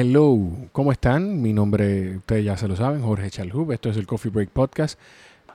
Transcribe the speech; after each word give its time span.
Hello, 0.00 0.38
¿cómo 0.70 0.92
están? 0.92 1.42
Mi 1.42 1.52
nombre, 1.52 2.18
ustedes 2.18 2.44
ya 2.44 2.56
se 2.56 2.68
lo 2.68 2.76
saben, 2.76 3.02
Jorge 3.02 3.30
Chalhub. 3.30 3.72
Esto 3.72 3.90
es 3.90 3.96
el 3.96 4.06
Coffee 4.06 4.30
Break 4.30 4.50
Podcast. 4.50 4.96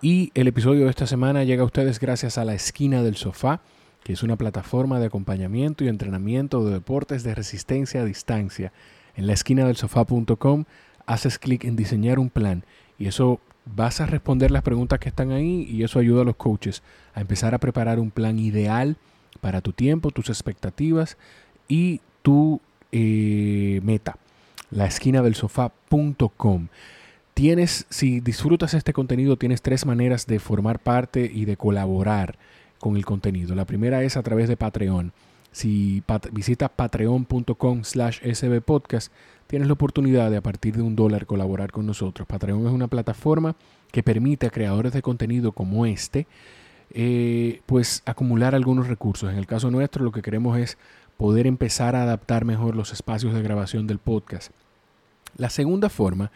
Y 0.01 0.31
el 0.33 0.50
episodio 0.50 0.83
de 0.83 0.89
esta 0.89 1.08
semana 1.08 1.46
llega 1.46 1.63
a 1.63 1.66
ustedes 1.66 1.97
gracias 1.97 2.38
a 2.38 2.43
La 2.43 2.53
Esquina 2.53 3.03
del 3.03 3.16
Sofá, 3.16 3.61
que 4.03 4.11
es 4.11 4.21
una 4.21 4.35
plataforma 4.35 5.00
de 5.00 5.06
acompañamiento 5.06 5.85
y 5.85 5.87
entrenamiento 5.87 6.66
de 6.66 6.74
deportes 6.74 7.24
de 7.24 7.33
resistencia 7.33 8.02
a 8.02 8.04
distancia. 8.04 8.73
En 9.16 9.27
la 9.27 9.32
esquina 9.32 9.66
del 9.66 9.77
sofá.com 9.77 10.66
haces 11.05 11.39
clic 11.39 11.64
en 11.64 11.78
diseñar 11.78 12.20
un 12.20 12.30
plan 12.30 12.66
y 13.00 13.07
eso 13.07 13.39
vas 13.64 14.02
a 14.02 14.07
responder 14.07 14.52
las 14.52 14.64
preguntas 14.64 15.00
que 15.00 15.07
están 15.07 15.32
ahí 15.32 15.66
y 15.71 15.84
eso 15.84 16.00
ayuda 16.00 16.23
a 16.23 16.25
los 16.25 16.36
coaches 16.36 16.84
a 17.14 17.21
empezar 17.21 17.55
a 17.55 17.60
preparar 17.60 17.98
un 17.98 18.12
plan 18.12 18.38
ideal 18.39 18.98
para 19.39 19.62
tu 19.62 19.71
tiempo, 19.71 20.12
tus 20.12 20.28
expectativas 20.28 21.18
y 21.70 22.02
tu 22.23 22.60
eh, 22.91 23.80
meta 23.86 24.18
la 24.73 24.85
esquina 24.85 25.21
del 25.21 25.35
sofá.com. 25.35 26.68
Tienes, 27.33 27.86
si 27.89 28.19
disfrutas 28.19 28.73
este 28.73 28.93
contenido, 28.93 29.37
tienes 29.37 29.61
tres 29.61 29.86
maneras 29.86 30.27
de 30.27 30.39
formar 30.39 30.79
parte 30.79 31.29
y 31.33 31.45
de 31.45 31.57
colaborar 31.57 32.38
con 32.80 32.95
el 32.95 33.05
contenido. 33.05 33.55
La 33.55 33.66
primera 33.66 34.04
es 34.04 34.17
a 34.17 34.23
través 34.23 34.48
de 34.48 34.58
Patreon. 34.58 35.14
Si 35.52 36.04
visitas 36.31 36.70
patreon.com 36.76 37.84
slash 37.84 38.20
sbpodcast, 38.34 39.12
tienes 39.48 39.67
la 39.67 39.73
oportunidad 39.73 40.31
de 40.31 40.38
a 40.38 40.41
partir 40.41 40.76
de 40.76 40.81
un 40.81 40.95
dólar 40.95 41.26
colaborar 41.26 41.72
con 41.72 41.86
nosotros. 41.86 42.28
Patreon 42.28 42.66
es 42.66 42.73
una 42.73 42.88
plataforma 42.88 43.55
que 43.92 44.03
permite 44.03 44.48
a 44.48 44.50
creadores 44.50 44.94
de 44.94 45.02
contenido 45.02 45.52
como 45.52 45.86
este, 45.86 46.28
eh, 46.92 47.62
pues 47.66 48.03
acumular 48.05 48.55
algunos 48.55 48.88
recursos. 48.88 49.31
En 49.31 49.38
el 49.38 49.45
caso 49.45 49.72
nuestro, 49.72 50.03
lo 50.03 50.12
que 50.12 50.22
queremos 50.22 50.58
es 50.58 50.78
poder 51.17 51.48
empezar 51.48 51.95
a 51.95 52.03
adaptar 52.03 52.45
mejor 52.45 52.76
los 52.76 52.91
espacios 52.91 53.34
de 53.34 53.41
grabación 53.41 53.88
del 53.88 53.99
podcast. 53.99 54.52
La 55.38 55.49
segunda 55.49 55.89
forma 55.89 56.31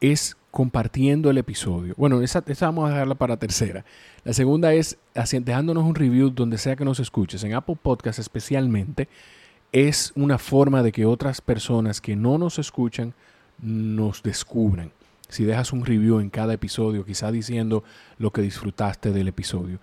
es 0.00 0.36
compartiendo 0.50 1.30
el 1.30 1.38
episodio. 1.38 1.94
Bueno, 1.96 2.20
esa, 2.20 2.44
vamos 2.60 2.86
a 2.86 2.92
dejarla 2.92 3.14
para 3.14 3.38
tercera. 3.38 3.84
La 4.24 4.34
segunda 4.34 4.74
es 4.74 4.98
dejándonos 5.14 5.84
un 5.84 5.94
review 5.94 6.30
donde 6.30 6.58
sea 6.58 6.76
que 6.76 6.84
nos 6.84 7.00
escuches, 7.00 7.42
en 7.44 7.54
Apple 7.54 7.78
Podcast 7.80 8.18
especialmente. 8.18 9.08
Es 9.72 10.12
una 10.14 10.36
forma 10.36 10.82
de 10.82 10.92
que 10.92 11.06
otras 11.06 11.40
personas 11.40 12.00
que 12.00 12.16
no 12.16 12.36
nos 12.36 12.58
escuchan 12.58 13.14
nos 13.62 14.22
descubran. 14.22 14.92
Si 15.28 15.44
dejas 15.44 15.72
un 15.72 15.86
review 15.86 16.20
en 16.20 16.28
cada 16.28 16.52
episodio, 16.52 17.06
quizá 17.06 17.32
diciendo 17.32 17.82
lo 18.18 18.30
que 18.32 18.42
disfrutaste 18.42 19.12
del 19.12 19.28
episodio. 19.28 19.78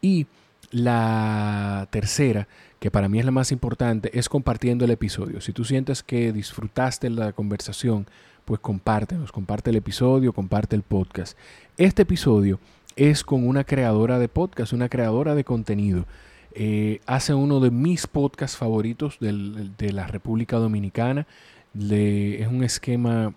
Y 0.00 0.28
la 0.72 1.86
tercera, 1.90 2.48
que 2.80 2.90
para 2.90 3.08
mí 3.08 3.18
es 3.18 3.24
la 3.24 3.30
más 3.30 3.52
importante, 3.52 4.10
es 4.18 4.28
compartiendo 4.28 4.84
el 4.84 4.90
episodio. 4.90 5.40
Si 5.40 5.52
tú 5.52 5.64
sientes 5.64 6.02
que 6.02 6.32
disfrutaste 6.32 7.10
la 7.10 7.32
conversación, 7.32 8.06
pues 8.44 8.58
compártenos, 8.60 9.30
comparte 9.30 9.70
el 9.70 9.76
episodio, 9.76 10.32
comparte 10.32 10.74
el 10.74 10.82
podcast. 10.82 11.38
Este 11.76 12.02
episodio 12.02 12.58
es 12.96 13.22
con 13.22 13.46
una 13.46 13.64
creadora 13.64 14.18
de 14.18 14.28
podcast, 14.28 14.72
una 14.72 14.88
creadora 14.88 15.34
de 15.34 15.44
contenido. 15.44 16.06
Eh, 16.54 17.00
hace 17.06 17.34
uno 17.34 17.60
de 17.60 17.70
mis 17.70 18.06
podcasts 18.06 18.56
favoritos 18.56 19.18
de 19.20 19.92
la 19.92 20.06
República 20.06 20.56
Dominicana. 20.56 21.26
es 21.74 22.48
un 22.48 22.64
esquema 22.64 23.32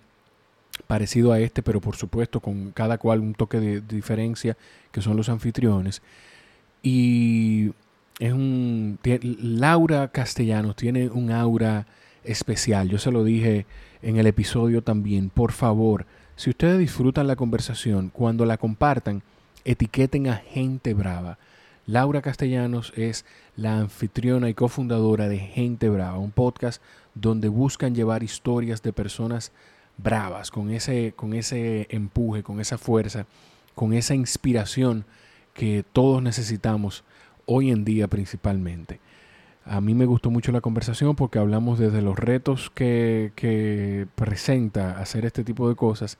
parecido 0.87 1.31
a 1.31 1.39
este, 1.39 1.63
pero 1.63 1.79
por 1.79 1.95
supuesto 1.95 2.39
con 2.39 2.71
cada 2.71 2.97
cual 2.97 3.19
un 3.19 3.33
toque 3.33 3.59
de 3.59 3.81
diferencia, 3.81 4.57
que 4.91 5.01
son 5.01 5.15
los 5.15 5.29
anfitriones. 5.29 6.01
Y 6.85 7.71
es 8.19 8.31
un. 8.31 8.99
Laura 9.41 10.07
Castellanos 10.09 10.75
tiene 10.75 11.09
un 11.09 11.31
aura 11.31 11.87
especial. 12.23 12.89
Yo 12.89 12.99
se 12.99 13.09
lo 13.09 13.23
dije 13.23 13.65
en 14.03 14.17
el 14.17 14.27
episodio 14.27 14.83
también. 14.83 15.31
Por 15.31 15.51
favor, 15.51 16.05
si 16.35 16.51
ustedes 16.51 16.77
disfrutan 16.77 17.25
la 17.25 17.35
conversación, 17.35 18.11
cuando 18.13 18.45
la 18.45 18.59
compartan, 18.59 19.23
etiqueten 19.63 20.27
a 20.27 20.35
Gente 20.35 20.93
Brava. 20.93 21.39
Laura 21.87 22.21
Castellanos 22.21 22.93
es 22.95 23.25
la 23.55 23.79
anfitriona 23.79 24.47
y 24.47 24.53
cofundadora 24.53 25.27
de 25.27 25.39
Gente 25.39 25.89
Brava, 25.89 26.19
un 26.19 26.31
podcast 26.31 26.83
donde 27.15 27.47
buscan 27.47 27.95
llevar 27.95 28.21
historias 28.21 28.83
de 28.83 28.93
personas 28.93 29.51
bravas, 29.97 30.51
con 30.51 30.69
ese, 30.69 31.13
con 31.15 31.33
ese 31.33 31.87
empuje, 31.89 32.43
con 32.43 32.59
esa 32.59 32.77
fuerza, 32.77 33.25
con 33.73 33.93
esa 33.93 34.13
inspiración 34.13 35.05
que 35.55 35.83
todos 35.91 36.21
necesitamos 36.21 37.03
hoy 37.47 37.71
en 37.71 37.83
día 37.83 38.07
principalmente. 38.07 38.99
A 39.63 39.81
mí 39.81 39.95
me 39.95 40.05
gustó 40.05 40.29
mucho 40.29 40.51
la 40.51 40.61
conversación 40.61 41.15
porque 41.15 41.39
hablamos 41.39 41.79
desde 41.79 42.03
los 42.03 42.19
retos 42.19 42.69
que, 42.69 43.31
que 43.35 44.05
presenta 44.13 44.99
hacer 44.99 45.25
este 45.25 45.43
tipo 45.43 45.67
de 45.67 45.75
cosas 45.75 46.19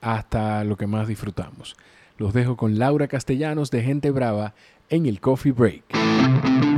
hasta 0.00 0.64
lo 0.64 0.76
que 0.76 0.86
más 0.86 1.06
disfrutamos. 1.06 1.76
Los 2.16 2.32
dejo 2.32 2.56
con 2.56 2.78
Laura 2.78 3.08
Castellanos 3.08 3.70
de 3.70 3.82
Gente 3.82 4.10
Brava 4.10 4.54
en 4.88 5.04
el 5.04 5.20
Coffee 5.20 5.52
Break. 5.52 6.75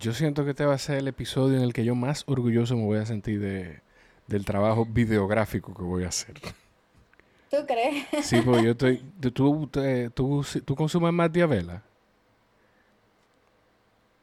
Yo 0.00 0.14
siento 0.14 0.44
que 0.44 0.50
este 0.50 0.64
va 0.64 0.74
a 0.74 0.78
ser 0.78 0.96
el 0.96 1.08
episodio 1.08 1.58
en 1.58 1.62
el 1.62 1.74
que 1.74 1.84
yo 1.84 1.94
más 1.94 2.24
orgulloso 2.26 2.74
me 2.74 2.84
voy 2.84 2.98
a 2.98 3.04
sentir 3.04 3.38
de, 3.38 3.80
del 4.26 4.46
trabajo 4.46 4.86
videográfico 4.86 5.74
que 5.74 5.82
voy 5.82 6.04
a 6.04 6.08
hacer. 6.08 6.36
¿Tú 7.50 7.58
crees? 7.66 8.06
Sí, 8.22 8.40
porque 8.42 8.64
yo 8.64 8.70
estoy... 8.70 9.04
¿Tú, 9.20 9.68
tú, 10.14 10.44
tú, 10.64 10.74
consumes 10.74 11.12
más 11.12 11.30
Diabela? 11.30 11.82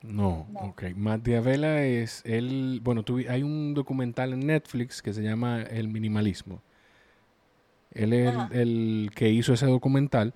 No, 0.02 0.48
no, 0.50 0.60
ok. 0.62 0.86
Matt 0.96 1.22
Diabela 1.22 1.84
es 1.84 2.24
el... 2.26 2.80
Bueno, 2.82 3.04
tú, 3.04 3.20
hay 3.30 3.44
un 3.44 3.76
documental 3.76 4.34
en 4.34 4.48
Netflix 4.48 5.04
que 5.04 5.14
se 5.14 5.22
llama 5.22 5.62
El 5.62 5.90
Minimalismo. 5.90 6.60
Él 7.92 8.14
es 8.14 8.34
el, 8.34 8.60
el, 8.60 9.12
que 9.14 9.30
hizo 9.30 9.54
ese 9.54 9.68
documental 9.68 10.34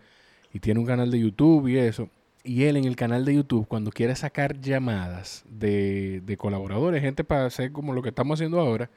y 0.54 0.60
tiene 0.60 0.80
un 0.80 0.86
canal 0.86 1.10
de 1.10 1.20
YouTube 1.20 1.68
y 1.68 1.80
eso 1.80 2.10
y 2.44 2.64
él 2.64 2.78
en 2.78 2.86
el 2.86 2.96
canal 2.96 3.26
de 3.26 3.36
YouTube, 3.36 3.68
cuando 3.68 3.92
quiere 3.92 4.16
sacar 4.16 4.60
llamadas 4.60 5.44
de, 5.48 6.36
colaboradores, 6.38 7.02
gente 7.02 7.24
para 7.24 7.46
hacer 7.46 7.72
como 7.72 7.94
lo 7.94 8.02
que 8.02 8.10
estamos 8.10 8.40
haciendo 8.40 8.60
ahora, 8.60 8.90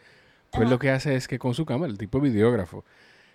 pues 0.50 0.68
lo 0.68 0.78
que 0.78 0.90
hace 0.90 1.16
es 1.16 1.26
que 1.28 1.38
con 1.38 1.54
su 1.54 1.66
cámara, 1.66 1.90
el 1.90 1.98
tipo 1.98 2.18
de 2.18 2.30
videógrafo, 2.30 2.84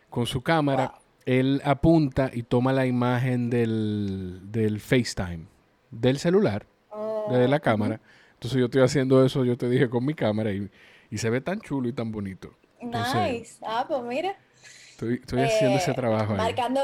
con 0.10 0.26
su 0.26 0.42
cámara, 0.42 0.96
él 1.26 1.62
apunta 1.64 2.32
y 2.34 2.44
toma 2.44 2.74
la 2.74 2.86
imagen 2.86 3.50
del, 3.50 4.42
del 4.46 4.80
FaceTime, 4.80 5.46
del 5.92 6.18
celular, 6.18 6.66
de 7.30 7.48
la 7.48 7.58
oh, 7.58 7.62
cámara. 7.62 8.00
Entonces 8.34 8.58
yo 8.58 8.66
estoy 8.66 8.82
haciendo 8.82 9.24
eso, 9.26 9.44
yo 9.44 9.58
te 9.58 9.70
dije, 9.70 9.90
con 9.90 10.06
mi 10.06 10.14
cámara 10.14 10.52
y, 10.52 10.70
se 11.18 11.30
ve 11.30 11.42
tan 11.42 11.60
chulo 11.60 11.90
y 11.90 11.94
tan 11.94 12.12
bonito. 12.12 12.54
nice. 12.82 13.58
Ah, 13.62 13.86
pues 13.88 14.02
mira. 14.04 14.36
Estoy, 14.92 15.22
haciendo 15.42 15.78
ese 15.78 15.92
eh, 15.92 15.94
trabajo. 15.94 16.36
Marcando, 16.36 16.82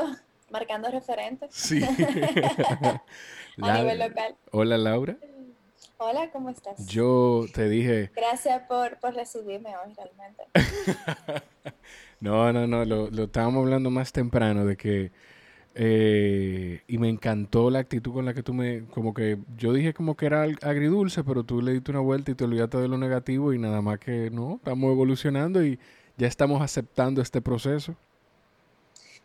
marcando 0.55 0.89
referentes. 0.89 1.49
Sí. 1.53 1.83
a 3.61 3.77
nivel 3.77 3.99
local. 3.99 4.35
Hola, 4.51 4.77
Laura. 4.77 5.17
Hola, 5.97 6.29
¿cómo 6.31 6.49
estás? 6.49 6.87
Yo 6.87 7.45
te 7.53 7.67
dije... 7.67 8.09
Gracias 8.15 8.61
por, 8.63 8.97
recibirme 9.13 9.71
hoy, 9.77 9.93
realmente. 9.93 10.43
no, 12.21 12.53
no, 12.53 12.67
no, 12.67 12.85
lo, 12.85 13.09
lo, 13.09 13.23
estábamos 13.25 13.63
hablando 13.65 13.89
más 13.89 14.13
temprano 14.13 14.65
de 14.65 14.77
que... 14.77 15.11
Eh, 15.77 16.83
y 16.87 16.97
me 16.99 17.09
encantó 17.09 17.69
la 17.69 17.79
actitud 17.79 18.13
con 18.13 18.23
la 18.25 18.33
que 18.33 18.43
tú 18.43 18.53
me... 18.53 18.85
Como 18.85 19.13
que 19.13 19.37
yo 19.57 19.73
dije 19.73 19.93
como 19.93 20.15
que 20.15 20.25
era 20.27 20.43
agridulce, 20.61 21.25
pero 21.25 21.43
tú 21.43 21.61
le 21.61 21.73
diste 21.73 21.91
una 21.91 21.99
vuelta 21.99 22.31
y 22.31 22.35
te 22.35 22.45
olvidaste 22.45 22.77
de 22.77 22.87
lo 22.87 22.97
negativo 22.97 23.51
y 23.51 23.59
nada 23.59 23.81
más 23.81 23.99
que 23.99 24.29
no, 24.31 24.55
estamos 24.55 24.89
evolucionando 24.89 25.65
y 25.65 25.79
ya 26.15 26.27
estamos 26.27 26.61
aceptando 26.61 27.21
este 27.21 27.41
proceso. 27.41 27.93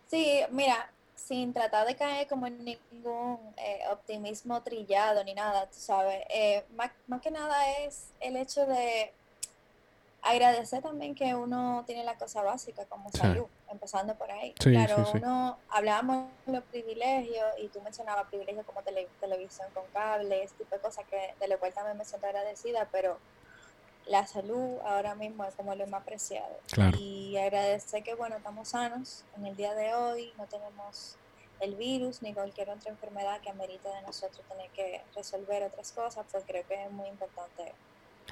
Sí, 0.09 0.41
mira, 0.51 0.91
sin 1.31 1.53
tratar 1.53 1.87
de 1.87 1.95
caer 1.95 2.27
como 2.27 2.49
en 2.49 2.65
ningún 2.65 3.39
eh, 3.57 3.85
optimismo 3.93 4.61
trillado 4.63 5.23
ni 5.23 5.33
nada, 5.33 5.67
tú 5.67 5.79
sabes. 5.79 6.25
Eh, 6.29 6.65
más, 6.75 6.91
que 7.23 7.31
nada 7.31 7.71
es 7.79 8.09
el 8.19 8.37
hecho 8.37 8.67
de 8.67 9.13
agradecer 10.23 10.83
también 10.83 11.15
que 11.15 11.37
uno 11.37 11.85
tiene 11.87 12.03
la 12.03 12.17
cosa 12.17 12.43
básica 12.43 12.85
como 12.87 13.13
salud, 13.13 13.47
empezando 13.71 14.17
por 14.17 14.29
ahí. 14.33 14.55
claro, 14.55 15.09
uno 15.15 15.57
hablábamos 15.69 16.27
de 16.47 16.53
los 16.55 16.65
privilegios 16.65 17.47
y 17.59 17.69
tú 17.69 17.81
mencionabas 17.81 18.27
privilegios 18.27 18.67
como 18.67 18.83
televisión 18.83 19.69
con 19.73 19.85
cable, 19.93 20.43
este 20.43 20.65
tipo 20.65 20.75
de 20.75 20.83
cosas 20.83 21.05
que 21.09 21.33
de 21.39 21.47
lo 21.47 21.61
cual 21.61 21.73
también 21.73 21.97
me 21.97 22.05
siento 22.05 22.27
agradecida, 22.27 22.89
pero 22.91 23.19
la 24.11 24.27
salud 24.27 24.79
ahora 24.85 25.15
mismo 25.15 25.45
es 25.45 25.55
como 25.55 25.75
lo 25.75 25.87
más 25.87 26.03
preciado. 26.05 26.59
Y 26.99 27.37
agradecer 27.37 28.03
que, 28.03 28.15
bueno, 28.15 28.37
estamos 28.37 28.69
sanos 28.69 29.25
en 29.37 29.47
el 29.47 29.57
día 29.57 29.73
de 29.75 29.95
hoy, 29.95 30.33
no 30.37 30.47
tenemos 30.47 31.17
el 31.61 31.77
virus 31.77 32.21
ni 32.23 32.33
cualquier 32.33 32.71
otra 32.71 32.91
enfermedad 32.91 33.41
que 33.41 33.51
amerite 33.51 33.89
de 33.89 34.03
nosotros 34.03 34.41
tener 34.49 34.69
que 34.71 35.01
resolver 35.15 35.63
otras 35.63 35.93
cosas, 35.93 36.27
pues 36.33 36.43
creo 36.47 36.67
que 36.67 36.85
es 36.85 36.91
muy 36.91 37.07
importante 37.09 37.73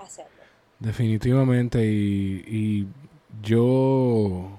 hacerlo. 0.03 0.43
Definitivamente, 0.81 1.85
y, 1.85 2.45
y 2.47 2.87
yo 3.43 4.51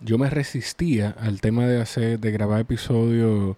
yo 0.00 0.16
me 0.16 0.30
resistía 0.30 1.16
al 1.18 1.40
tema 1.40 1.66
de 1.66 1.80
hacer, 1.80 2.20
de 2.20 2.30
grabar 2.30 2.60
episodios 2.60 3.56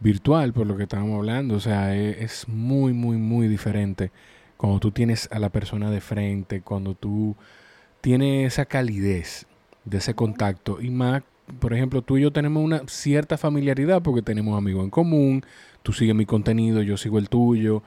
virtual, 0.00 0.52
por 0.52 0.66
lo 0.66 0.76
que 0.76 0.84
estábamos 0.84 1.18
hablando. 1.18 1.54
O 1.54 1.60
sea, 1.60 1.94
es, 1.94 2.18
es, 2.18 2.48
muy, 2.48 2.92
muy, 2.92 3.18
muy 3.18 3.46
diferente 3.46 4.10
cuando 4.56 4.80
tú 4.80 4.90
tienes 4.90 5.28
a 5.32 5.38
la 5.38 5.50
persona 5.50 5.90
de 5.90 6.00
frente, 6.00 6.60
cuando 6.60 6.94
tú 6.94 7.36
tienes 8.00 8.52
esa 8.52 8.66
calidez 8.66 9.46
de 9.84 9.98
ese 9.98 10.14
contacto. 10.14 10.80
Y 10.80 10.90
más, 10.90 11.22
por 11.60 11.74
ejemplo, 11.74 12.02
tú 12.02 12.16
y 12.16 12.22
yo 12.22 12.32
tenemos 12.32 12.62
una 12.64 12.82
cierta 12.86 13.38
familiaridad 13.38 14.02
porque 14.02 14.22
tenemos 14.22 14.56
amigos 14.56 14.84
en 14.84 14.90
común, 14.90 15.44
tú 15.82 15.92
sigues 15.92 16.14
mi 16.14 16.26
contenido, 16.26 16.82
yo 16.82 16.96
sigo 16.96 17.18
el 17.18 17.28
tuyo. 17.28 17.82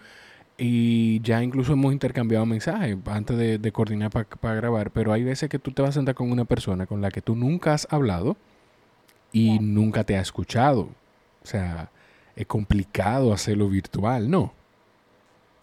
Y 0.57 1.21
ya 1.21 1.41
incluso 1.41 1.71
hemos 1.71 1.93
intercambiado 1.93 2.45
mensajes 2.45 2.97
antes 3.05 3.37
de, 3.37 3.71
coordinar 3.71 4.11
para 4.11 4.55
grabar, 4.55 4.91
pero 4.91 5.13
hay 5.13 5.23
veces 5.23 5.49
que 5.49 5.57
tú 5.57 5.71
te 5.71 5.81
vas 5.81 5.91
a 5.91 5.93
sentar 5.93 6.15
con 6.15 6.31
una 6.31 6.43
persona 6.43 6.85
con 6.85 6.99
la 7.01 7.11
que 7.11 7.21
tú 7.21 7.35
nunca 7.35 7.73
has 7.73 7.87
hablado 7.89 8.35
y 9.31 9.59
nunca 9.59 10.03
te 10.03 10.17
ha 10.17 10.21
escuchado. 10.21 10.89
O 11.43 11.45
sea, 11.45 11.91
es 12.35 12.45
complicado 12.45 13.31
hacerlo 13.31 13.69
virtual, 13.69 14.29
¿no? 14.29 14.53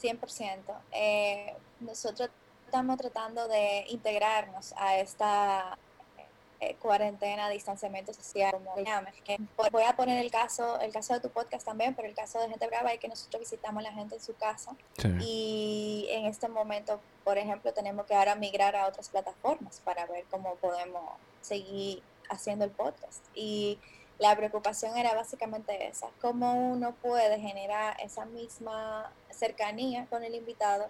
100%. 0.07 0.61
Eh, 0.93 1.55
nosotros 1.81 2.31
estamos 2.65 2.97
tratando 2.99 3.49
de 3.49 3.85
integrarnos 3.89 4.75
a 4.77 4.97
esta 4.97 5.79
eh, 6.59 6.75
cuarentena, 6.77 7.51
distanciamiento 7.51 8.15
social, 8.15 8.53
como 8.53 8.75
llames. 8.83 9.15
voy 9.71 9.83
a 9.83 9.95
poner 9.95 10.25
el 10.25 10.31
caso, 10.31 10.81
el 10.81 10.91
caso 10.91 11.13
de 11.13 11.21
tu 11.21 11.29
podcast 11.29 11.67
también, 11.67 11.95
pero 11.95 12.09
el 12.09 12.15
caso 12.15 12.41
de 12.41 12.49
Gente 12.49 12.67
Brava 12.67 12.93
es 12.95 12.99
que 12.99 13.09
nosotros 13.09 13.41
visitamos 13.41 13.85
a 13.85 13.91
la 13.91 13.93
gente 13.93 14.15
en 14.15 14.23
su 14.23 14.35
casa 14.37 14.75
y 15.21 16.07
en 16.09 16.25
este 16.25 16.49
momento, 16.49 16.99
por 17.25 17.37
ejemplo, 17.37 17.75
tenemos 17.75 18.07
que 18.07 18.15
ahora 18.15 18.35
migrar 18.37 18.75
a 18.75 18.87
otras 18.87 19.11
plataformas 19.11 19.81
para 19.85 20.07
ver 20.07 20.25
cómo 20.31 20.55
podemos 20.55 21.03
seguir 21.43 22.03
haciendo 22.31 22.65
el 22.65 22.71
podcast. 22.71 23.23
Y 23.35 23.79
la 24.19 24.35
preocupación 24.35 24.97
era 24.97 25.15
básicamente 25.15 25.89
esa, 25.89 26.09
cómo 26.21 26.71
uno 26.71 26.95
puede 27.03 27.39
generar 27.39 27.97
esa 28.01 28.25
misma 28.25 29.13
cercanía 29.31 30.07
con 30.07 30.25
el 30.25 30.35
invitado 30.35 30.89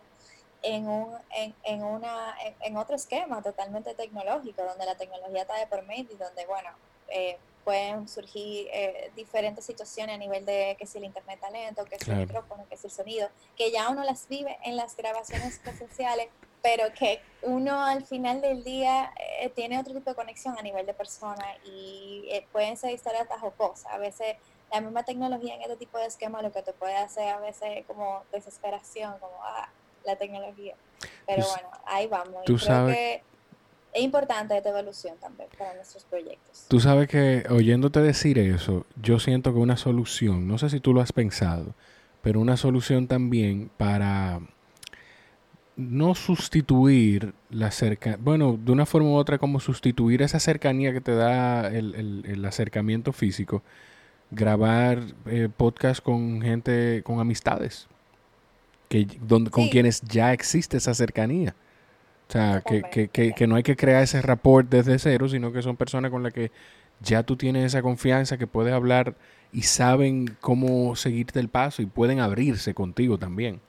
en, 0.62 0.88
un, 0.88 1.16
en, 1.30 1.54
en, 1.64 1.82
una, 1.82 2.34
en, 2.60 2.76
otro 2.76 2.96
esquema 2.96 3.42
totalmente 3.42 3.94
tecnológico, 3.94 4.62
donde 4.62 4.86
la 4.86 4.96
tecnología 4.96 5.42
está 5.42 5.58
de 5.58 5.66
por 5.66 5.84
medio 5.84 6.12
y 6.12 6.16
donde, 6.16 6.46
bueno, 6.46 6.70
eh, 7.08 7.38
pueden 7.66 8.06
surgir 8.06 8.68
eh, 8.72 9.10
diferentes 9.16 9.64
situaciones 9.64 10.14
a 10.14 10.18
nivel 10.18 10.46
de 10.46 10.76
que 10.78 10.86
si 10.86 10.98
el 10.98 11.04
internet 11.04 11.34
está 11.34 11.50
lento, 11.50 11.84
que 11.84 11.98
si 11.98 12.12
el 12.12 12.18
micrófono, 12.18 12.64
que 12.70 12.76
si 12.76 12.86
el 12.86 12.92
sonido, 12.92 13.28
que 13.56 13.72
ya 13.72 13.90
uno 13.90 14.04
las 14.04 14.28
vive 14.28 14.56
en 14.62 14.76
las 14.76 14.96
grabaciones 14.96 15.58
presenciales, 15.58 16.28
pero 16.62 16.84
que 16.96 17.20
uno 17.42 17.84
al 17.84 18.04
final 18.04 18.40
del 18.40 18.62
día 18.62 19.12
eh, 19.40 19.48
tiene 19.48 19.80
otro 19.80 19.94
tipo 19.94 20.10
de 20.10 20.14
conexión 20.14 20.56
a 20.56 20.62
nivel 20.62 20.86
de 20.86 20.94
persona 20.94 21.44
y 21.64 22.28
pueden 22.52 22.76
ser 22.76 22.92
historias 22.92 23.26
cosas 23.56 23.92
A 23.92 23.98
veces 23.98 24.36
la 24.72 24.80
misma 24.80 25.02
tecnología 25.02 25.56
en 25.56 25.62
este 25.62 25.76
tipo 25.76 25.98
de 25.98 26.06
esquema 26.06 26.42
lo 26.42 26.52
que 26.52 26.62
te 26.62 26.72
puede 26.72 26.94
hacer 26.94 27.30
a 27.30 27.40
veces 27.40 27.84
como 27.88 28.22
desesperación, 28.30 29.18
como, 29.18 29.34
ah, 29.42 29.68
la 30.04 30.14
tecnología. 30.14 30.76
Pero 31.26 31.44
bueno, 31.48 31.68
ahí 31.84 32.06
vamos. 32.06 32.44
Tú 32.44 32.56
creo 32.56 32.86
que 32.86 33.24
es 33.96 34.02
importante 34.02 34.56
esta 34.56 34.68
evolución 34.68 35.14
también 35.18 35.48
para 35.56 35.74
nuestros 35.74 36.04
proyectos. 36.04 36.66
Tú 36.68 36.80
sabes 36.80 37.08
que 37.08 37.44
oyéndote 37.48 38.00
decir 38.00 38.38
eso, 38.38 38.84
yo 39.02 39.18
siento 39.18 39.54
que 39.54 39.58
una 39.58 39.78
solución, 39.78 40.46
no 40.46 40.58
sé 40.58 40.68
si 40.68 40.80
tú 40.80 40.92
lo 40.92 41.00
has 41.00 41.12
pensado, 41.12 41.74
pero 42.20 42.40
una 42.40 42.58
solución 42.58 43.06
también 43.06 43.70
para 43.78 44.40
no 45.76 46.14
sustituir 46.14 47.32
la 47.50 47.70
cercanía, 47.70 48.18
bueno, 48.20 48.58
de 48.62 48.72
una 48.72 48.84
forma 48.84 49.08
u 49.10 49.14
otra 49.14 49.38
como 49.38 49.60
sustituir 49.60 50.20
esa 50.20 50.40
cercanía 50.40 50.92
que 50.92 51.00
te 51.00 51.14
da 51.14 51.68
el, 51.68 52.22
el, 52.26 52.44
acercamiento 52.44 53.12
físico, 53.12 53.62
grabar 54.30 55.02
eh, 55.26 55.48
podcast 55.54 56.02
con 56.02 56.42
gente, 56.42 57.02
con 57.02 57.20
amistades, 57.20 57.88
que, 58.88 59.06
donde, 59.22 59.50
con 59.50 59.68
quienes 59.68 60.02
ya 60.02 60.32
existe 60.34 60.76
esa 60.76 60.94
cercanía. 60.94 61.54
O 62.28 62.32
sea, 62.32 62.62
que, 62.66 62.82
que, 62.82 63.08
que, 63.08 63.32
que, 63.32 63.46
no 63.46 63.54
hay 63.54 63.62
que 63.62 63.76
crear 63.76 64.02
ese 64.02 64.20
rapport 64.20 64.68
desde 64.68 64.98
cero, 64.98 65.28
sino 65.28 65.52
que 65.52 65.62
son 65.62 65.76
personas 65.76 66.10
con 66.10 66.22
las 66.22 66.32
que 66.32 66.50
ya 67.00 67.22
tú 67.22 67.36
tienes 67.36 67.64
esa 67.64 67.82
confianza, 67.82 68.36
que 68.36 68.46
puedes 68.46 68.72
hablar 68.72 69.14
y 69.52 69.62
saben 69.62 70.36
cómo 70.40 70.96
seguirte 70.96 71.38
el 71.38 71.48
paso 71.48 71.82
y 71.82 71.86
pueden 71.86 72.20
abrirse 72.20 72.74
contigo 72.74 73.18
también. 73.18 73.60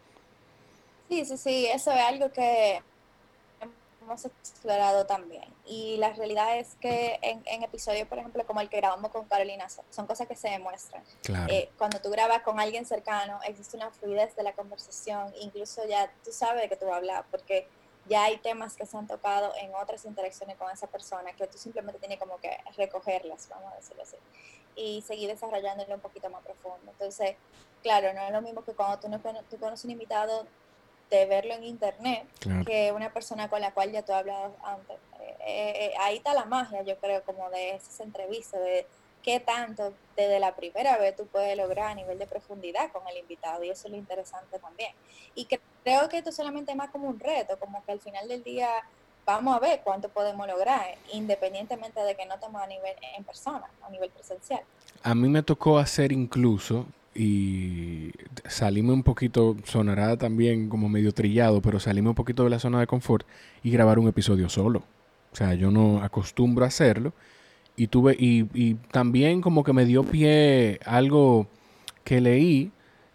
Sí, 1.09 1.23
sí, 1.25 1.37
sí, 1.37 1.65
eso 1.67 1.91
es 1.91 2.01
algo 2.01 2.31
que 2.31 2.81
hemos 4.07 4.25
explorado 4.25 5.05
también. 5.05 5.43
Y 5.65 5.97
la 5.97 6.13
realidad 6.13 6.57
es 6.57 6.75
que 6.79 7.19
en, 7.21 7.43
en 7.45 7.63
episodios, 7.63 8.07
por 8.07 8.17
ejemplo, 8.17 8.45
como 8.45 8.61
el 8.61 8.69
que 8.69 8.77
grabamos 8.77 9.11
con 9.11 9.25
Carolina, 9.25 9.67
son, 9.89 10.07
cosas 10.07 10.27
que 10.27 10.35
se 10.35 10.49
demuestran. 10.49 11.03
Eh, 11.49 11.69
cuando 11.77 11.99
tú 11.99 12.09
grabas 12.09 12.41
con 12.41 12.59
alguien 12.59 12.85
cercano, 12.85 13.39
existe 13.45 13.77
una 13.77 13.91
fluidez 13.91 14.35
de 14.35 14.43
la 14.43 14.53
conversación, 14.53 15.33
incluso 15.41 15.85
ya 15.87 16.11
tú 16.23 16.31
sabes 16.31 16.63
de 16.63 16.69
qué 16.69 16.75
tú 16.75 16.85
vas 16.85 16.95
a 16.95 16.97
hablar, 16.97 17.25
porque 17.29 17.67
ya 18.07 18.23
hay 18.23 18.37
temas 18.37 18.75
que 18.75 18.85
se 18.85 18.97
han 18.97 19.07
tocado 19.07 19.53
en 19.61 19.73
otras 19.75 20.05
interacciones 20.05 20.57
con 20.57 20.71
esa 20.71 20.87
persona 20.87 21.33
que 21.33 21.47
tú 21.47 21.57
simplemente 21.57 21.99
tienes 21.99 22.19
como 22.19 22.37
que 22.37 22.57
recogerlas, 22.75 23.49
vamos 23.49 23.73
a 23.73 23.75
decirlo 23.75 24.03
así, 24.03 24.17
y 24.75 25.01
seguir 25.01 25.29
desarrollándolo 25.29 25.95
un 25.95 26.01
poquito 26.01 26.29
más 26.29 26.43
profundo. 26.43 26.91
Entonces, 26.91 27.35
claro, 27.81 28.13
no 28.13 28.21
es 28.21 28.31
lo 28.31 28.41
mismo 28.41 28.63
que 28.63 28.73
cuando 28.73 28.99
tú, 28.99 29.09
no, 29.09 29.19
tú 29.19 29.57
conoces 29.57 29.85
un 29.85 29.91
invitado 29.91 30.45
de 31.09 31.25
verlo 31.25 31.53
en 31.53 31.63
internet 31.63 32.27
que 32.65 32.91
una 32.91 33.13
persona 33.13 33.49
con 33.49 33.61
la 33.61 33.73
cual 33.73 33.91
ya 33.91 34.03
tú 34.03 34.11
has 34.13 34.19
hablado 34.19 34.55
antes. 34.63 34.97
Eh, 35.19 35.35
eh, 35.39 35.85
eh, 35.85 35.93
ahí 36.01 36.17
está 36.17 36.33
la 36.33 36.45
magia, 36.45 36.81
yo 36.83 36.97
creo, 36.97 37.23
como 37.23 37.49
de 37.49 37.75
esa 37.75 38.03
entrevista, 38.03 38.59
de 38.59 38.85
qué 39.27 39.41
tanto 39.41 39.93
desde 40.15 40.39
la 40.39 40.55
primera 40.55 40.97
vez 40.97 41.13
tú 41.13 41.27
puedes 41.27 41.57
lograr 41.57 41.91
a 41.91 41.95
nivel 41.95 42.17
de 42.17 42.25
profundidad 42.25 42.89
con 42.93 43.05
el 43.09 43.17
invitado 43.17 43.61
y 43.61 43.69
eso 43.69 43.87
es 43.87 43.91
lo 43.91 43.97
interesante 43.97 44.57
también. 44.57 44.91
Y 45.35 45.45
creo 45.83 46.07
que 46.07 46.19
esto 46.19 46.31
solamente 46.31 46.71
es 46.71 46.77
más 46.77 46.91
como 46.91 47.09
un 47.09 47.19
reto, 47.19 47.59
como 47.59 47.83
que 47.83 47.91
al 47.91 47.99
final 47.99 48.25
del 48.29 48.41
día 48.41 48.69
vamos 49.25 49.53
a 49.53 49.59
ver 49.59 49.81
cuánto 49.83 50.07
podemos 50.07 50.47
lograr, 50.47 50.95
independientemente 51.11 51.99
de 51.99 52.15
que 52.15 52.25
no 52.25 52.35
estemos 52.35 52.61
a 52.61 52.67
nivel 52.67 52.95
en 53.17 53.25
persona, 53.25 53.65
a 53.85 53.89
nivel 53.89 54.09
presencial. 54.11 54.61
A 55.03 55.13
mí 55.13 55.27
me 55.27 55.43
tocó 55.43 55.77
hacer 55.77 56.13
incluso 56.13 56.85
y 57.13 58.13
salimos 58.45 58.93
un 58.93 59.03
poquito, 59.03 59.57
sonará 59.65 60.15
también 60.15 60.69
como 60.69 60.87
medio 60.87 61.11
trillado, 61.11 61.61
pero 61.61 61.81
salimos 61.81 62.11
un 62.11 62.15
poquito 62.15 62.45
de 62.45 62.51
la 62.51 62.59
zona 62.59 62.79
de 62.79 62.87
confort 62.87 63.27
y 63.61 63.71
grabar 63.71 63.99
un 63.99 64.07
episodio 64.07 64.47
solo. 64.47 64.83
O 65.33 65.35
sea, 65.35 65.53
yo 65.53 65.69
no 65.69 66.01
acostumbro 66.01 66.63
a 66.63 66.69
hacerlo. 66.69 67.11
Y 67.77 67.87
tuve, 67.87 68.17
y, 68.19 68.47
y 68.53 68.73
también 68.91 69.39
como 69.39 69.63
que 69.63 69.71
me 69.71 69.85
dio 69.85 70.03
pie 70.03 70.79
algo 70.85 71.47
que 72.03 72.19
leí 72.19 72.71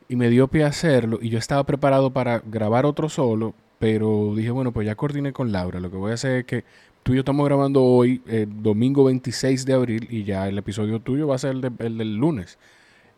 y 0.09 0.17
me 0.17 0.31
dio 0.31 0.49
pie 0.49 0.65
a 0.65 0.69
hacerlo. 0.69 1.19
Y 1.21 1.29
yo 1.31 1.39
estaba 1.39 1.65
preparado 1.65 2.13
para 2.13 2.39
grabar 2.41 2.87
otro 2.87 3.09
solo, 3.09 3.55
pero 3.79 4.35
dije, 4.37 4.51
bueno, 4.51 4.73
pues 4.73 4.87
ya 4.87 4.95
coordiné 4.95 5.33
con 5.33 5.53
Laura. 5.53 5.81
Lo 5.81 5.91
que 5.91 5.97
voy 5.97 6.13
a 6.13 6.15
hacer 6.15 6.39
es 6.39 6.45
que 6.45 6.65
tú 7.03 7.13
y 7.13 7.17
yo 7.17 7.21
estamos 7.21 7.45
grabando 7.47 7.83
hoy, 7.83 8.23
el 8.27 8.63
domingo 8.63 9.05
26 9.05 9.65
de 9.65 9.73
abril, 9.73 10.07
y 10.11 10.25
ya 10.25 10.49
el 10.49 10.59
episodio 10.59 11.01
tuyo 11.01 11.27
va 11.27 11.37
a 11.37 11.39
ser 11.39 11.53
el, 11.53 11.73
el 11.79 11.99
del 11.99 12.17
lunes. 12.17 12.59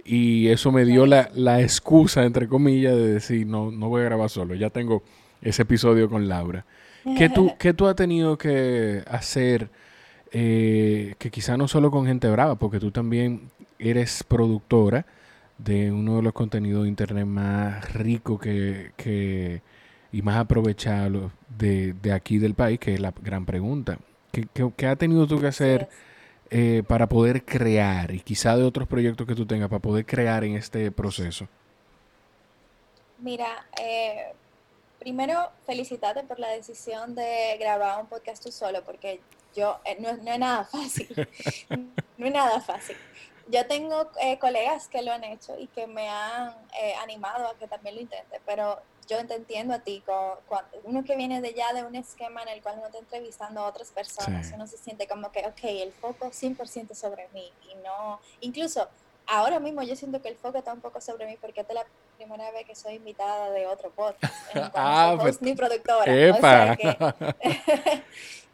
Y 0.05 0.49
eso 0.49 0.71
me 0.71 0.85
dio 0.85 1.07
la, 1.07 1.31
la, 1.35 1.61
excusa, 1.61 2.25
entre 2.25 2.47
comillas, 2.47 2.95
de 2.95 3.15
decir, 3.15 3.47
no, 3.47 3.71
no 3.71 3.89
voy 3.89 4.03
a 4.03 4.05
grabar 4.05 4.29
solo, 4.29 4.55
ya 4.55 4.71
tengo 4.71 5.03
ese 5.41 5.63
episodio 5.63 6.09
con 6.09 6.29
Laura. 6.29 6.65
¿Qué 7.17 7.29
tú, 7.29 7.53
qué 7.59 7.73
tú 7.75 7.87
has 7.87 7.97
tenido 7.97 8.37
que 8.39 9.03
hacer, 9.07 9.71
eh, 10.35 11.15
que 11.19 11.31
quizá 11.31 11.57
no 11.57 11.69
solo 11.69 11.93
con 11.93 12.07
gente 12.07 12.29
brava, 12.29 12.57
porque 12.57 12.81
tú 12.81 12.91
también 12.91 13.51
eres 13.79 14.25
productora 14.25 15.07
de 15.59 15.93
uno 15.93 16.17
de 16.17 16.23
los 16.23 16.33
contenidos 16.33 16.83
de 16.83 16.89
internet 16.89 17.25
más 17.25 17.93
ricos 17.95 18.41
que, 18.41 18.91
que, 18.97 19.63
y 20.11 20.23
más 20.23 20.37
aprovechados 20.37 21.31
de, 21.57 21.93
de, 21.95 22.13
aquí 22.13 22.39
del 22.39 22.55
país, 22.55 22.81
que 22.81 22.95
es 22.95 23.01
la 23.01 23.15
gran 23.23 23.47
pregunta. 23.47 23.99
¿Qué, 24.33 24.49
qué, 24.53 24.73
qué 24.77 24.87
has 24.89 24.99
tenido 24.99 25.29
tú 25.29 25.41
que 25.41 25.47
hacer? 25.47 25.89
Eh, 26.51 26.83
para 26.87 27.09
poder 27.09 27.45
crear 27.45 28.13
y 28.13 28.21
quizá 28.21 28.57
de 28.57 28.65
otros 28.65 28.87
proyectos 28.87 29.27
que 29.27 29.35
tú 29.35 29.47
tengas 29.47 29.69
para 29.69 29.81
poder 29.81 30.05
crear 30.05 30.45
en 30.45 30.57
este 30.57 30.91
proceso? 30.91 31.49
Mira, 33.19 33.67
eh, 33.81 34.35
primero 34.99 35.51
felicitarte 35.65 36.23
por 36.25 36.39
la 36.39 36.49
decisión 36.49 37.15
de 37.15 37.57
grabar 37.59 38.01
un 38.01 38.09
podcast 38.09 38.43
tú 38.43 38.53
solo, 38.53 38.85
porque 38.85 39.21
yo 39.55 39.81
eh, 39.85 39.97
no, 40.01 40.13
no, 40.17 40.33
es 40.33 40.39
nada 40.39 40.65
fácil, 40.65 41.29
no 42.17 42.27
es 42.27 42.33
nada 42.33 42.61
fácil. 42.61 42.97
Yo 43.49 43.67
tengo 43.67 44.11
colegas 44.41 44.89
que 44.89 45.03
lo 45.03 45.13
han 45.13 45.23
hecho 45.23 45.59
y 45.59 45.67
que 45.67 45.87
me 45.87 46.09
han 46.09 46.55
animado 47.03 47.49
a 47.49 47.59
que 47.59 47.69
también 47.69 47.95
lo 47.97 48.01
intente, 48.01 48.41
pero 48.47 48.81
yo 49.07 49.25
te 49.27 49.35
entiendo 49.35 49.75
a 49.75 49.81
ti, 49.81 50.03
uno 50.85 51.05
que 51.05 51.17
viene 51.17 51.41
de 51.41 51.55
ya 51.55 51.73
de 51.73 51.85
un 51.85 51.95
esquema 51.95 52.43
en 52.43 52.49
el 52.49 52.63
cual 52.63 52.77
uno 52.79 52.87
está 52.87 52.99
entrevistando 52.99 53.61
a 53.61 53.69
otras 53.69 53.91
personas, 53.91 54.51
uno 54.55 54.67
se 54.67 54.79
siente 54.79 55.07
como 55.07 55.31
que, 55.31 55.41
ok, 55.41 55.61
el 55.63 55.93
foco 55.93 56.31
100% 56.31 56.95
sobre 56.95 57.29
mí 57.35 57.53
y 57.71 57.75
no, 57.77 58.21
incluso 58.41 58.89
ahora 59.27 59.61
mismo 59.61 59.83
yo 59.83 59.97
siento 59.97 60.21
que 60.21 60.29
el 60.29 60.37
foco 60.37 60.59
está 60.59 60.73
un 60.73 60.81
poco 60.81 61.01
sobre 61.01 61.27
mí 61.27 61.37
porque 61.41 61.61
esta 61.61 61.73
es 61.73 61.79
la 61.81 61.87
primera 62.17 62.51
vez 62.53 62.67
que 62.67 62.75
soy 62.75 62.95
invitada 62.95 63.51
de 63.51 63.67
otro 63.67 63.91
podcast. 63.91 64.35
ah, 64.75 65.17
pues, 65.21 65.41
mi 65.43 65.55
productora. 65.55 66.13
O 66.33 66.41
sea 66.41 66.77
que, 66.77 66.97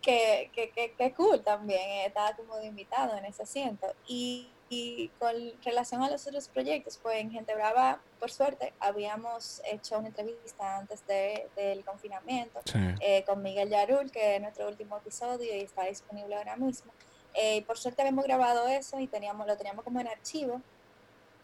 que, 0.03 0.51
que, 0.55 0.95
que, 0.97 1.13
cool 1.15 1.43
también, 1.43 1.81
eh, 1.81 2.07
estaba 2.07 2.35
como 2.35 2.57
de 2.57 2.67
invitado 2.67 3.17
en 3.17 3.25
ese 3.25 3.43
asiento. 3.43 3.87
Y, 4.07 4.49
y, 4.69 5.09
con 5.19 5.35
relación 5.65 6.03
a 6.03 6.11
los 6.11 6.27
otros 6.27 6.49
proyectos, 6.49 6.99
pues 7.03 7.21
en 7.21 7.31
Gente 7.31 7.55
Brava, 7.55 8.01
por 8.19 8.31
suerte, 8.31 8.73
habíamos 8.79 9.61
hecho 9.71 9.99
una 9.99 10.09
entrevista 10.09 10.79
antes 10.79 11.07
de, 11.07 11.49
del 11.57 11.85
confinamiento 11.85 12.61
eh, 13.01 13.25
con 13.27 13.43
Miguel 13.43 13.69
Yarul, 13.69 14.11
que 14.11 14.37
es 14.37 14.43
nuestro 14.43 14.69
último 14.69 14.97
episodio 14.97 15.55
y 15.55 15.61
está 15.61 15.85
disponible 15.85 16.37
ahora 16.37 16.57
mismo. 16.57 16.93
Eh, 17.35 17.63
por 17.63 17.79
suerte 17.79 18.03
habíamos 18.03 18.25
grabado 18.25 18.67
eso 18.69 18.99
y 18.99 19.07
teníamos, 19.07 19.47
lo 19.47 19.57
teníamos 19.57 19.85
como 19.85 20.01
en 20.01 20.09
archivo. 20.09 20.61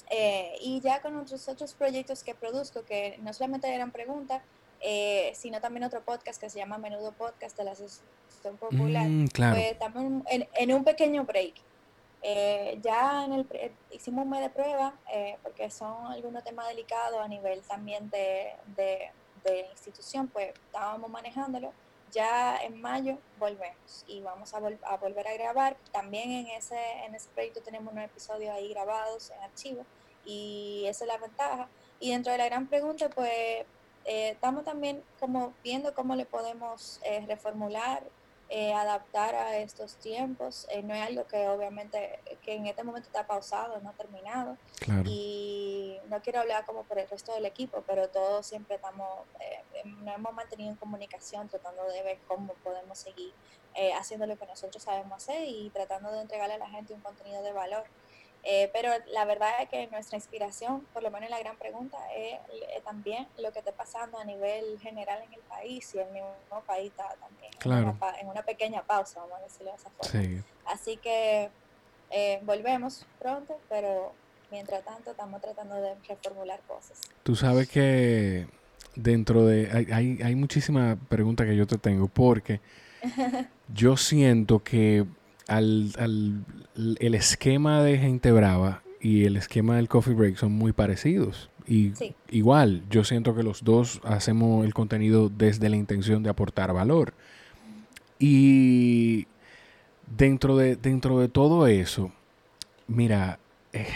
Eh, 0.08 0.56
y 0.60 0.80
ya 0.80 1.00
con 1.02 1.16
otros 1.16 1.48
otros 1.48 1.74
proyectos 1.74 2.22
que 2.22 2.34
produzco, 2.34 2.84
que 2.84 3.18
no 3.22 3.32
solamente 3.32 3.72
eran 3.74 3.90
preguntas, 3.90 4.40
eh, 4.88 5.32
sino 5.34 5.60
también 5.60 5.82
otro 5.82 6.00
podcast 6.00 6.40
que 6.40 6.48
se 6.48 6.60
llama 6.60 6.78
Menudo 6.78 7.10
Podcast 7.10 7.56
de 7.56 7.64
la 7.64 7.72
Asociación 7.72 8.56
Popular. 8.60 9.04
Mm, 9.04 9.26
claro. 9.26 9.56
Pues 9.56 9.72
estamos 9.72 10.22
en, 10.28 10.48
en, 10.54 10.72
un 10.72 10.84
pequeño 10.84 11.24
break. 11.24 11.54
ya 12.82 13.24
en 13.24 13.32
el, 13.32 13.72
hicimos 13.90 14.24
un 14.24 14.30
mes 14.30 14.42
de 14.42 14.50
prueba 14.50 14.94
porque 15.42 15.68
son 15.70 16.12
algunos 16.12 16.44
temas 16.44 16.68
delicados 16.68 17.18
a 17.20 17.26
nivel 17.26 17.62
también 17.62 18.08
de, 18.10 18.52
de, 18.76 19.10
de 19.42 19.66
institución, 19.72 20.28
pues 20.28 20.54
estábamos 20.68 21.10
manejándolo 21.10 21.72
ya 22.12 22.56
en 22.62 22.80
mayo 22.80 23.18
volvemos 23.38 24.04
y 24.06 24.20
vamos 24.20 24.54
a, 24.54 24.58
a, 24.58 24.96
volver 24.96 25.26
a 25.26 25.34
grabar. 25.34 25.76
También 25.92 26.30
en 26.30 26.46
ese, 26.48 26.78
en 27.04 27.14
ese 27.14 27.28
proyecto 27.30 27.60
tenemos 27.60 27.92
unos 27.92 28.04
episodios 28.04 28.54
ahí 28.54 28.68
grabados 28.68 29.30
en 29.30 29.40
archivo 29.42 29.84
y 30.24 30.84
esa 30.86 31.04
es 31.04 31.08
la 31.08 31.18
ventaja. 31.18 31.68
Y 31.98 32.10
dentro 32.10 32.32
de 32.32 32.38
la 32.38 32.46
gran 32.46 32.66
pregunta, 32.68 33.08
pues 33.08 33.64
eh, 34.06 34.30
estamos 34.30 34.64
también 34.64 35.02
como 35.20 35.52
viendo 35.62 35.94
cómo 35.94 36.14
le 36.14 36.24
podemos 36.24 37.00
eh, 37.04 37.24
reformular 37.26 38.02
eh, 38.48 38.72
adaptar 38.72 39.34
a 39.34 39.58
estos 39.58 39.96
tiempos. 39.96 40.68
Eh, 40.70 40.80
no 40.80 40.94
es 40.94 41.02
algo 41.02 41.26
que 41.26 41.48
obviamente 41.48 42.20
que 42.42 42.54
en 42.54 42.66
este 42.68 42.84
momento 42.84 43.08
está 43.08 43.26
pausado, 43.26 43.80
no 43.80 43.90
ha 43.90 43.92
terminado. 43.94 44.56
Y 45.04 45.98
no 46.08 46.22
quiero 46.22 46.40
hablar 46.40 46.64
como 46.64 46.84
por 46.84 46.96
el 47.00 47.08
resto 47.08 47.34
del 47.34 47.44
equipo, 47.44 47.82
pero 47.88 48.08
todos 48.08 48.46
siempre 48.46 48.76
estamos, 48.76 49.08
eh, 49.40 49.82
nos 49.84 50.14
hemos 50.14 50.32
mantenido 50.32 50.70
en 50.70 50.76
comunicación 50.76 51.48
tratando 51.48 51.84
de 51.88 52.02
ver 52.04 52.18
cómo 52.28 52.54
podemos 52.62 52.98
seguir 52.98 53.32
haciendo 53.98 54.26
lo 54.26 54.38
que 54.38 54.46
nosotros 54.46 54.82
sabemos 54.82 55.22
hacer 55.22 55.42
y 55.46 55.68
tratando 55.68 56.10
de 56.10 56.22
entregarle 56.22 56.54
a 56.54 56.58
la 56.58 56.68
gente 56.70 56.94
un 56.94 57.00
contenido 57.00 57.42
de 57.42 57.52
valor. 57.52 57.84
Eh, 58.44 58.70
pero 58.72 58.90
la 59.12 59.24
verdad 59.24 59.50
es 59.60 59.68
que 59.68 59.88
nuestra 59.88 60.16
inspiración, 60.16 60.86
por 60.92 61.02
lo 61.02 61.10
menos 61.10 61.28
la 61.30 61.38
gran 61.40 61.56
pregunta, 61.56 61.98
es, 62.14 62.38
también 62.84 63.26
lo 63.38 63.52
que 63.52 63.58
está 63.58 63.72
pasando 63.72 64.18
a 64.18 64.24
nivel 64.24 64.78
general 64.78 65.20
en 65.26 65.32
el 65.32 65.40
país 65.40 65.92
y 65.94 65.98
el 65.98 66.10
mismo 66.12 66.32
país 66.64 66.92
está 66.92 67.08
también 67.20 67.52
en, 68.20 68.28
una, 68.28 68.42
pequeña 68.42 68.82
pausa, 68.82 69.20
vamos 69.20 69.40
a 69.40 69.42
decirlo 69.42 69.72
de 69.72 69.76
esa 69.76 69.90
forma. 69.90 70.44
Así 70.66 70.96
que 70.96 71.50
eh, 72.10 72.40
volvemos 72.44 73.04
pronto, 73.18 73.58
pero 73.68 74.12
mientras 74.52 74.84
tanto 74.84 75.10
estamos 75.10 75.40
tratando 75.40 75.74
de 75.74 75.94
reformular 76.06 76.60
cosas. 76.68 77.00
Tú 77.24 77.34
sabes 77.34 77.68
que 77.68 78.46
dentro 78.94 79.44
de... 79.44 79.70
Hay, 79.72 79.86
hay, 79.92 80.22
hay 80.22 80.34
muchísimas 80.36 80.96
preguntas 81.08 81.48
que 81.48 81.56
yo 81.56 81.66
te 81.66 81.78
tengo 81.78 82.06
porque 82.06 82.60
yo 83.74 83.96
siento 83.96 84.60
que 84.62 85.04
al, 85.46 85.92
al, 85.98 86.44
el 86.98 87.14
esquema 87.14 87.82
de 87.82 87.98
Gente 87.98 88.32
Brava 88.32 88.82
y 89.00 89.24
el 89.24 89.36
esquema 89.36 89.76
del 89.76 89.88
Coffee 89.88 90.14
Break 90.14 90.36
son 90.36 90.52
muy 90.52 90.72
parecidos. 90.72 91.50
Y 91.68 91.92
igual, 92.30 92.82
yo 92.90 93.02
siento 93.02 93.34
que 93.34 93.42
los 93.42 93.64
dos 93.64 94.00
hacemos 94.04 94.64
el 94.64 94.72
contenido 94.72 95.28
desde 95.28 95.68
la 95.68 95.76
intención 95.76 96.22
de 96.22 96.30
aportar 96.30 96.72
valor. 96.72 97.12
Y 98.18 99.26
dentro 100.16 100.56
de, 100.56 100.76
dentro 100.76 101.18
de 101.18 101.28
todo 101.28 101.66
eso, 101.66 102.12
mira, 102.86 103.40
eh, 103.72 103.86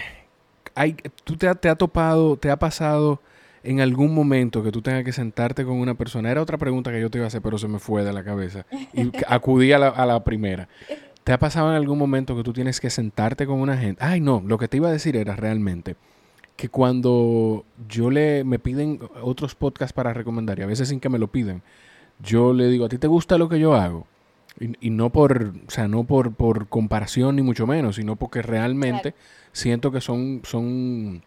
hay, 0.75 0.97
tú 1.25 1.37
te, 1.37 1.53
te 1.55 1.69
ha 1.69 1.77
topado, 1.77 2.37
te 2.37 2.51
ha 2.51 2.59
pasado 2.59 3.21
en 3.63 3.81
algún 3.81 4.15
momento 4.15 4.63
que 4.63 4.73
tú 4.73 4.83
tengas 4.83 5.05
que 5.05 5.13
sentarte 5.13 5.65
con 5.65 5.77
una 5.77 5.95
persona. 5.95 6.31
Era 6.31 6.43
otra 6.43 6.59
pregunta 6.59 6.91
que 6.91 7.01
yo 7.01 7.11
te 7.11 7.19
iba 7.19 7.27
a 7.27 7.29
hacer, 7.29 7.43
pero 7.43 7.59
se 7.59 7.69
me 7.69 7.79
fue 7.79 8.05
de 8.05 8.13
la 8.13 8.25
cabeza. 8.25 8.67
Y 8.93 9.13
acudí 9.29 9.73
a 9.73 9.79
la, 9.79 9.89
a 9.89 10.07
la 10.07 10.25
primera. 10.25 10.69
¿Te 11.31 11.35
ha 11.35 11.39
pasado 11.39 11.71
en 11.71 11.77
algún 11.77 11.97
momento 11.97 12.35
que 12.35 12.43
tú 12.43 12.53
tienes 12.53 12.81
que 12.81 12.91
sentarte 12.91 13.47
con 13.47 13.61
una 13.61 13.77
gente? 13.77 14.05
Ay, 14.05 14.21
no, 14.21 14.43
lo 14.45 14.59
que 14.59 14.67
te 14.67 14.79
iba 14.79 14.89
a 14.89 14.91
decir 14.91 15.15
era 15.15 15.37
realmente 15.37 15.95
que 16.57 16.69
cuando 16.69 17.65
yo 17.89 18.11
le 18.11 18.43
me 18.43 18.59
piden 18.59 18.99
otros 19.23 19.55
podcasts 19.55 19.93
para 19.93 20.13
recomendar, 20.13 20.59
y 20.59 20.63
a 20.63 20.67
veces 20.67 20.89
sin 20.89 20.99
que 20.99 21.09
me 21.09 21.21
lo 21.21 21.29
piden, 21.29 21.63
yo 22.19 22.53
le 22.53 22.67
digo, 22.67 22.87
¿a 22.87 22.89
ti 22.89 22.99
te 22.99 23.07
gusta 23.07 23.39
lo 23.39 23.49
que 23.49 23.61
yo 23.61 23.77
hago? 23.77 24.09
Y, 24.59 24.91
no 24.91 25.11
por, 25.11 25.53
o 25.69 25.71
sea, 25.71 25.87
no 25.87 26.03
por, 26.03 26.35
por 26.35 26.67
comparación 26.67 27.37
ni 27.37 27.43
mucho 27.43 27.65
menos, 27.65 27.95
sino 27.95 28.17
porque 28.17 28.43
realmente 28.43 29.15
siento 29.53 29.93
que 29.93 30.01
son, 30.01 30.41
son 30.43 31.23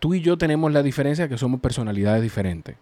tú 0.00 0.14
y 0.14 0.20
yo 0.20 0.36
tenemos 0.36 0.72
la 0.72 0.82
diferencia 0.82 1.28
que 1.28 1.38
somos 1.38 1.60
personalidades 1.60 2.24
diferentes. 2.24 2.74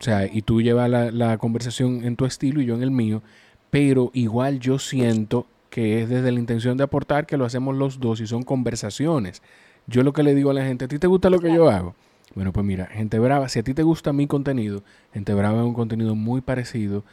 O 0.00 0.04
sea, 0.04 0.26
y 0.26 0.42
tú 0.42 0.60
llevas 0.60 0.90
la, 0.90 1.10
la 1.10 1.38
conversación 1.38 2.04
en 2.04 2.16
tu 2.16 2.26
estilo 2.26 2.60
y 2.60 2.66
yo 2.66 2.74
en 2.74 2.82
el 2.82 2.90
mío, 2.90 3.22
pero 3.70 4.10
igual 4.14 4.58
yo 4.60 4.78
siento 4.78 5.46
que 5.70 6.02
es 6.02 6.08
desde 6.08 6.32
la 6.32 6.40
intención 6.40 6.76
de 6.76 6.84
aportar 6.84 7.26
que 7.26 7.36
lo 7.36 7.44
hacemos 7.44 7.76
los 7.76 8.00
dos 8.00 8.20
y 8.20 8.26
son 8.26 8.42
conversaciones. 8.42 9.42
Yo 9.86 10.02
lo 10.02 10.12
que 10.12 10.22
le 10.22 10.34
digo 10.34 10.50
a 10.50 10.54
la 10.54 10.64
gente, 10.64 10.84
¿a 10.84 10.88
ti 10.88 10.98
te 10.98 11.06
gusta 11.06 11.30
lo 11.30 11.38
que 11.38 11.52
yo 11.54 11.70
hago? 11.70 11.94
Bueno, 12.34 12.52
pues 12.52 12.66
mira, 12.66 12.86
Gente 12.86 13.18
Brava, 13.18 13.48
si 13.48 13.58
a 13.58 13.62
ti 13.62 13.74
te 13.74 13.82
gusta 13.82 14.12
mi 14.12 14.26
contenido, 14.26 14.82
Gente 15.12 15.34
Brava 15.34 15.60
es 15.60 15.64
un 15.64 15.74
contenido 15.74 16.14
muy 16.14 16.40
parecido 16.40 17.04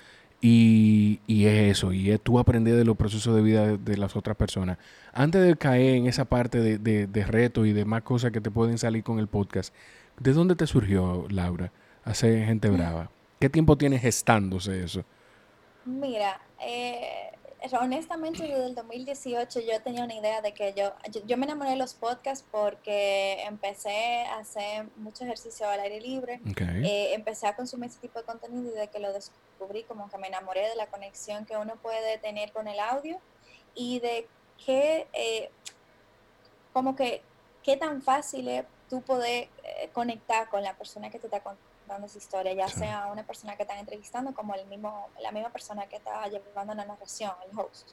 y, 0.42 1.20
y 1.26 1.46
es 1.46 1.78
eso, 1.78 1.94
y 1.94 2.12
es 2.12 2.22
tú 2.22 2.38
aprender 2.38 2.76
de 2.76 2.86
los 2.86 2.96
procesos 2.98 3.36
de 3.36 3.42
vida 3.42 3.78
de, 3.78 3.98
las 3.98 4.16
otras 4.16 4.38
personas. 4.38 4.78
Antes 5.14 5.44
de 5.44 5.56
caer 5.56 5.96
en 5.96 6.08
esa 6.08 6.26
parte 6.26 6.60
de, 6.60 6.78
de, 6.78 7.08
de 7.08 7.26
reto 7.26 7.66
y 7.66 7.74
de 7.74 7.86
más 7.86 8.04
cosas 8.04 8.32
que 8.32 8.42
te 8.42 8.52
pueden 8.52 8.78
salir 8.78 9.04
con 9.04 9.18
el 9.18 9.28
podcast, 9.28 9.74
¿de 10.20 10.34
dónde 10.34 10.56
te 10.56 10.68
surgió, 10.68 11.26
Laura, 11.30 11.72
hacer 12.04 12.46
Gente 12.46 12.70
Brava? 12.70 13.10
¿Qué 13.40 13.50
tiempo 13.50 13.78
tienes 13.78 14.02
gestándose 14.02 14.84
eso? 14.84 15.04
Mira, 15.86 16.40
eh, 16.60 17.32
honestamente 17.80 18.44
desde 18.44 18.66
el 18.68 18.76
2018 18.76 19.60
yo 19.62 19.82
tenía 19.82 20.04
una 20.04 20.14
idea 20.14 20.42
de 20.42 20.54
que 20.54 20.74
yo, 20.74 20.94
yo, 21.26 21.38
me 21.38 21.46
enamoré 21.46 21.72
de 21.72 21.76
los 21.76 21.94
podcasts 21.94 22.46
porque 22.52 23.42
empecé 23.44 24.24
a 24.26 24.40
hacer 24.40 24.88
mucho 24.98 25.24
ejercicio 25.24 25.68
al 25.68 25.80
aire 25.80 26.00
libre, 26.00 26.40
eh, 26.56 27.14
empecé 27.14 27.48
a 27.48 27.56
consumir 27.56 27.90
ese 27.90 28.00
tipo 28.00 28.20
de 28.20 28.26
contenido 28.26 28.72
y 28.72 28.78
de 28.78 28.88
que 28.88 29.00
lo 29.00 29.12
descubrí 29.12 29.84
como 29.84 30.10
que 30.10 30.18
me 30.18 30.28
enamoré 30.28 30.70
de 30.70 30.76
la 30.76 30.88
conexión 30.88 31.46
que 31.46 31.58
uno 31.58 31.76
puede 31.78 32.18
tener 32.20 32.52
con 32.52 32.68
el 32.68 32.80
audio 32.80 33.20
y 33.76 34.00
de 34.00 34.28
qué, 34.64 35.08
eh, 35.14 35.50
como 36.74 36.96
que, 36.96 37.22
qué 37.64 37.78
tan 37.78 38.02
fácil 38.02 38.48
es 38.48 38.66
tú 38.90 39.02
poder 39.02 39.50
eh, 39.64 39.90
conectar 39.94 40.50
con 40.50 40.64
la 40.64 40.78
persona 40.78 41.10
que 41.10 41.20
te 41.20 41.28
está 41.28 41.42
contando 41.42 41.67
dando 41.88 42.08
esa 42.08 42.17
historia, 42.17 42.53
ya 42.53 42.67
sea 42.67 43.08
una 43.08 43.25
persona 43.25 43.56
que 43.56 43.63
están 43.63 43.77
entrevistando 43.79 44.34
como 44.34 44.53
el 44.56 44.65
mismo, 44.67 45.10
la 45.20 45.32
misma 45.32 45.50
persona 45.50 45.88
que 45.88 45.98
está 45.98 46.27
llevando 46.27 46.74
la 46.74 46.86
narración, 46.86 47.32
el 47.50 47.58
host. 47.58 47.91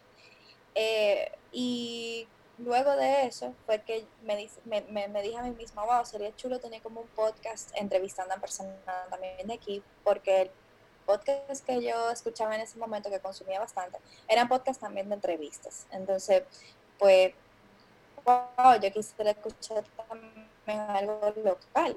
Eh, 0.75 1.31
y 1.53 2.27
luego 2.59 2.97
de 2.97 3.27
eso 3.27 3.55
fue 3.67 3.83
que 3.83 4.07
me, 4.23 4.49
me, 4.65 5.09
me, 5.09 5.23
dije 5.23 5.39
a 5.39 5.43
mí 5.43 5.51
misma, 5.53 5.85
wow, 5.85 6.05
sería 6.05 6.35
chulo 6.37 6.59
tener 6.59 6.83
como 6.83 7.01
un 7.03 7.09
podcast 7.09 7.71
entrevistando 7.75 8.35
a 8.35 8.39
personas 8.39 8.77
también 9.09 9.47
de 9.47 9.55
aquí, 9.55 9.83
porque 10.03 10.43
el 10.43 10.51
podcast 11.07 11.65
que 11.65 11.83
yo 11.83 12.11
escuchaba 12.11 12.55
en 12.55 12.63
ese 12.63 12.79
momento, 12.79 13.11
que 13.11 13.21
consumía 13.21 13.61
bastante, 13.61 13.99
eran 14.29 14.49
podcasts 14.49 14.81
también 14.81 15.09
de 15.09 15.15
entrevistas. 15.15 15.87
Entonces, 15.91 16.43
pues, 16.99 17.35
wow, 18.25 18.81
yo 18.81 18.93
quisiera 18.93 19.31
escuchar 19.31 19.85
también 20.09 20.81
algo 20.91 21.33
local. 21.45 21.97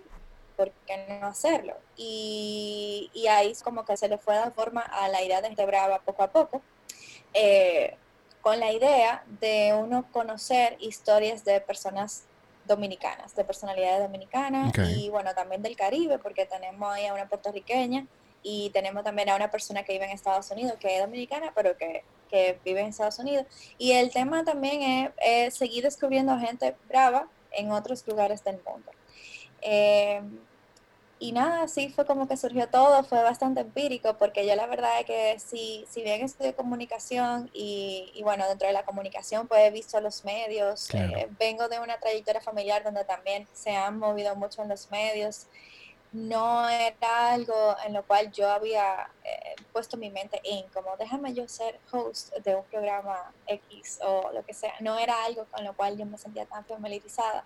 ¿Por 0.58 0.72
qué 0.86 1.20
no 1.22 1.28
hacerlo? 1.28 1.76
Y, 1.96 3.10
y 3.14 3.28
ahí 3.28 3.54
como 3.64 3.86
que 3.86 3.96
se 3.96 4.10
le 4.10 4.18
fue 4.18 4.36
dando 4.36 4.54
forma 4.54 4.82
a 4.82 5.08
la 5.08 5.22
idea 5.22 5.42
de 5.42 5.48
Gente 5.48 5.66
Brava 5.66 6.00
poco 6.00 6.24
a 6.24 6.32
poco, 6.32 6.62
eh, 7.34 7.96
con 8.42 8.60
la 8.60 8.72
idea 8.72 9.24
de 9.40 9.74
uno 9.74 10.06
conocer 10.12 10.76
historias 10.80 11.46
de 11.46 11.62
personas 11.62 12.24
dominicanas, 12.66 13.36
de 13.36 13.46
personalidades 13.46 14.02
dominicanas 14.02 14.74
y 14.98 15.10
bueno, 15.10 15.34
también 15.34 15.62
del 15.62 15.76
Caribe, 15.76 16.20
porque 16.20 16.46
tenemos 16.46 16.94
ahí 16.94 17.06
a 17.06 17.14
una 17.14 17.30
puertorriqueña 17.30 18.06
y 18.44 18.70
tenemos 18.70 19.04
también 19.04 19.30
a 19.30 19.36
una 19.36 19.50
persona 19.50 19.84
que 19.84 19.94
vive 19.94 20.06
en 20.06 20.12
Estados 20.12 20.50
Unidos, 20.52 20.78
que 20.80 20.96
es 20.96 21.02
dominicana, 21.02 21.52
pero 21.56 21.78
que, 21.78 22.04
que 22.30 22.60
vive 22.64 22.82
en 22.82 22.88
Estados 22.88 23.20
Unidos. 23.20 23.46
Y 23.78 23.94
el 23.94 24.12
tema 24.12 24.44
también 24.44 25.14
es, 25.18 25.56
seguir 25.56 25.84
descubriendo 25.84 26.38
gente 26.38 26.76
brava 26.88 27.28
en 27.52 27.72
otros 27.72 28.06
lugares 28.08 28.44
del 28.44 28.60
mundo. 28.64 28.92
Eh, 29.62 30.22
y 31.20 31.32
nada, 31.32 31.64
así 31.64 31.90
fue 31.90 32.06
como 32.06 32.28
que 32.28 32.38
surgió 32.38 32.70
todo, 32.70 33.04
fue 33.04 33.24
bastante 33.24 33.62
empírico, 33.62 34.18
porque 34.18 34.46
yo 34.46 34.56
la 34.56 34.68
verdad 34.68 35.00
es 35.00 35.06
que 35.06 35.40
si, 35.40 35.84
si 35.90 36.04
bien 36.04 36.22
estudié 36.22 36.54
comunicación 36.54 37.50
y, 37.54 38.12
y, 38.14 38.22
bueno, 38.22 38.48
dentro 38.48 38.68
de 38.68 38.74
la 38.74 38.84
comunicación 38.84 39.48
pues 39.48 39.62
he 39.62 39.72
visto 39.72 40.00
los 40.00 40.24
medios, 40.26 40.94
eh, 40.94 41.28
vengo 41.40 41.70
de 41.70 41.80
una 41.80 41.98
trayectoria 42.00 42.40
familiar 42.40 42.84
donde 42.84 43.04
también 43.04 43.48
se 43.52 43.76
han 43.76 43.98
movido 43.98 44.36
mucho 44.36 44.62
en 44.62 44.70
los 44.70 44.92
medios, 44.92 45.48
no 46.12 46.70
era 46.70 47.32
algo 47.32 47.76
en 47.86 47.94
lo 47.94 48.04
cual 48.04 48.32
yo 48.32 48.50
había 48.50 49.10
eh, 49.24 49.56
puesto 49.74 49.98
mi 49.98 50.12
mente 50.12 50.40
en, 50.44 50.68
como 50.70 50.96
déjame 50.98 51.34
yo 51.34 51.48
ser 51.48 51.80
host 51.92 52.32
de 52.38 52.56
un 52.56 52.64
programa 52.66 53.34
X 53.48 54.00
o 54.04 54.32
lo 54.34 54.46
que 54.46 54.54
sea, 54.54 54.74
no 54.82 55.00
era 55.00 55.26
algo 55.26 55.46
con 55.46 55.64
lo 55.64 55.74
cual 55.74 55.98
yo 55.98 56.06
me 56.06 56.20
sentía 56.20 56.46
tan 56.46 56.64
familiarizada, 56.64 57.44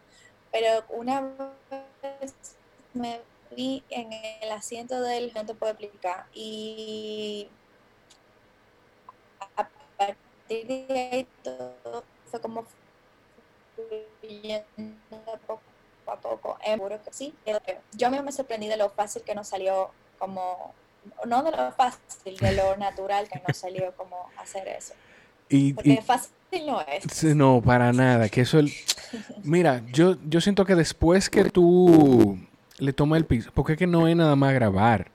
pero 0.52 0.84
una 0.90 1.22
vez 1.22 1.82
me 2.94 3.22
vi 3.56 3.84
en 3.90 4.12
el 4.14 4.52
asiento 4.52 5.02
del 5.02 5.32
no 5.34 5.46
te 5.46 5.54
puedo 5.54 5.72
explicar. 5.72 6.26
Y 6.34 7.50
a 9.56 9.68
partir 9.98 10.68
de 10.68 11.10
ahí 11.12 11.28
todo 11.44 12.04
fue 12.30 12.42
como 12.42 12.66
poco 15.48 15.62
a 16.08 16.16
poco. 16.18 16.58
Seguro 16.64 17.02
que 17.04 17.14
sí 17.14 17.34
yo 17.94 18.10
mí 18.10 18.20
me 18.22 18.32
sorprendí 18.32 18.68
de 18.68 18.78
lo 18.78 18.90
fácil 18.90 19.24
que 19.24 19.36
nos 19.36 19.48
salió 19.48 19.92
como 20.20 20.74
no 21.26 21.44
de 21.44 21.52
lo 21.52 21.72
fácil 21.72 22.38
de 22.38 22.52
lo 22.54 22.78
natural 22.78 23.28
que 23.30 23.42
nos 23.48 23.58
salió 23.58 23.96
como 23.96 24.30
hacer 24.38 24.68
eso. 24.68 24.94
Y, 25.50 25.74
porque 25.74 26.02
fácil 26.02 26.32
no 26.66 26.82
es 26.82 27.24
no 27.36 27.62
para 27.62 27.94
nada 27.94 28.30
que 28.30 28.42
eso 28.42 28.60
el 28.60 28.72
mira 29.44 29.84
yo 29.92 30.18
yo 30.28 30.42
siento 30.42 30.66
que 30.66 30.76
después 30.76 31.30
que 31.30 31.46
tú 31.46 32.38
le 32.82 32.94
toma 32.94 33.16
el 33.18 33.26
piso. 33.26 33.52
Porque 33.54 33.74
es 33.74 33.80
que 33.80 33.88
no 33.88 34.08
es 34.08 34.16
nada 34.16 34.36
más 34.36 34.54
grabar. 34.54 35.12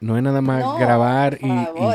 No 0.00 0.16
es 0.16 0.22
nada 0.22 0.42
más 0.42 0.78
grabar 0.78 1.38
y, 1.40 1.48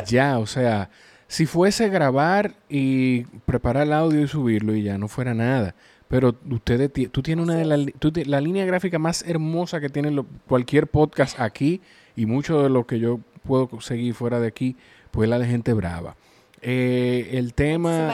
ya. 0.07 0.39
O 0.39 0.47
sea, 0.47 0.89
si 1.27 1.45
fuese 1.45 1.89
grabar 1.89 2.55
y 2.67 3.23
preparar 3.45 3.87
el 3.87 3.93
audio 3.93 4.21
y 4.21 4.27
subirlo 4.27 4.75
y 4.75 4.83
ya 4.83 4.97
no 4.97 5.07
fuera 5.07 5.33
nada. 5.33 5.75
Pero 6.07 6.35
ustedes, 6.49 6.91
tú 7.11 7.21
tienes 7.21 7.43
una 7.43 7.55
de 7.55 7.65
las, 7.65 7.79
la 8.27 8.41
línea 8.41 8.65
gráfica 8.65 8.99
más 8.99 9.23
hermosa 9.25 9.79
que 9.79 9.87
tiene 9.87 10.21
cualquier 10.47 10.87
podcast 10.87 11.39
aquí 11.39 11.79
y 12.17 12.25
mucho 12.25 12.63
de 12.63 12.69
lo 12.69 12.85
que 12.85 12.99
yo 12.99 13.19
puedo 13.43 13.79
seguir 13.79 14.13
fuera 14.13 14.39
de 14.39 14.47
aquí, 14.47 14.75
pues 15.11 15.29
la 15.29 15.39
de 15.39 15.45
gente 15.45 15.71
brava. 15.73 16.17
Eh, 16.61 17.29
el 17.33 17.53
tema 17.55 18.13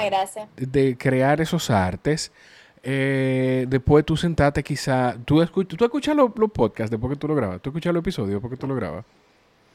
de 0.56 0.98
crear 0.98 1.42
esos 1.42 1.70
artes 1.70 2.32
eh, 2.90 3.66
después 3.68 4.06
tú 4.06 4.16
sentaste 4.16 4.64
quizá, 4.64 5.18
tú, 5.26 5.42
escuchas, 5.42 5.78
tú 5.78 5.84
escuchas 5.84 6.16
los, 6.16 6.32
podcasts 6.54 6.90
después 6.90 7.12
que 7.12 7.20
tú 7.20 7.28
lo 7.28 7.36
grabas, 7.36 7.62
tú 7.62 7.70
escuchas 7.70 7.94
los 7.94 8.00
episodios 8.00 8.36
después 8.36 8.50
que 8.50 8.58
tú 8.58 8.66
lo 8.66 8.76
grabas. 8.76 9.04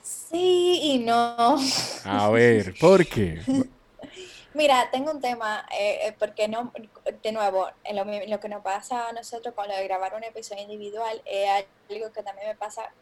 Sí 0.02 0.80
y 0.82 0.98
no. 0.98 1.58
A 2.04 2.30
ver, 2.30 2.74
¿por 2.80 3.04
qué? 3.06 3.42
Mira, 4.54 4.90
tengo 4.90 5.10
un 5.10 5.20
tema, 5.20 5.66
eh, 5.72 6.08
eh, 6.08 6.16
porque 6.18 6.48
no, 6.48 6.72
de 7.22 7.32
nuevo, 7.32 7.68
en 7.84 8.30
lo, 8.30 8.40
que 8.40 8.48
nos 8.48 8.62
pasa 8.62 9.08
a 9.08 9.12
nosotros 9.12 9.54
con 9.54 9.68
lo 9.68 9.74
de 9.74 9.84
grabar 9.84 10.14
un 10.14 10.24
episodio 10.24 10.62
individual, 10.62 11.22
es 11.24 11.64
algo 11.90 12.12
que 12.12 12.22
también 12.22 12.48
me 12.48 12.54
pasa 12.54 12.92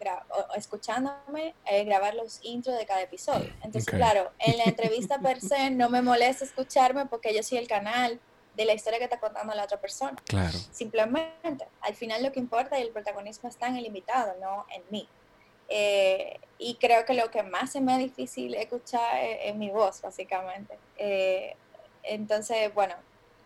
escuchándome, 0.57 1.55
grabar 1.85 2.15
los 2.15 2.41
intros 2.43 2.77
de 2.77 2.87
cada 2.87 3.03
episodio. 3.03 3.53
Entonces, 3.63 3.87
claro, 3.87 4.31
en 4.39 4.59
la 4.59 4.65
entrevista 4.67 5.19
per 5.19 5.41
se 5.41 5.71
no 5.71 5.89
me 5.89 6.03
molesta 6.03 6.45
escucharme 6.45 7.07
porque 7.07 7.35
yo 7.35 7.43
soy 7.43 7.59
el 7.59 7.69
canal, 7.69 8.21
de 8.57 8.65
la 8.65 8.75
historia 8.75 8.99
que 8.99 9.05
está 9.05 9.19
contando 9.19 9.55
la 9.55 9.65
otra 9.65 9.81
persona. 9.81 10.17
Claro. 10.25 10.59
Simplemente, 10.71 11.67
al 11.81 11.95
final 11.95 12.23
lo 12.23 12.33
que 12.33 12.41
importa 12.41 12.79
y 12.79 12.83
el 12.83 12.91
protagonismo 12.91 13.49
está 13.49 13.69
en 13.69 13.77
el 13.77 13.87
invitado, 13.87 14.35
no 14.41 14.67
en 14.75 14.83
mí. 14.91 15.09
Eh, 15.71 16.39
y 16.59 16.75
creo 16.75 17.05
que 17.07 17.15
lo 17.15 17.31
que 17.31 17.43
más 17.43 17.73
se 17.73 17.81
me 17.81 17.93
es 17.95 17.99
difícil 18.01 18.55
escuchar 18.55 19.19
es, 19.25 19.55
mi 19.55 19.71
voz, 19.71 20.03
básicamente. 20.03 20.77
Eh, 20.99 21.57
entonces, 22.03 22.75
bueno, 22.75 22.95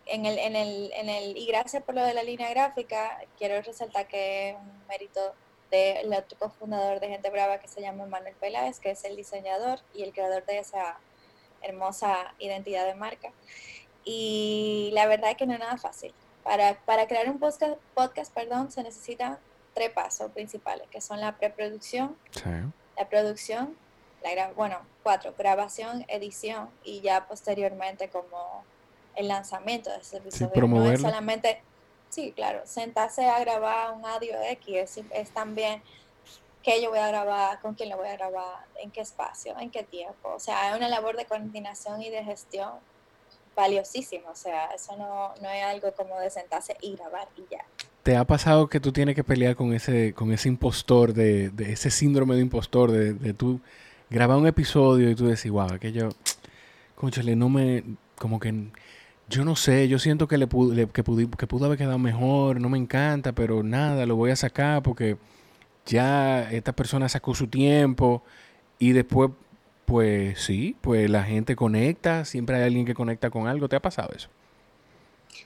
en 0.07 0.25
el, 0.25 0.37
en, 0.37 0.55
el, 0.55 0.91
en 0.93 1.09
el, 1.09 1.37
y 1.37 1.45
gracias 1.45 1.83
por 1.83 1.95
lo 1.95 2.03
de 2.03 2.13
la 2.13 2.23
línea 2.23 2.49
gráfica, 2.49 3.23
quiero 3.37 3.61
resaltar 3.61 4.07
que 4.07 4.49
es 4.49 4.55
un 4.55 4.87
mérito 4.87 5.33
del 5.71 6.13
otro 6.13 6.37
cofundador 6.37 6.99
de 6.99 7.09
Gente 7.09 7.29
Brava 7.29 7.59
que 7.59 7.67
se 7.67 7.81
llama 7.81 8.05
Manuel 8.05 8.35
Peláez, 8.35 8.79
que 8.79 8.91
es 8.91 9.03
el 9.05 9.15
diseñador 9.15 9.79
y 9.93 10.03
el 10.03 10.11
creador 10.11 10.45
de 10.45 10.59
esa 10.59 10.99
hermosa 11.61 12.33
identidad 12.39 12.85
de 12.85 12.95
marca. 12.95 13.31
Y 14.03 14.91
la 14.93 15.07
verdad 15.07 15.31
es 15.31 15.37
que 15.37 15.47
no 15.47 15.53
es 15.53 15.59
nada 15.59 15.77
fácil. 15.77 16.13
Para, 16.43 16.79
para 16.85 17.07
crear 17.07 17.29
un 17.29 17.39
podcast, 17.39 17.77
podcast 17.95 18.33
perdón, 18.33 18.71
se 18.71 18.83
necesitan 18.83 19.39
tres 19.75 19.91
pasos 19.91 20.31
principales, 20.31 20.87
que 20.89 21.01
son 21.01 21.21
la 21.21 21.37
preproducción, 21.37 22.17
la 22.97 23.09
producción, 23.09 23.77
la 24.23 24.51
bueno, 24.53 24.79
cuatro, 25.03 25.35
grabación, 25.37 26.05
edición 26.07 26.69
y 26.83 27.01
ya 27.01 27.27
posteriormente 27.27 28.09
como 28.09 28.63
el 29.15 29.27
lanzamiento 29.27 29.91
de 29.91 29.97
ese 29.97 30.17
episodio. 30.17 30.67
no 30.67 30.91
es 30.91 31.01
solamente, 31.01 31.61
sí, 32.09 32.31
claro, 32.31 32.61
sentarse 32.65 33.27
a 33.27 33.39
grabar 33.39 33.93
un 33.93 34.05
audio 34.05 34.41
X 34.41 34.97
es, 34.97 35.05
es 35.11 35.31
también 35.31 35.83
qué 36.63 36.81
yo 36.81 36.89
voy 36.89 36.99
a 36.99 37.09
grabar, 37.09 37.59
con 37.59 37.75
quién 37.75 37.89
lo 37.89 37.97
voy 37.97 38.07
a 38.07 38.13
grabar, 38.13 38.65
en 38.81 38.89
qué 38.91 39.01
espacio, 39.01 39.59
en 39.59 39.69
qué 39.69 39.83
tiempo. 39.83 40.29
O 40.29 40.39
sea, 40.39 40.71
es 40.71 40.77
una 40.77 40.87
labor 40.87 41.17
de 41.17 41.25
coordinación 41.25 42.01
y 42.01 42.09
de 42.09 42.23
gestión 42.23 42.71
valiosísimo. 43.55 44.29
O 44.29 44.35
sea, 44.35 44.67
eso 44.73 44.95
no, 44.95 45.35
no 45.41 45.49
es 45.49 45.63
algo 45.63 45.93
como 45.93 46.19
de 46.19 46.29
sentarse 46.29 46.75
y 46.81 46.95
grabar 46.95 47.27
y 47.35 47.45
ya. 47.51 47.65
¿Te 48.05 48.17
ha 48.17 48.23
pasado 48.23 48.67
que 48.69 48.79
tú 48.79 48.91
tienes 48.91 49.15
que 49.15 49.23
pelear 49.23 49.55
con 49.55 49.73
ese, 49.73 50.13
con 50.13 50.31
ese 50.31 50.47
impostor, 50.47 51.11
de, 51.11 51.49
de 51.49 51.71
ese 51.71 51.89
síndrome 51.89 52.35
de 52.35 52.41
impostor, 52.41 52.91
de, 52.91 53.15
de 53.15 53.33
tú 53.33 53.61
grabar 54.11 54.37
un 54.37 54.45
episodio 54.45 55.09
y 55.09 55.15
tú 55.15 55.25
decís, 55.25 55.49
wow, 55.49 55.73
aquello, 55.73 56.09
conchale, 56.93 57.35
no 57.35 57.49
me, 57.49 57.83
como 58.19 58.39
que, 58.39 58.53
yo 59.27 59.43
no 59.43 59.55
sé, 59.55 59.87
yo 59.87 59.97
siento 59.97 60.27
que 60.27 60.37
le, 60.37 60.47
que, 60.47 61.03
pudo, 61.03 61.31
que 61.31 61.47
pudo 61.47 61.65
haber 61.65 61.79
quedado 61.79 61.97
mejor, 61.97 62.61
no 62.61 62.69
me 62.69 62.77
encanta, 62.77 63.31
pero 63.33 63.63
nada, 63.63 64.05
lo 64.05 64.15
voy 64.15 64.29
a 64.29 64.35
sacar 64.35 64.83
porque 64.83 65.17
ya 65.87 66.51
esta 66.51 66.73
persona 66.73 67.09
sacó 67.09 67.33
su 67.33 67.47
tiempo 67.47 68.23
y 68.77 68.91
después 68.91 69.31
pues 69.85 70.39
sí, 70.41 70.77
pues 70.81 71.09
la 71.09 71.23
gente 71.23 71.55
conecta, 71.55 72.23
siempre 72.25 72.57
hay 72.57 72.63
alguien 72.65 72.85
que 72.85 72.93
conecta 72.93 73.31
con 73.31 73.47
algo. 73.47 73.67
¿Te 73.67 73.75
ha 73.75 73.81
pasado 73.81 74.13
eso? 74.15 74.29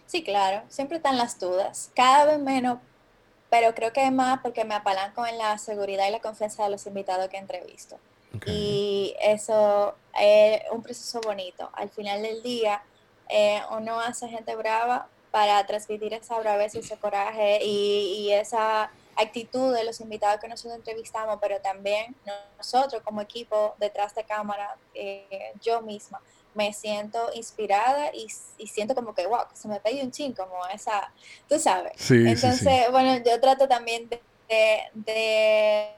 Sí, 0.09 0.23
claro, 0.23 0.63
siempre 0.69 0.97
están 0.97 1.19
las 1.19 1.37
dudas, 1.39 1.91
cada 1.95 2.25
vez 2.25 2.39
menos, 2.39 2.79
pero 3.51 3.75
creo 3.75 3.93
que 3.93 4.03
es 4.03 4.11
más 4.11 4.39
porque 4.39 4.65
me 4.65 4.73
apalanco 4.73 5.23
en 5.27 5.37
la 5.37 5.55
seguridad 5.59 6.07
y 6.07 6.11
la 6.11 6.19
confianza 6.19 6.63
de 6.63 6.71
los 6.71 6.87
invitados 6.87 7.29
que 7.29 7.37
entrevisto. 7.37 7.99
Y 8.47 9.13
eso 9.21 9.93
es 10.19 10.63
un 10.71 10.81
proceso 10.81 11.21
bonito. 11.21 11.69
Al 11.73 11.91
final 11.91 12.23
del 12.23 12.41
día, 12.41 12.81
eh, 13.29 13.61
uno 13.69 13.99
hace 13.99 14.27
gente 14.27 14.55
brava 14.55 15.07
para 15.29 15.63
transmitir 15.67 16.11
esa 16.15 16.39
braveza 16.39 16.77
y 16.77 16.81
ese 16.81 16.97
coraje 16.97 17.59
y, 17.63 18.15
y 18.17 18.33
esa 18.33 18.89
actitud 19.15 19.75
de 19.75 19.83
los 19.83 20.01
invitados 20.01 20.41
que 20.41 20.47
nosotros 20.47 20.75
entrevistamos, 20.75 21.37
pero 21.39 21.61
también 21.61 22.15
nosotros 22.57 23.03
como 23.03 23.21
equipo 23.21 23.75
detrás 23.77 24.15
de 24.15 24.23
cámara, 24.23 24.75
eh, 24.95 25.53
yo 25.61 25.83
misma, 25.83 26.19
me 26.53 26.73
siento 26.73 27.29
inspirada 27.33 28.12
y, 28.13 28.27
siento 28.67 28.95
como 28.95 29.13
que, 29.13 29.27
wow, 29.27 29.45
se 29.53 29.67
me 29.67 29.79
pide 29.79 30.03
un 30.03 30.12
chin, 30.12 30.33
como 30.33 30.65
esa, 30.67 31.12
tú 31.47 31.59
sabes. 31.59 32.09
Entonces, 32.09 32.91
bueno, 32.91 33.23
yo 33.25 33.39
trato 33.39 33.67
también 33.67 34.09
de, 34.09 34.19
de, 34.93 35.89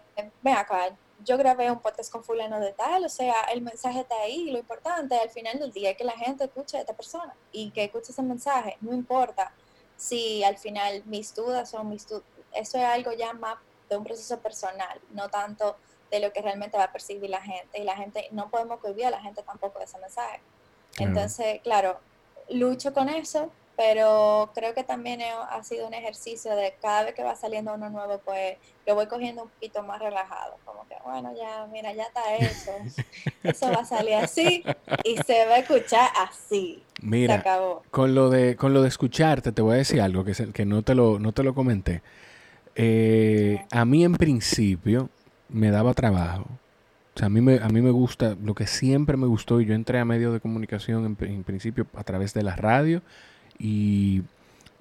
ven 0.42 0.56
acá, 0.56 0.96
yo 1.24 1.38
grabé 1.38 1.72
un 1.72 1.80
podcast 1.80 2.12
con 2.12 2.24
fulano 2.24 2.60
de 2.60 2.74
tal, 2.74 3.06
o 3.06 3.10
sea, 3.10 3.36
el 3.54 3.62
mensaje 3.62 4.02
está 4.02 4.16
ahí, 4.22 4.50
lo 4.50 4.58
importante 4.58 5.16
al 5.16 5.30
final 5.30 5.60
del 5.60 5.72
día 5.72 5.92
es 5.92 5.98
que 5.98 6.04
la 6.04 6.18
gente 6.18 6.46
escuche 6.46 6.78
a 6.78 6.82
esta 6.82 6.94
persona 6.94 7.34
y 7.52 7.72
que 7.72 7.86
escuche 7.86 8.12
ese 8.12 8.22
mensaje, 8.24 8.78
no 8.82 8.94
importa 8.94 9.54
si 9.96 10.44
al 10.44 10.58
final 10.58 11.04
mis 11.06 11.34
dudas 11.36 11.70
son 11.70 11.90
mis 11.90 12.08
dudas, 12.08 12.24
eso 12.54 12.78
es 12.78 12.84
algo 12.84 13.14
ya 13.14 13.34
más 13.34 13.58
de 13.90 13.98
un 13.98 14.04
proceso 14.04 14.40
personal, 14.40 15.00
no 15.12 15.30
tanto 15.30 15.78
de 16.12 16.20
lo 16.20 16.32
que 16.34 16.42
realmente 16.42 16.78
va 16.78 16.84
a 16.84 16.92
percibir 16.92 17.30
la 17.30 17.42
gente. 17.42 17.80
Y 17.80 17.84
la 17.84 17.96
gente, 17.96 18.28
no 18.32 18.50
podemos 18.50 18.80
cohibir 18.80 19.06
a 19.06 19.12
la 19.12 19.22
gente 19.22 19.42
tampoco 19.44 19.80
de 19.80 19.86
ese 19.86 19.98
mensaje. 19.98 20.42
Entonces, 21.00 21.62
claro, 21.62 22.00
lucho 22.50 22.94
con 22.94 23.10
eso, 23.10 23.50
pero 23.78 24.52
creo 24.54 24.74
que 24.74 24.84
también 24.84 25.22
ha 25.22 25.64
sido 25.64 25.88
un 25.88 25.94
ejercicio 25.94 26.56
de 26.56 26.76
cada 26.82 27.06
vez 27.06 27.16
que 27.16 27.24
va 27.24 27.36
saliendo 27.36 27.74
uno 27.74 27.90
nuevo, 27.90 28.20
pues 28.24 28.58
lo 28.86 28.94
voy 28.94 29.08
cogiendo 29.08 29.44
un 29.44 29.50
poquito 29.50 29.82
más 29.84 30.00
relajado, 30.00 30.58
como 30.66 30.86
que, 30.88 30.96
bueno, 31.04 31.34
ya, 31.36 31.66
mira, 31.72 31.94
ya 31.94 32.04
está 32.04 32.36
eso, 32.36 32.72
eso 33.44 33.72
va 33.72 33.82
a 33.82 33.86
salir 33.86 34.16
así 34.16 34.64
y 35.04 35.18
se 35.18 35.46
va 35.46 35.56
a 35.56 35.60
escuchar 35.60 36.10
así. 36.20 36.84
Mira, 37.02 37.36
se 37.36 37.40
acabó. 37.40 37.84
Con 37.90 38.14
lo 38.14 38.30
de, 38.30 38.56
con 38.56 38.74
lo 38.74 38.82
de 38.82 38.90
escucharte, 38.90 39.52
te 39.52 39.62
voy 39.62 39.76
a 39.76 39.78
decir 39.78 40.02
algo 40.02 40.26
que, 40.26 40.34
que 40.54 40.66
no, 40.66 40.84
te 40.84 40.94
lo, 40.94 41.18
no 41.18 41.32
te 41.32 41.44
lo 41.44 41.56
comenté. 41.56 42.04
Eh, 42.76 43.66
a 43.72 43.84
mí 43.86 44.04
en 44.04 44.14
principio 44.14 45.10
me 45.52 45.72
daba 45.72 45.94
trabajo. 45.94 46.48
O 47.14 47.20
sea, 47.20 47.26
a 47.26 47.30
mí, 47.30 47.42
me, 47.42 47.60
a 47.60 47.68
mí 47.68 47.82
me 47.82 47.92
gusta, 47.92 48.38
lo 48.42 48.56
que 48.56 48.68
siempre 48.68 49.18
me 49.18 49.28
gustó, 49.28 49.60
y 49.60 49.66
yo 49.66 49.74
entré 49.74 50.00
a 50.00 50.06
medios 50.06 50.34
de 50.34 50.40
comunicación 50.40 51.18
en, 51.20 51.44
principio 51.44 51.86
a 51.96 52.04
través 52.04 52.34
de 52.34 52.44
la 52.44 52.56
radio 52.56 53.02
y 53.60 54.24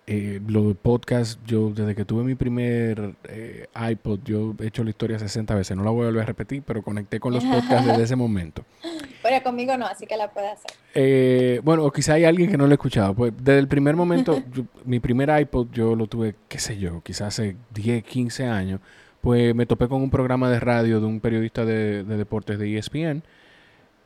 eh, 0.07 0.41
lo 0.47 0.69
de 0.69 0.75
podcast, 0.75 1.41
yo 1.45 1.71
desde 1.71 1.95
que 1.95 2.05
tuve 2.05 2.23
mi 2.23 2.37
primer 2.37 3.15
eh, 3.25 3.67
iPod, 3.91 4.21
yo 4.25 4.55
he 4.61 4.69
hecho 4.69 4.85
la 4.85 4.91
historia 4.91 5.19
60 5.19 5.55
veces. 5.57 5.77
No 5.77 5.83
la 5.83 5.91
voy 5.91 6.03
a 6.03 6.07
volver 6.07 6.23
a 6.23 6.27
repetir, 6.27 6.63
pero 6.65 6.83
conecté 6.83 7.19
con 7.19 7.33
los 7.33 7.45
podcasts 7.45 7.87
desde 7.87 8.03
ese 8.05 8.17
momento. 8.17 8.65
Pero 9.23 9.43
conmigo 9.43 9.77
no, 9.77 9.87
así 9.87 10.07
que 10.07 10.17
la 10.17 10.31
puede 10.31 10.49
hacer. 10.49 10.71
Eh, 10.95 11.61
bueno, 11.63 11.85
o 11.85 11.93
quizá 11.93 12.15
hay 12.15 12.25
alguien 12.25 12.51
que 12.51 12.57
no 12.57 12.65
lo 12.67 12.71
ha 12.71 12.75
escuchado. 12.75 13.13
Pues 13.13 13.35
desde 13.37 13.59
el 13.59 13.69
primer 13.69 13.95
momento, 13.95 14.43
mi 14.87 14.99
primer 14.99 15.29
iPod 15.43 15.69
yo 15.73 15.95
lo 15.95 16.07
tuve, 16.07 16.37
qué 16.49 16.59
sé 16.59 16.79
yo, 16.79 17.03
quizás 17.03 17.29
hace 17.29 17.57
10, 17.75 18.03
15 18.03 18.47
años. 18.47 18.81
Pues 19.21 19.55
me 19.55 19.67
topé 19.67 19.89
con 19.89 20.03
un 20.03 20.11
programa 20.11 20.51
de 20.51 20.61
radio 20.61 21.01
de 21.01 21.07
un 21.07 21.21
periodista 21.21 21.65
de, 21.65 22.05
de 22.05 22.17
deportes 22.17 22.59
de 22.59 22.79
ESPN 22.79 23.23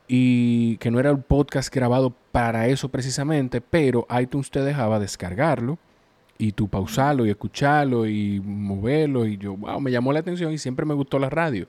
y 0.07 0.77
que 0.77 0.91
no 0.91 0.99
era 0.99 1.11
un 1.11 1.23
podcast 1.23 1.73
grabado 1.73 2.13
para 2.31 2.67
eso 2.67 2.89
precisamente, 2.89 3.61
pero 3.61 4.05
iTunes 4.19 4.51
te 4.51 4.61
dejaba 4.61 4.99
descargarlo 4.99 5.79
y 6.37 6.51
tú 6.51 6.67
pausarlo 6.67 7.25
y 7.25 7.29
escucharlo 7.29 8.07
y 8.07 8.41
moverlo 8.41 9.25
y 9.25 9.37
yo, 9.37 9.55
wow, 9.55 9.79
me 9.79 9.91
llamó 9.91 10.13
la 10.13 10.19
atención 10.19 10.51
y 10.51 10.57
siempre 10.57 10.85
me 10.85 10.93
gustó 10.93 11.19
la 11.19 11.29
radio. 11.29 11.67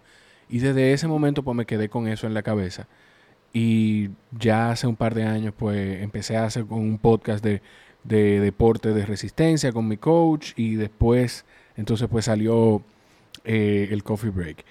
Y 0.48 0.58
desde 0.58 0.92
ese 0.92 1.08
momento 1.08 1.42
pues 1.42 1.56
me 1.56 1.66
quedé 1.66 1.88
con 1.88 2.08
eso 2.08 2.26
en 2.26 2.34
la 2.34 2.42
cabeza. 2.42 2.88
Y 3.52 4.10
ya 4.32 4.70
hace 4.70 4.86
un 4.86 4.96
par 4.96 5.14
de 5.14 5.24
años 5.24 5.54
pues 5.56 6.02
empecé 6.02 6.36
a 6.36 6.44
hacer 6.44 6.64
un 6.68 6.98
podcast 6.98 7.42
de, 7.42 7.62
de 8.04 8.40
deporte 8.40 8.92
de 8.92 9.06
resistencia 9.06 9.72
con 9.72 9.88
mi 9.88 9.96
coach 9.96 10.52
y 10.56 10.74
después 10.74 11.44
entonces 11.76 12.08
pues 12.10 12.26
salió 12.26 12.82
eh, 13.44 13.88
el 13.90 14.02
coffee 14.02 14.30
break. 14.30 14.64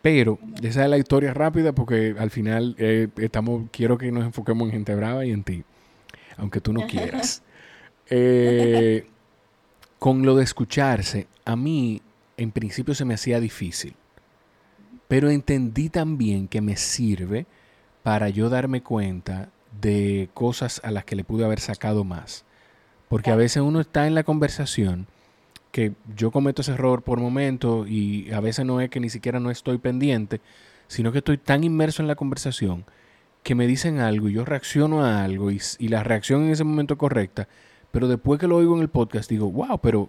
Pero 0.00 0.38
esa 0.62 0.84
es 0.84 0.90
la 0.90 0.98
historia 0.98 1.32
rápida 1.32 1.72
porque 1.72 2.14
al 2.18 2.30
final 2.30 2.74
eh, 2.78 3.08
estamos, 3.18 3.68
quiero 3.70 3.96
que 3.98 4.10
nos 4.10 4.24
enfoquemos 4.24 4.66
en 4.66 4.72
gente 4.72 4.94
brava 4.94 5.24
y 5.24 5.30
en 5.30 5.44
ti, 5.44 5.64
aunque 6.36 6.60
tú 6.60 6.72
no 6.72 6.86
quieras. 6.88 7.42
Eh, 8.10 9.06
con 9.98 10.26
lo 10.26 10.34
de 10.34 10.42
escucharse, 10.42 11.28
a 11.44 11.54
mí 11.54 12.02
en 12.36 12.50
principio 12.50 12.94
se 12.94 13.04
me 13.04 13.14
hacía 13.14 13.38
difícil, 13.38 13.94
pero 15.06 15.30
entendí 15.30 15.88
también 15.88 16.48
que 16.48 16.60
me 16.60 16.76
sirve 16.76 17.46
para 18.02 18.28
yo 18.28 18.48
darme 18.48 18.82
cuenta 18.82 19.50
de 19.80 20.28
cosas 20.34 20.80
a 20.84 20.90
las 20.90 21.04
que 21.04 21.16
le 21.16 21.24
pude 21.24 21.44
haber 21.44 21.60
sacado 21.60 22.02
más. 22.02 22.44
Porque 23.08 23.30
a 23.30 23.36
veces 23.36 23.62
uno 23.62 23.80
está 23.80 24.06
en 24.06 24.14
la 24.14 24.24
conversación 24.24 25.06
que 25.72 25.94
yo 26.14 26.30
cometo 26.30 26.62
ese 26.62 26.72
error 26.72 27.02
por 27.02 27.18
momento 27.18 27.86
y 27.86 28.30
a 28.30 28.40
veces 28.40 28.64
no 28.64 28.80
es 28.80 28.90
que 28.90 29.00
ni 29.00 29.10
siquiera 29.10 29.40
no 29.40 29.50
estoy 29.50 29.78
pendiente, 29.78 30.40
sino 30.86 31.10
que 31.10 31.18
estoy 31.18 31.38
tan 31.38 31.64
inmerso 31.64 32.02
en 32.02 32.08
la 32.08 32.14
conversación 32.14 32.84
que 33.42 33.56
me 33.56 33.66
dicen 33.66 33.98
algo 33.98 34.28
y 34.28 34.34
yo 34.34 34.44
reacciono 34.44 35.04
a 35.04 35.24
algo 35.24 35.50
y, 35.50 35.60
y 35.80 35.88
la 35.88 36.04
reacción 36.04 36.44
en 36.44 36.50
ese 36.50 36.62
momento 36.62 36.96
correcta 36.96 37.48
pero 37.92 38.08
después 38.08 38.40
que 38.40 38.48
lo 38.48 38.56
oigo 38.56 38.74
en 38.74 38.82
el 38.82 38.88
podcast, 38.88 39.30
digo, 39.30 39.50
wow, 39.50 39.78
pero, 39.78 40.08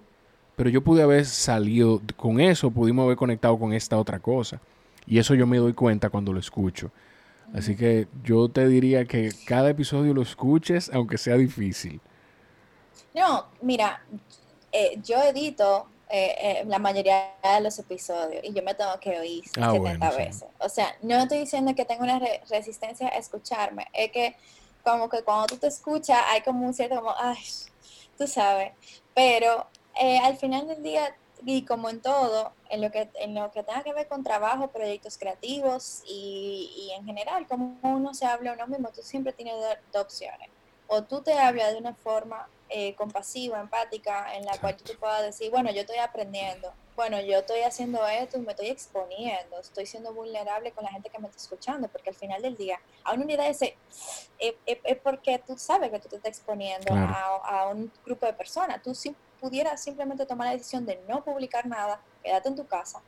pero 0.55 0.69
yo 0.69 0.81
pude 0.81 1.03
haber 1.03 1.25
salido 1.25 2.01
con 2.15 2.39
eso, 2.39 2.71
pudimos 2.71 3.03
haber 3.03 3.17
conectado 3.17 3.59
con 3.59 3.73
esta 3.73 3.97
otra 3.97 4.19
cosa. 4.19 4.59
Y 5.05 5.19
eso 5.19 5.35
yo 5.35 5.45
me 5.45 5.57
doy 5.57 5.73
cuenta 5.73 6.09
cuando 6.09 6.31
lo 6.31 6.39
escucho. 6.39 6.91
Así 7.53 7.75
que 7.75 8.07
yo 8.23 8.47
te 8.47 8.65
diría 8.67 9.03
que 9.03 9.31
cada 9.45 9.69
episodio 9.69 10.13
lo 10.13 10.21
escuches, 10.21 10.89
aunque 10.93 11.17
sea 11.17 11.35
difícil. 11.35 11.99
No, 13.13 13.47
mira, 13.61 14.01
eh, 14.73 14.99
yo 15.03 15.21
edito 15.21 15.87
eh, 16.15 16.35
eh, 16.37 16.63
la 16.67 16.77
mayoría 16.77 17.33
de 17.41 17.61
los 17.61 17.79
episodios 17.79 18.43
y 18.43 18.53
yo 18.53 18.61
me 18.61 18.75
tengo 18.75 18.99
que 18.99 19.19
oír 19.19 19.43
70 19.45 20.05
ah, 20.05 20.11
veces. 20.11 20.45
O 20.59 20.69
sea, 20.69 20.95
no 21.01 21.17
estoy 21.17 21.39
diciendo 21.39 21.73
que 21.73 21.85
tengo 21.85 22.03
una 22.03 22.19
resistencia 22.49 23.07
a 23.07 23.17
escucharme, 23.17 23.87
es 23.93 24.11
que 24.11 24.35
como 24.83 25.09
que 25.09 25.23
cuando 25.23 25.47
tú 25.47 25.57
te 25.57 25.65
escuchas 25.65 26.19
hay 26.27 26.41
como 26.41 26.67
un 26.67 26.73
cierto 26.75 26.97
como, 26.97 27.15
ay, 27.17 27.39
tú 28.15 28.27
sabes. 28.27 28.73
Pero 29.15 29.65
eh, 29.99 30.19
al 30.19 30.37
final 30.37 30.67
del 30.67 30.83
día, 30.83 31.15
y 31.45 31.65
como 31.65 31.89
en 31.89 31.99
todo, 31.99 32.51
en 32.69 32.81
lo 32.81 32.91
que, 32.91 33.09
en 33.15 33.33
lo 33.33 33.51
que 33.51 33.63
tenga 33.63 33.81
que 33.81 33.93
ver 33.93 34.07
con 34.07 34.23
trabajo, 34.23 34.67
proyectos 34.67 35.17
creativos 35.17 36.03
y, 36.05 36.71
y 36.77 36.91
en 36.91 37.05
general, 37.05 37.47
como 37.47 37.79
uno 37.81 38.13
se 38.13 38.27
habla 38.27 38.53
uno 38.53 38.67
mismo, 38.67 38.89
tú 38.89 39.01
siempre 39.01 39.33
tienes 39.33 39.55
dos 39.91 40.03
opciones. 40.03 40.49
O 40.85 41.01
tú 41.01 41.21
te 41.23 41.33
hablas 41.33 41.71
de 41.73 41.79
una 41.79 41.95
forma 41.95 42.47
eh, 42.75 42.95
compasiva, 42.95 43.59
empática, 43.59 44.33
en 44.35 44.45
la 44.45 44.57
cual 44.57 44.75
tú 44.75 44.93
puedas 44.99 45.21
decir, 45.21 45.51
bueno, 45.51 45.71
yo 45.71 45.81
estoy 45.81 45.97
aprendiendo, 45.97 46.73
bueno, 46.95 47.21
yo 47.21 47.37
estoy 47.37 47.59
haciendo 47.59 48.03
esto 48.07 48.39
y 48.39 48.41
me 48.41 48.53
estoy 48.53 48.69
exponiendo, 48.69 49.59
estoy 49.59 49.85
siendo 49.85 50.11
vulnerable 50.11 50.71
con 50.71 50.83
la 50.83 50.89
gente 50.89 51.11
que 51.11 51.19
me 51.19 51.27
está 51.27 51.37
escuchando, 51.37 51.87
porque 51.87 52.09
al 52.09 52.15
final 52.15 52.41
del 52.41 52.57
día, 52.57 52.79
a 53.03 53.13
una 53.13 53.25
unidad 53.25 53.47
ese, 53.47 53.77
es, 54.39 54.97
porque 55.03 55.37
tú 55.45 55.55
sabes 55.55 55.91
que 55.91 55.99
tú 55.99 56.09
te 56.09 56.15
estás 56.15 56.31
exponiendo 56.31 56.95
a, 56.95 57.67
un 57.67 57.91
grupo 58.03 58.25
de 58.25 58.33
personas. 58.33 58.81
Tú 58.81 58.95
si 58.95 59.15
pudieras 59.39 59.79
simplemente 59.79 60.25
tomar 60.25 60.47
la 60.47 60.53
decisión 60.53 60.83
de 60.83 60.99
no 61.07 61.23
publicar 61.23 61.67
nada, 61.67 62.01
quédate 62.23 62.49
en 62.49 62.55
tu 62.55 62.65
casa, 62.65 63.03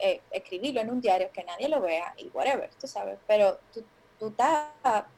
eh, 0.00 0.20
escribirlo 0.32 0.80
en 0.80 0.90
un 0.90 1.00
diario, 1.00 1.30
que 1.30 1.44
nadie 1.44 1.68
lo 1.68 1.80
vea 1.80 2.12
y 2.16 2.26
whatever, 2.30 2.68
tú 2.74 2.88
sabes, 2.88 3.20
pero 3.28 3.56
tú, 3.72 3.84
tú 4.18 4.28
estás 4.30 4.66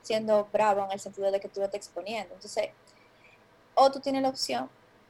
siendo 0.03 0.45
bravo 0.53 0.85
en 0.85 0.93
el 0.93 1.01
sentido 1.01 1.31
de 1.31 1.41
que 1.41 1.49
tú 1.49 1.61
lo 1.61 1.67
estás 1.67 1.79
exponiendo. 1.79 2.35
Entonces, 2.35 2.69
o 3.75 3.91
tú 3.91 4.01
tienes 4.01 4.23
la 4.23 4.29
opción 4.29 4.69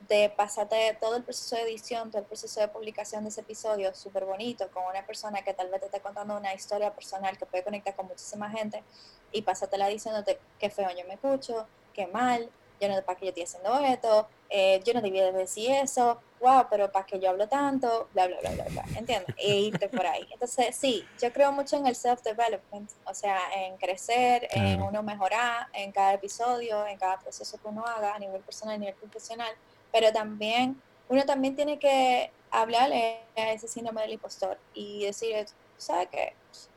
de 0.08 0.32
pasarte 0.36 0.96
todo 1.00 1.16
el 1.16 1.22
proceso 1.22 1.56
de 1.56 1.62
edición, 1.62 2.10
todo 2.10 2.22
el 2.22 2.26
proceso 2.26 2.60
de 2.60 2.68
publicación 2.68 3.22
de 3.22 3.30
ese 3.30 3.40
episodio 3.40 3.94
súper 3.94 4.24
bonito 4.24 4.68
con 4.70 4.84
una 4.84 5.06
persona 5.06 5.42
que 5.42 5.54
tal 5.54 5.68
vez 5.68 5.80
te 5.80 5.86
esté 5.86 6.00
contando 6.00 6.36
una 6.36 6.54
historia 6.54 6.92
personal 6.94 7.38
que 7.38 7.46
puede 7.46 7.62
conectar 7.62 7.94
con 7.94 8.06
muchísima 8.06 8.50
gente 8.50 8.82
y 9.30 9.42
pásatela 9.42 9.86
diciéndote 9.88 10.38
qué 10.58 10.70
feo 10.70 10.90
yo 10.90 11.06
me 11.06 11.14
escucho, 11.14 11.66
qué 11.94 12.06
mal, 12.06 12.50
yo 12.80 12.88
no 12.88 13.00
para 13.02 13.18
qué 13.18 13.26
yo 13.26 13.28
estoy 13.30 13.44
haciendo 13.44 13.78
esto, 13.80 14.28
eh, 14.54 14.82
yo 14.84 14.92
no 14.92 15.00
debía 15.00 15.32
decir 15.32 15.70
eso, 15.70 16.20
wow, 16.38 16.66
pero 16.68 16.92
para 16.92 17.06
qué 17.06 17.18
yo 17.18 17.30
hablo 17.30 17.48
tanto, 17.48 18.10
bla, 18.12 18.26
bla, 18.26 18.36
bla, 18.40 18.50
bla, 18.50 18.64
bla, 18.64 18.84
¿entiendes? 18.98 19.34
E 19.38 19.60
irte 19.60 19.88
por 19.88 20.06
ahí. 20.06 20.28
Entonces, 20.30 20.76
sí, 20.76 21.08
yo 21.18 21.32
creo 21.32 21.52
mucho 21.52 21.78
en 21.78 21.86
el 21.86 21.96
self-development, 21.96 22.90
o 23.06 23.14
sea, 23.14 23.38
en 23.56 23.78
crecer, 23.78 24.46
en 24.50 24.82
uno 24.82 25.02
mejorar 25.02 25.68
en 25.72 25.90
cada 25.90 26.12
episodio, 26.12 26.86
en 26.86 26.98
cada 26.98 27.18
proceso 27.18 27.56
que 27.56 27.66
uno 27.66 27.82
haga 27.86 28.14
a 28.14 28.18
nivel 28.18 28.42
personal, 28.42 28.74
a 28.74 28.78
nivel 28.78 28.94
profesional, 28.96 29.52
pero 29.90 30.12
también, 30.12 30.78
uno 31.08 31.24
también 31.24 31.56
tiene 31.56 31.78
que 31.78 32.30
hablarle 32.50 33.20
a 33.34 33.52
ese 33.52 33.68
síndrome 33.68 34.02
del 34.02 34.12
impostor 34.12 34.58
y 34.74 35.06
decir, 35.06 35.46
¿sabes 35.78 36.08
qué? 36.12 36.34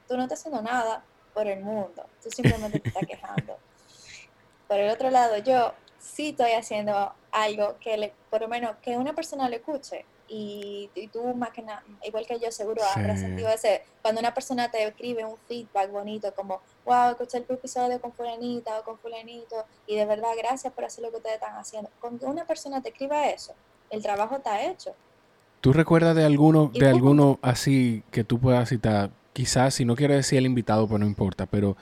Tú 0.08 0.16
no 0.16 0.24
estás 0.24 0.40
haciendo 0.40 0.62
nada 0.62 1.04
por 1.34 1.46
el 1.46 1.60
mundo, 1.60 2.06
tú 2.24 2.30
simplemente 2.32 2.80
te 2.80 2.88
estás 2.88 3.06
quejando. 3.06 3.58
Por 4.68 4.80
el 4.80 4.90
otro 4.90 5.12
lado, 5.12 5.38
yo 5.38 5.74
sí 6.00 6.30
estoy 6.30 6.54
haciendo 6.54 7.14
algo 7.36 7.76
que 7.82 7.98
le, 7.98 8.14
por 8.30 8.42
lo 8.42 8.48
menos 8.48 8.78
que 8.82 8.98
una 8.98 9.14
persona 9.14 9.50
lo 9.50 9.56
escuche. 9.56 10.06
Y, 10.28 10.90
tú 11.14 11.22
más 11.36 11.52
que 11.52 11.62
nada, 11.62 11.84
igual 12.04 12.26
que 12.26 12.40
yo 12.40 12.52
seguro 12.52 12.82
habrás 12.96 13.20
sentido 13.20 13.48
ese, 13.50 13.84
cuando 14.02 14.22
una 14.22 14.34
persona 14.34 14.72
te 14.72 14.84
escribe 14.88 15.24
un 15.24 15.38
feedback 15.48 15.92
bonito 15.92 16.34
como, 16.34 16.62
wow, 16.84 17.12
escuché 17.12 17.38
el 17.38 17.46
episodio 17.48 18.02
con 18.02 18.12
fulanita 18.12 18.80
o 18.80 18.84
con 18.84 18.98
fulanito 18.98 19.66
y 19.86 19.96
de 19.96 20.06
verdad 20.06 20.30
gracias 20.36 20.74
por 20.74 20.86
hacer 20.86 21.04
lo 21.04 21.12
que 21.12 21.18
ustedes 21.18 21.36
están 21.36 21.56
haciendo. 21.58 21.92
Cuando 22.02 22.26
una 22.28 22.46
persona 22.46 22.82
te 22.82 22.90
escriba 22.90 23.28
eso, 23.28 23.54
el 23.92 24.02
trabajo 24.02 24.38
está 24.38 24.64
hecho. 24.64 24.96
¿Tú 25.62 25.74
recuerdas 25.74 26.16
de 26.16 26.26
alguno, 26.26 26.72
de 26.74 26.90
alguno 26.90 27.38
así 27.44 28.02
que 28.10 28.24
tú 28.24 28.40
puedas 28.40 28.70
citar? 28.70 29.12
Quizás, 29.34 29.76
si 29.76 29.86
no 29.86 29.96
quieres 29.96 30.18
decir 30.18 30.40
el 30.40 30.46
invitado, 30.46 30.88
pues 30.88 31.00
no 31.00 31.06
importa, 31.06 31.46
pero 31.46 31.78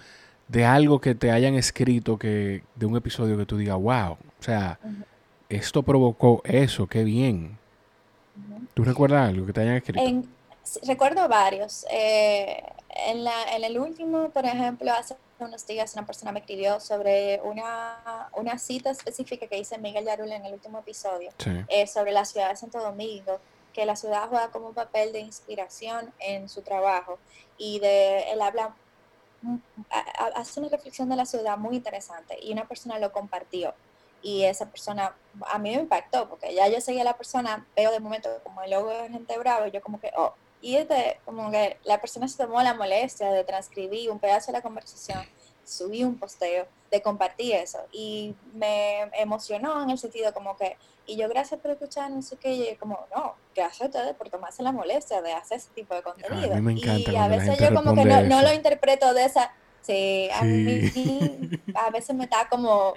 de 0.50 0.66
algo 0.66 1.00
que 1.00 1.16
te 1.16 1.32
hayan 1.32 1.54
escrito 1.56 2.18
que 2.18 2.64
de 2.76 2.86
un 2.86 2.98
episodio 2.98 3.38
que 3.38 3.46
tú 3.46 3.58
digas, 3.58 3.78
wow, 3.78 4.14
o 4.14 4.44
sea, 4.44 4.80
esto 5.56 5.84
provocó 5.84 6.42
eso, 6.46 6.88
qué 6.88 7.04
bien. 7.04 7.58
¿Tú 8.74 8.84
recuerdas 8.84 9.30
algo 9.30 9.46
que 9.46 9.54
te 9.54 9.62
hayan 9.62 9.76
escrito? 9.76 10.28
recuerdo 10.84 11.28
varios. 11.28 11.86
Eh, 11.92 12.64
en, 12.90 13.24
la, 13.24 13.56
en 13.56 13.64
el 13.64 13.78
último, 13.80 14.30
por 14.30 14.46
ejemplo, 14.46 14.92
hace 14.92 15.16
unos 15.40 15.66
días 15.68 15.94
una 15.94 16.06
persona 16.06 16.32
me 16.32 16.40
escribió 16.40 16.80
sobre 16.80 17.42
una, 17.44 18.30
una 18.34 18.58
cita 18.58 18.92
específica 18.92 19.48
que 19.48 19.58
hice 19.58 19.78
Miguel 19.78 20.06
Yarula 20.06 20.36
en 20.36 20.46
el 20.46 20.54
último 20.54 20.80
episodio, 20.80 21.32
eh, 21.68 21.88
sobre 21.88 22.12
la 22.12 22.24
ciudad 22.26 22.50
de 22.50 22.56
Santo 22.56 22.80
Domingo, 22.80 23.40
que 23.74 23.86
la 23.86 23.96
ciudad 23.96 24.30
juega 24.30 24.50
como 24.50 24.68
un 24.68 24.74
papel 24.74 25.12
de 25.12 25.20
inspiración 25.20 26.14
en 26.20 26.48
su 26.48 26.62
trabajo 26.62 27.20
y 27.58 27.80
de 27.80 28.32
él 28.32 28.42
habla 28.42 28.74
hace 30.36 30.62
una 30.62 30.70
reflexión 30.70 31.10
de 31.10 31.18
la 31.18 31.26
ciudad 31.26 31.58
muy 31.58 31.76
interesante 31.76 32.38
y 32.42 32.54
una 32.54 32.66
persona 32.66 32.98
lo 32.98 33.12
compartió 33.12 33.74
y 34.24 34.46
esa 34.46 34.70
persona 34.70 35.14
a 35.48 35.60
mí 35.60 35.76
me 35.76 35.82
impactó 35.82 36.30
porque 36.30 36.56
ya 36.56 36.68
yo 36.70 36.80
seguía 36.82 37.02
a 37.02 37.06
la 37.06 37.18
persona, 37.18 37.68
veo 37.76 37.92
de 37.92 38.00
momento 38.00 38.30
como 38.44 38.64
el 38.64 38.72
logo 38.72 38.90
de 38.90 39.10
gente 39.10 39.38
bravo 39.38 39.68
y 39.68 39.72
yo 39.72 39.82
como 39.82 40.00
que, 40.00 40.12
oh, 40.16 40.34
y 40.62 40.78
este, 40.78 41.20
como 41.26 41.52
que 41.52 41.78
la 41.84 42.00
persona 42.00 42.28
se 42.28 42.38
tomó 42.38 42.64
la 42.64 42.74
molestia 42.74 43.30
de 43.32 43.44
transcribir 43.44 44.10
un 44.10 44.20
pedazo 44.20 44.48
de 44.48 44.58
la 44.58 44.62
conversación, 44.62 45.20
subí 45.66 46.04
un 46.04 46.18
posteo, 46.18 46.66
de 46.90 47.02
compartir 47.02 47.56
eso 47.56 47.80
y 47.92 48.36
me 48.54 49.02
emocionó 49.14 49.82
en 49.82 49.90
el 49.90 49.98
sentido 49.98 50.32
como 50.32 50.56
que, 50.56 50.78
y 51.08 51.18
yo 51.18 51.28
gracias 51.28 51.60
por 51.60 51.72
escuchar, 51.72 52.12
no 52.12 52.22
sé 52.22 52.38
qué, 52.38 52.54
y 52.54 52.76
como, 52.76 53.00
no, 53.14 53.34
gracias 53.56 53.82
a 53.82 53.86
ustedes 53.86 54.16
por 54.16 54.30
tomarse 54.30 54.62
la 54.62 54.72
molestia 54.72 55.22
de 55.22 55.34
hacer 55.34 55.58
ese 55.58 55.70
tipo 55.72 55.96
de 55.96 56.04
contenido. 56.04 56.56
y 56.56 57.16
a 57.16 57.28
veces 57.28 57.58
yo 57.58 57.74
como 57.74 57.96
que 57.96 58.06
no, 58.06 58.42
lo 58.42 58.54
interpreto 58.54 59.12
de 59.14 59.26
esa, 59.26 59.52
sí, 59.82 60.30
a 60.34 60.44
mí 60.44 60.92
a 61.76 61.90
veces 61.90 62.16
me 62.16 62.28
da 62.28 62.48
como 62.48 62.94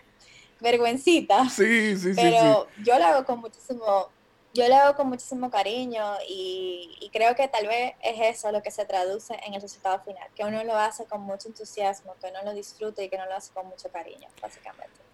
vergüencita. 0.61 1.49
Sí, 1.49 1.97
sí, 1.97 2.15
sí. 2.15 2.21
Pero 2.21 2.67
yo 2.85 2.99
lo 2.99 3.05
hago 3.05 3.25
con 3.25 3.41
muchísimo, 3.41 4.09
yo 4.55 4.69
lo 4.69 4.77
hago 4.77 4.97
con 4.97 5.09
muchísimo 5.09 5.51
cariño 5.51 6.03
y, 6.29 6.97
y, 7.01 7.11
creo 7.11 7.35
que 7.35 7.49
tal 7.49 7.67
vez 7.67 7.95
es 8.03 8.37
eso 8.37 8.53
lo 8.53 8.63
que 8.63 8.71
se 8.71 8.85
traduce 8.85 9.39
en 9.47 9.55
el 9.55 9.61
resultado 9.61 10.01
final, 10.01 10.29
que 10.35 10.45
uno 10.45 10.63
lo 10.65 10.77
hace 10.77 11.05
con 11.05 11.21
mucho 11.23 11.49
entusiasmo, 11.49 12.15
que 12.21 12.29
uno 12.29 12.43
lo 12.45 12.55
disfruta 12.55 13.03
y 13.03 13.09
que 13.09 13.17
uno 13.17 13.27
lo 13.27 13.35
hace 13.35 13.53
con 13.53 13.67
mucho 13.67 13.91
cariño, 13.91 14.29
básicamente 14.41 15.07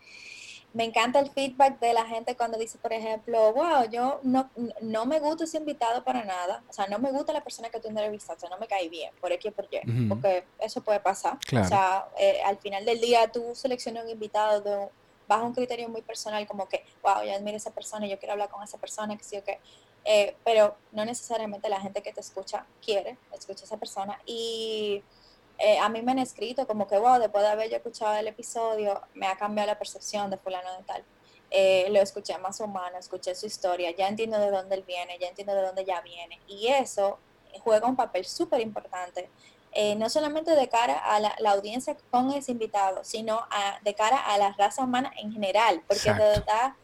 me 0.74 0.85
encanta 0.85 1.20
el 1.20 1.31
feedback 1.31 1.78
de 1.81 1.92
la 1.92 2.07
gente 2.07 2.35
cuando 2.35 2.59
dice, 2.59 2.78
por 2.78 2.92
ejemplo, 2.92 3.52
wow, 3.52 3.88
yo 3.90 4.20
no, 4.22 4.50
no 4.81 5.07
me 5.07 5.20
gusta 5.20 5.44
ese 5.44 5.59
invitado 5.59 6.02
para 6.02 6.24
nada, 6.24 6.62
o 6.68 6.72
sea, 6.72 6.87
no 6.87 6.98
me 6.98 7.11
gusta 7.12 7.33
la 7.33 7.44
persona 7.44 7.68
que 7.68 7.78
tú 7.78 7.88
entrevistaste, 7.88 8.48
no 8.48 8.59
me 8.59 8.66
cae 8.66 8.88
bien, 8.88 9.12
por 9.20 9.33
X 9.33 9.52
o 9.52 9.55
por 9.55 9.68
Y, 9.70 10.09
porque 10.09 10.44
eso 10.59 10.83
puede 10.83 11.00
pasar. 11.00 11.38
O 11.52 11.64
sea, 11.64 12.09
eh, 12.18 12.40
al 12.44 12.59
final 12.59 12.85
del 12.85 13.00
día 13.00 13.31
tú 13.31 13.55
seleccionas 13.55 14.05
un 14.05 14.11
invitado 14.11 14.61
de, 14.61 14.88
bajo 15.33 15.47
un 15.47 15.55
criterio 15.55 15.88
muy 15.88 16.03
personal, 16.03 16.47
como 16.47 16.68
que, 16.68 16.85
wow, 17.03 17.23
yo 17.25 17.35
admiro 17.35 17.57
esa 17.57 17.71
persona, 17.71 18.07
yo 18.07 18.18
quiero 18.18 18.33
hablar 18.33 18.51
con 18.51 18.62
esa 18.62 18.79
persona, 18.79 19.16
que 19.16 19.25
sí 19.25 19.37
o 19.37 19.45
que, 19.45 19.59
eh, 20.05 20.37
pero 20.45 20.77
no 20.92 21.05
necesariamente 21.05 21.68
la 21.68 21.81
gente 21.81 22.03
que 22.03 22.12
te 22.12 22.21
escucha 22.21 22.66
quiere 22.85 23.16
escuchar 23.33 23.62
a 23.62 23.66
esa 23.66 23.77
persona. 23.79 24.21
Y 24.27 25.03
eh, 25.59 25.79
a 25.79 25.88
mí 25.88 26.03
me 26.03 26.12
han 26.12 26.18
escrito 26.18 26.66
como 26.66 26.87
que, 26.87 26.99
wow, 26.99 27.18
después 27.18 27.42
de 27.45 27.51
haber 27.51 27.73
escuchado 27.73 28.14
el 28.16 28.29
episodio, 28.29 29.01
me 29.14 29.27
ha 29.27 29.37
cambiado 29.37 29.68
la 29.68 29.79
percepción 29.79 30.31
de 30.31 30.37
fulano 30.37 30.71
de 30.77 30.83
tal. 30.85 31.05
Eh, 31.51 31.88
lo 31.90 32.01
escuché 32.01 32.37
más 32.38 32.61
humano, 32.61 32.99
escuché 32.99 33.35
su 33.35 33.47
historia, 33.47 33.90
ya 33.90 34.09
entiendo 34.09 34.38
de 34.38 34.51
dónde 34.51 34.75
él 34.75 34.85
viene, 34.87 35.18
ya 35.18 35.29
entiendo 35.29 35.55
de 35.55 35.62
dónde 35.62 35.85
ya 35.85 36.01
viene. 36.01 36.40
Y 36.47 36.68
eso 36.68 37.18
juega 37.61 37.87
un 37.87 37.97
papel 37.97 38.25
súper 38.25 38.61
importante, 38.61 39.29
eh, 39.72 39.94
no 39.96 40.08
solamente 40.11 40.54
de 40.54 40.68
cara 40.68 40.98
a 40.98 41.20
la, 41.20 41.50
audiencia 41.50 41.96
con 42.11 42.32
ese 42.32 42.52
invitado, 42.52 43.04
sino 43.04 43.42
de 43.82 43.94
cara 43.94 44.18
a 44.18 44.38
la 44.38 44.52
raza 44.52 44.82
humana 44.85 45.12
en 45.18 45.32
general, 45.32 45.82
porque 45.87 46.12
de 46.12 46.18
verdad 46.18 46.74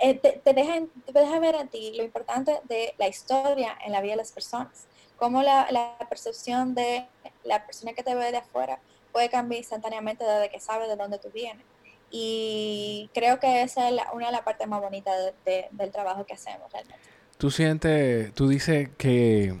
te, 0.00 0.40
te, 0.44 0.52
deja, 0.52 0.80
te 1.06 1.12
deja 1.12 1.38
ver 1.38 1.56
a 1.56 1.66
ti 1.66 1.94
lo 1.96 2.02
importante 2.02 2.60
de 2.64 2.94
la 2.98 3.08
historia 3.08 3.76
en 3.84 3.92
la 3.92 4.00
vida 4.00 4.12
de 4.12 4.18
las 4.18 4.32
personas 4.32 4.86
cómo 5.22 5.40
la, 5.40 5.96
percepción 6.08 6.74
de 6.74 7.06
la 7.44 7.64
persona 7.64 7.92
que 7.92 8.02
te 8.02 8.12
ve 8.12 8.32
de 8.32 8.38
afuera 8.38 8.80
puede 9.12 9.30
cambiar 9.30 9.60
instantáneamente 9.60 10.24
desde 10.24 10.50
que 10.50 10.58
sabe 10.58 10.88
de 10.88 10.96
dónde 10.96 11.20
tú 11.20 11.30
vienes. 11.32 11.64
Y 12.10 13.08
creo 13.14 13.38
que 13.38 13.62
esa 13.62 13.88
es 13.88 13.94
una 14.12 14.26
de 14.26 14.32
las 14.32 14.40
partes 14.40 14.66
más 14.66 14.80
bonitas 14.80 15.14
del 15.44 15.92
trabajo 15.92 16.26
que 16.26 16.34
hacemos 16.34 16.72
realmente. 16.72 17.00
Tú 17.38 17.52
sientes, 17.52 18.34
tú 18.34 18.48
dices 18.48 18.90
que, 18.98 19.60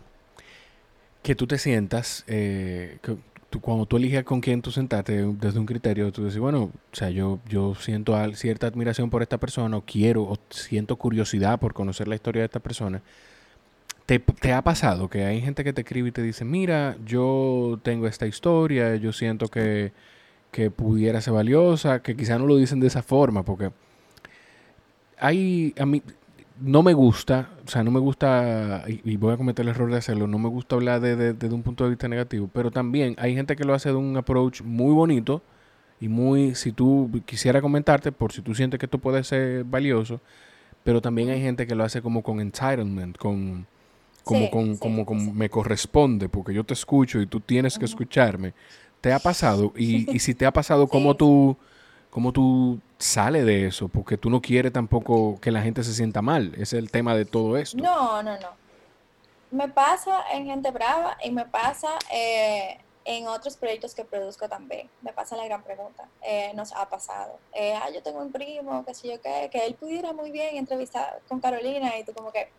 que 1.22 1.34
tú 1.34 1.46
te 1.46 1.58
sientas, 1.58 2.24
eh, 2.26 2.98
que 3.02 3.16
cuando 3.60 3.84
tú 3.86 3.98
eliges 3.98 4.24
con 4.24 4.40
quién 4.40 4.62
tú 4.62 4.70
sentarte 4.70 5.24
desde 5.24 5.58
un 5.58 5.66
criterio, 5.66 6.10
tú 6.10 6.24
dices, 6.24 6.40
bueno, 6.40 6.64
o 6.64 6.96
sea, 6.96 7.10
yo, 7.10 7.38
yo 7.48 7.74
siento 7.74 8.16
cierta 8.34 8.66
admiración 8.66 9.10
por 9.10 9.22
esta 9.22 9.38
persona, 9.38 9.76
o 9.76 9.82
quiero, 9.82 10.22
o 10.22 10.38
siento 10.50 10.96
curiosidad 10.96 11.60
por 11.60 11.74
conocer 11.74 12.08
la 12.08 12.14
historia 12.14 12.40
de 12.40 12.46
esta 12.46 12.60
persona 12.60 13.02
¿Te, 14.06 14.52
ha 14.52 14.62
pasado 14.62 15.08
que 15.08 15.24
hay 15.24 15.40
gente 15.40 15.62
que 15.64 15.72
te 15.72 15.82
escribe 15.82 16.08
y 16.08 16.12
te 16.12 16.22
dice, 16.22 16.44
mira, 16.44 16.96
yo 17.06 17.78
tengo 17.82 18.06
esta 18.06 18.26
historia, 18.26 18.96
yo 18.96 19.12
siento 19.12 19.48
que, 19.48 19.92
pudiera 20.76 21.20
ser 21.20 21.32
valiosa, 21.34 22.02
que 22.02 22.16
quizá 22.16 22.38
no 22.38 22.46
lo 22.46 22.56
dicen 22.56 22.80
de 22.80 22.88
esa 22.88 23.02
forma, 23.02 23.44
porque 23.44 23.70
hay, 25.18 25.72
a 25.78 25.86
mí, 25.86 26.02
no 26.62 26.82
me 26.82 26.92
gusta, 26.94 27.50
o 27.66 27.68
sea, 27.68 27.82
no 27.82 27.90
me 27.90 28.00
gusta, 28.00 28.84
y, 28.86 29.16
voy 29.16 29.34
a 29.34 29.36
cometer 29.36 29.64
el 29.64 29.70
error 29.70 29.90
de 29.90 29.98
hacerlo, 29.98 30.26
no 30.26 30.38
me 30.38 30.48
gusta 30.48 30.76
hablar 30.76 31.00
desde 31.00 31.32
de, 31.34 31.54
un 31.54 31.62
punto 31.62 31.84
de 31.84 31.90
vista 31.90 32.08
negativo, 32.08 32.48
pero 32.52 32.70
también 32.70 33.14
hay 33.18 33.34
gente 33.34 33.56
que 33.56 33.64
lo 33.64 33.74
hace 33.74 33.88
de 33.90 33.96
un 33.96 34.16
approach 34.16 34.62
muy 34.62 34.92
bonito 34.94 35.42
y 36.00 36.08
muy, 36.08 36.54
si 36.54 36.72
tú 36.72 37.10
quisiera 37.26 37.60
comentarte, 37.60 38.12
por 38.12 38.32
si 38.32 38.42
tú 38.42 38.54
sientes 38.54 38.78
que 38.78 38.86
esto 38.86 38.98
puede 38.98 39.24
ser 39.24 39.64
valioso, 39.64 40.20
pero 40.84 41.00
también 41.00 41.30
hay 41.30 41.40
gente 41.40 41.66
que 41.66 41.74
lo 41.74 41.84
hace 41.84 42.02
como 42.02 42.22
con 42.22 42.40
entitlement, 42.40 43.16
con 43.16 43.66
como, 44.24 44.50
con, 44.50 44.76
como, 44.76 45.04
me 45.32 45.50
corresponde, 45.50 46.28
porque 46.28 46.54
yo 46.54 46.64
te 46.64 46.74
escucho 46.74 47.20
y 47.20 47.26
tú 47.26 47.40
tienes 47.40 47.78
que 47.78 47.84
escucharme. 47.84 48.54
¿Te 49.00 49.12
ha 49.12 49.18
pasado? 49.20 49.72
Y, 49.76 50.14
y 50.14 50.20
si 50.20 50.34
te 50.34 50.46
ha 50.46 50.52
pasado, 50.52 50.86
¿cómo 50.86 51.16
tú, 51.16 51.56
cómo 52.12 52.30
tú 52.30 52.78
sales 52.98 53.46
de 53.46 53.66
eso? 53.66 53.88
Porque 53.88 54.18
tú 54.18 54.28
no 54.28 54.42
quieres 54.42 54.72
tampoco 54.72 55.40
que 55.40 55.50
la 55.50 55.62
gente 55.62 55.82
se 55.82 55.94
sienta 55.94 56.20
mal. 56.20 56.54
Es 56.58 56.74
el 56.74 56.90
tema 56.90 57.16
de 57.16 57.24
todo 57.24 57.56
esto. 57.56 57.78
No, 57.78 58.22
no, 58.22 58.38
no. 58.38 58.48
Me 59.50 59.68
pasa 59.68 60.22
en 60.32 60.44
Gente 60.44 60.70
Brava 60.70 61.16
y 61.24 61.30
me 61.30 61.46
pasa 61.46 61.88
eh, 62.12 62.78
en 63.06 63.26
otros 63.26 63.56
proyectos 63.56 63.94
que 63.94 64.04
produzco 64.04 64.46
también. 64.46 64.90
Me 65.00 65.12
pasa 65.14 65.36
la 65.36 65.46
gran 65.46 65.62
pregunta. 65.62 66.06
Eh, 66.22 66.52
nos 66.54 66.72
ha 66.74 66.88
pasado. 66.88 67.38
Eh, 67.54 67.74
ah, 67.74 67.88
yo 67.90 68.02
tengo 68.02 68.20
un 68.20 68.30
primo, 68.30 68.84
qué 68.84 68.92
sé 68.92 69.08
yo 69.08 69.20
qué, 69.22 69.48
que 69.50 69.64
él 69.64 69.74
pudiera 69.74 70.12
muy 70.12 70.30
bien 70.30 70.56
entrevistar 70.56 71.20
con 71.28 71.40
Carolina 71.40 71.98
y 71.98 72.04
tú 72.04 72.12
como 72.12 72.30
que 72.30 72.50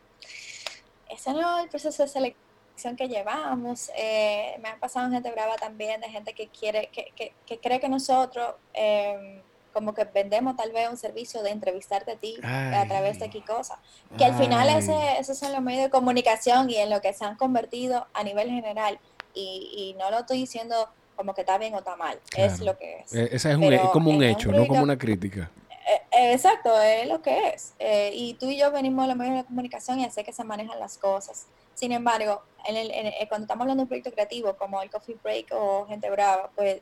ese 1.10 1.32
no 1.32 1.60
es 1.60 1.66
el 1.66 1.70
proceso 1.70 2.02
de 2.02 2.10
selección 2.10 2.53
que 2.98 3.08
llevamos. 3.08 3.92
Eh, 3.98 4.58
me 4.62 4.70
ha 4.70 4.80
pasado 4.80 5.10
gente 5.10 5.32
brava 5.32 5.56
también, 5.56 6.02
de 6.02 6.10
gente 6.10 6.34
que 6.34 6.48
quiere, 6.48 6.90
que, 6.92 7.34
que, 7.46 7.60
cree 7.60 7.80
que 7.80 7.90
nosotros 7.90 8.56
em, 8.74 9.42
como 9.74 9.94
que 9.94 10.04
vendemos 10.04 10.56
tal 10.56 10.72
vez 10.72 10.90
un 10.90 10.98
servicio 10.98 11.42
de 11.42 11.50
entrevistarte 11.50 12.12
a 12.12 12.16
ti 12.16 12.36
a 12.44 12.86
través 12.88 13.20
de 13.20 13.30
qué 13.30 13.42
cosa. 13.44 13.80
Que 14.18 14.26
al 14.26 14.36
final 14.36 14.70
ese, 14.70 14.94
esos 15.20 15.38
son 15.38 15.52
los 15.52 15.62
medios 15.62 15.84
de 15.84 15.90
comunicación 15.90 16.70
y 16.70 16.78
en 16.78 16.90
lo 16.90 17.02
que 17.02 17.14
se 17.14 17.26
han 17.26 17.36
convertido 17.38 18.08
a 18.14 18.24
nivel 18.24 18.50
general. 18.50 19.00
Y, 19.34 19.72
y 19.76 20.00
no 20.00 20.12
lo 20.12 20.20
estoy 20.20 20.38
diciendo 20.38 20.90
como 21.16 21.34
que 21.34 21.42
está 21.42 21.58
bien 21.58 21.74
o 21.74 21.80
está 21.80 21.96
mal, 21.96 22.20
es 22.36 22.60
lo 22.60 22.78
que 22.78 23.00
es. 23.00 23.14
E, 23.14 23.36
ese 23.36 23.52
es, 23.52 23.58
como 23.92 24.12
un 24.12 24.24
hecho, 24.24 24.52
no 24.52 24.68
como 24.68 24.84
una 24.84 24.98
crítica. 24.98 25.50
Eh, 25.86 26.34
exacto, 26.34 26.80
es 26.82 27.08
lo 27.08 27.22
que 27.22 27.50
es. 27.50 27.74
Eh, 27.80 28.12
y 28.14 28.36
tú 28.36 28.50
y 28.50 28.58
yo 28.58 28.72
venimos 28.72 29.04
de 29.04 29.10
los 29.10 29.18
medios 29.18 29.38
de 29.38 29.44
comunicación 29.46 30.00
y 30.00 30.06
así 30.06 30.24
que 30.24 30.32
se 30.32 30.44
manejan 30.44 30.80
las 30.80 30.98
cosas. 30.98 31.48
Sin 31.74 31.92
embargo, 31.92 32.44
en 32.66 32.78
el, 32.78 32.92
eh, 32.92 33.26
cuando 33.28 33.46
estamos 33.46 33.64
hablando 33.64 33.82
de 33.82 33.84
un 33.84 33.88
proyecto 33.90 34.12
creativo 34.12 34.56
como 34.56 34.82
el 34.82 34.90
Coffee 34.90 35.18
Break 35.22 35.48
o 35.52 35.86
Gente 35.88 36.10
Brava, 36.10 36.50
pues 36.56 36.82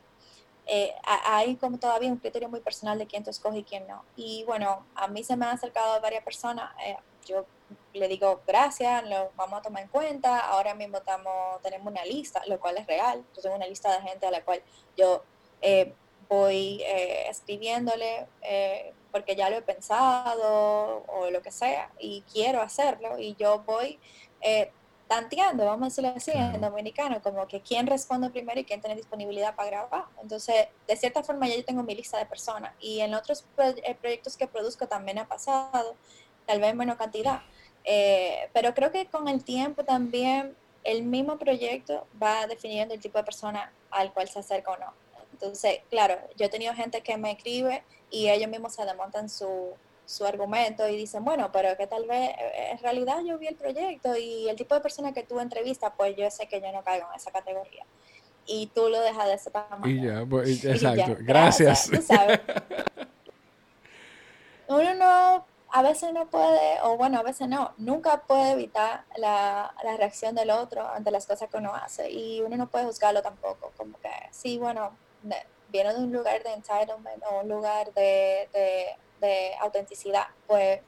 hay 1.25 1.55
como 1.57 1.77
todavía 1.79 2.09
un 2.09 2.17
criterio 2.17 2.47
muy 2.47 2.61
personal 2.61 2.97
de 2.97 3.05
quién 3.05 3.23
tú 3.23 3.29
escoges 3.29 3.59
y 3.59 3.63
quién 3.63 3.87
no. 3.87 4.05
Y 4.15 4.43
bueno, 4.45 4.85
a 4.95 5.07
mí 5.07 5.23
se 5.23 5.35
me 5.35 5.45
han 5.45 5.55
acercado 5.55 5.99
varias 5.99 6.23
personas. 6.23 6.71
yo 7.25 7.45
le 7.93 8.07
digo 8.07 8.41
gracias, 8.47 9.03
lo 9.09 9.31
vamos 9.35 9.59
a 9.59 9.61
tomar 9.63 9.83
en 9.83 9.89
cuenta. 9.89 10.39
Ahora 10.39 10.73
mismo 10.73 10.97
estamos, 10.97 11.61
tenemos 11.61 11.87
una 11.87 12.05
lista, 12.05 12.41
lo 12.47 12.59
cual 12.59 12.77
es 12.77 12.87
real. 12.87 13.25
Yo 13.35 13.41
tengo 13.41 13.55
una 13.55 13.67
lista 13.67 13.91
de 13.91 14.07
gente 14.07 14.25
a 14.27 14.31
la 14.31 14.43
cual 14.45 14.61
yo 14.95 15.23
voy 16.31 16.81
eh, 16.83 17.25
escribiéndole 17.29 18.25
eh, 18.41 18.93
porque 19.11 19.35
ya 19.35 19.49
lo 19.49 19.57
he 19.57 19.61
pensado 19.61 21.03
o 21.07 21.29
lo 21.29 21.41
que 21.41 21.51
sea 21.51 21.91
y 21.99 22.23
quiero 22.31 22.61
hacerlo 22.61 23.19
y 23.19 23.35
yo 23.35 23.59
voy 23.65 23.99
eh, 24.39 24.71
tanteando, 25.11 25.65
vamos 25.65 25.81
a 25.81 25.89
decirlo 25.89 26.13
así, 26.15 26.31
en 26.31 26.61
dominicano, 26.61 27.21
como 27.21 27.45
que 27.45 27.59
quién 27.59 27.85
responde 27.85 28.29
primero 28.29 28.61
y 28.61 28.63
quién 28.63 28.79
tiene 28.79 28.95
disponibilidad 28.95 29.53
para 29.57 29.69
grabar. 29.69 30.05
Entonces, 30.21 30.67
de 30.87 30.95
cierta 30.95 31.21
forma 31.21 31.49
ya 31.49 31.57
yo 31.57 31.65
tengo 31.65 31.83
mi 31.83 31.93
lista 31.93 32.17
de 32.17 32.25
personas 32.25 32.71
y 32.79 33.01
en 33.01 33.13
otros 33.13 33.43
proyectos 33.99 34.37
que 34.37 34.47
produzco 34.47 34.87
también 34.87 35.19
ha 35.19 35.27
pasado, 35.27 35.97
tal 36.45 36.61
vez 36.61 36.69
en 36.69 36.77
menor 36.77 36.95
cantidad. 36.95 37.41
pero 38.53 38.73
creo 38.73 38.93
que 38.93 39.05
con 39.07 39.27
el 39.27 39.43
tiempo 39.43 39.83
también 39.83 40.55
el 40.85 41.03
mismo 41.03 41.37
proyecto 41.37 42.07
va 42.23 42.47
definiendo 42.47 42.93
el 42.93 43.01
tipo 43.01 43.17
de 43.17 43.25
persona 43.25 43.69
al 43.89 44.13
cual 44.13 44.29
se 44.29 44.39
acerca 44.39 44.71
o 44.71 44.77
no. 44.77 44.93
Entonces, 45.33 45.81
claro, 45.89 46.15
yo 46.37 46.45
he 46.45 46.49
tenido 46.49 46.73
gente 46.73 47.01
que 47.01 47.17
me 47.17 47.31
escribe 47.31 47.83
y 48.09 48.29
ellos 48.29 48.49
mismos 48.49 48.75
se 48.75 48.85
desmontan 48.85 49.27
su, 49.29 49.73
su 50.11 50.25
argumento 50.25 50.87
y 50.87 50.97
dicen, 50.97 51.23
bueno, 51.23 51.51
pero 51.51 51.77
que 51.77 51.87
tal 51.87 52.05
vez 52.05 52.29
eh, 52.31 52.71
en 52.71 52.77
realidad 52.79 53.21
yo 53.25 53.37
vi 53.37 53.47
el 53.47 53.55
proyecto 53.55 54.15
y 54.17 54.49
el 54.49 54.55
tipo 54.55 54.75
de 54.75 54.81
persona 54.81 55.13
que 55.13 55.23
tú 55.23 55.39
entrevistas, 55.39 55.93
pues 55.95 56.15
yo 56.17 56.29
sé 56.29 56.47
que 56.47 56.59
yo 56.61 56.71
no 56.71 56.83
caigo 56.83 57.07
en 57.09 57.15
esa 57.15 57.31
categoría. 57.31 57.85
Y 58.45 58.67
tú 58.67 58.89
lo 58.89 58.99
dejas 58.99 59.27
de 59.27 59.33
esa 59.35 59.51
manera. 59.51 59.87
Y 59.87 60.01
ya, 60.05 60.25
pues, 60.25 60.65
exacto. 60.65 61.15
gracias. 61.19 61.89
Uno 64.67 64.93
no, 64.95 65.45
a 65.69 65.81
veces 65.81 66.13
no 66.13 66.29
puede, 66.29 66.81
o 66.83 66.97
bueno, 66.97 67.19
a 67.19 67.23
veces 67.23 67.47
no, 67.47 67.73
nunca 67.77 68.21
puede 68.21 68.51
evitar 68.51 69.05
la, 69.17 69.73
la 69.83 69.97
reacción 69.97 70.35
del 70.35 70.49
otro 70.49 70.87
ante 70.87 71.11
las 71.11 71.25
cosas 71.25 71.49
que 71.49 71.57
uno 71.57 71.73
hace 71.75 72.09
y 72.09 72.41
uno 72.41 72.55
no 72.57 72.67
puede 72.69 72.85
juzgarlo 72.85 73.21
tampoco, 73.21 73.71
como 73.75 73.99
que 73.99 74.09
sí, 74.31 74.57
bueno, 74.57 74.91
viene 75.71 75.93
de 75.93 75.99
un 75.99 76.11
lugar 76.11 76.43
de 76.43 76.53
entitlement 76.53 77.23
o 77.29 77.41
un 77.41 77.49
lugar 77.49 77.93
de, 77.93 78.49
de, 78.53 78.85
autenticidad, 79.59 80.27
pues 80.47 80.81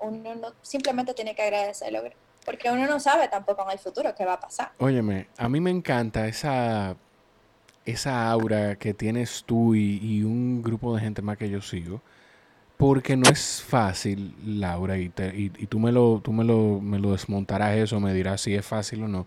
uno 0.00 0.34
no, 0.34 0.52
simplemente 0.62 1.14
tiene 1.14 1.34
que 1.34 1.42
agradecerlo, 1.42 2.02
porque 2.44 2.70
uno 2.70 2.86
no 2.86 2.98
sabe 3.00 3.28
tampoco 3.28 3.62
en 3.64 3.72
el 3.72 3.78
futuro 3.78 4.14
qué 4.16 4.24
va 4.24 4.34
a 4.34 4.40
pasar. 4.40 4.72
Óyeme, 4.78 5.28
a 5.36 5.48
mí 5.48 5.60
me 5.60 5.70
encanta 5.70 6.26
esa, 6.26 6.96
esa 7.84 8.30
aura 8.30 8.76
que 8.76 8.94
tienes 8.94 9.44
tú 9.44 9.74
y, 9.74 10.22
un 10.22 10.62
grupo 10.62 10.94
de 10.94 11.00
gente 11.00 11.22
más 11.22 11.36
que 11.36 11.50
yo 11.50 11.60
sigo. 11.60 12.00
Porque 12.76 13.16
no 13.16 13.28
es 13.28 13.60
fácil, 13.60 14.36
Laura, 14.46 14.96
y, 14.96 15.12
y, 15.34 15.50
y, 15.58 15.66
tú, 15.66 15.80
me 15.80 15.90
lo, 15.90 16.20
tú 16.22 16.32
me, 16.32 16.44
lo, 16.44 16.80
me 16.80 17.00
lo 17.00 17.10
desmontarás 17.10 17.76
eso, 17.76 17.98
me 17.98 18.14
dirás 18.14 18.40
si 18.40 18.54
es 18.54 18.64
fácil 18.64 19.02
o 19.02 19.08
no. 19.08 19.26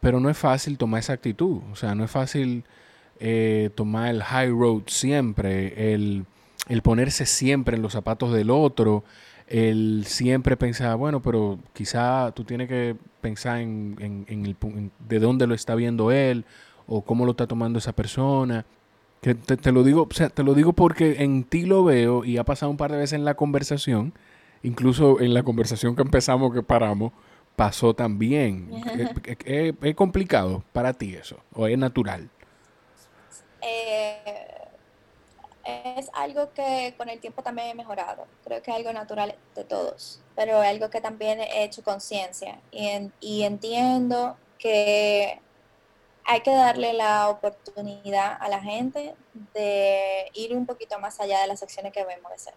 Pero 0.00 0.20
no 0.20 0.28
es 0.28 0.36
fácil 0.36 0.76
tomar 0.76 1.00
esa 1.00 1.14
actitud. 1.14 1.62
O 1.72 1.76
sea, 1.76 1.94
no 1.94 2.04
es 2.04 2.10
fácil 2.10 2.62
eh, 3.20 3.70
tomar 3.74 4.10
el 4.10 4.22
high 4.22 4.50
road 4.50 4.82
siempre, 4.86 5.94
el 5.94 6.26
el 6.68 6.82
ponerse 6.82 7.26
siempre 7.26 7.76
en 7.76 7.82
los 7.82 7.92
zapatos 7.92 8.32
del 8.32 8.50
otro, 8.50 9.04
el 9.46 10.04
siempre 10.06 10.56
pensar, 10.56 10.96
bueno, 10.96 11.20
pero 11.20 11.58
quizá 11.72 12.32
tú 12.32 12.44
tienes 12.44 12.68
que 12.68 12.96
pensar 13.20 13.58
en, 13.58 14.26
el, 14.28 14.56
de 15.06 15.18
dónde 15.18 15.46
lo 15.46 15.54
está 15.54 15.74
viendo 15.74 16.10
él 16.10 16.44
o 16.86 17.02
cómo 17.02 17.24
lo 17.24 17.32
está 17.32 17.46
tomando 17.46 17.78
esa 17.78 17.92
persona. 17.92 18.64
Que 19.20 19.34
te, 19.34 19.72
lo 19.72 19.82
digo, 19.84 20.06
o 20.10 20.14
sea, 20.14 20.28
te 20.28 20.42
lo 20.42 20.52
digo 20.54 20.74
porque 20.74 21.22
en 21.22 21.44
ti 21.44 21.64
lo 21.64 21.82
veo 21.84 22.24
y 22.24 22.36
ha 22.36 22.44
pasado 22.44 22.70
un 22.70 22.76
par 22.76 22.92
de 22.92 22.98
veces 22.98 23.14
en 23.14 23.24
la 23.24 23.34
conversación, 23.34 24.12
incluso 24.62 25.20
en 25.20 25.32
la 25.32 25.42
conversación 25.42 25.96
que 25.96 26.02
empezamos, 26.02 26.52
que 26.52 26.62
paramos, 26.62 27.12
pasó 27.56 27.94
también. 27.94 28.70
¿Es, 29.46 29.94
complicado 29.94 30.62
para 30.72 30.92
ti 30.92 31.14
eso 31.14 31.38
o 31.54 31.66
es 31.66 31.78
natural? 31.78 32.28
Eh, 33.62 34.53
es 35.64 36.10
algo 36.12 36.52
que 36.52 36.94
con 36.96 37.08
el 37.08 37.20
tiempo 37.20 37.42
también 37.42 37.68
he 37.68 37.74
mejorado. 37.74 38.26
Creo 38.44 38.62
que 38.62 38.70
es 38.70 38.76
algo 38.76 38.92
natural 38.92 39.34
de 39.54 39.64
todos, 39.64 40.20
pero 40.36 40.62
es 40.62 40.68
algo 40.68 40.90
que 40.90 41.00
también 41.00 41.40
he 41.40 41.64
hecho 41.64 41.82
conciencia 41.82 42.60
y, 42.70 43.42
entiendo 43.42 44.36
que 44.58 45.40
hay 46.26 46.40
que 46.40 46.50
darle 46.50 46.92
la 46.92 47.28
oportunidad 47.28 48.36
a 48.40 48.48
la 48.48 48.60
gente 48.60 49.14
de 49.52 50.30
ir 50.34 50.56
un 50.56 50.64
poquito 50.66 50.98
más 50.98 51.20
allá 51.20 51.40
de 51.40 51.46
las 51.46 51.62
acciones 51.62 51.92
que 51.92 52.04
vemos 52.04 52.32
hacer. 52.32 52.54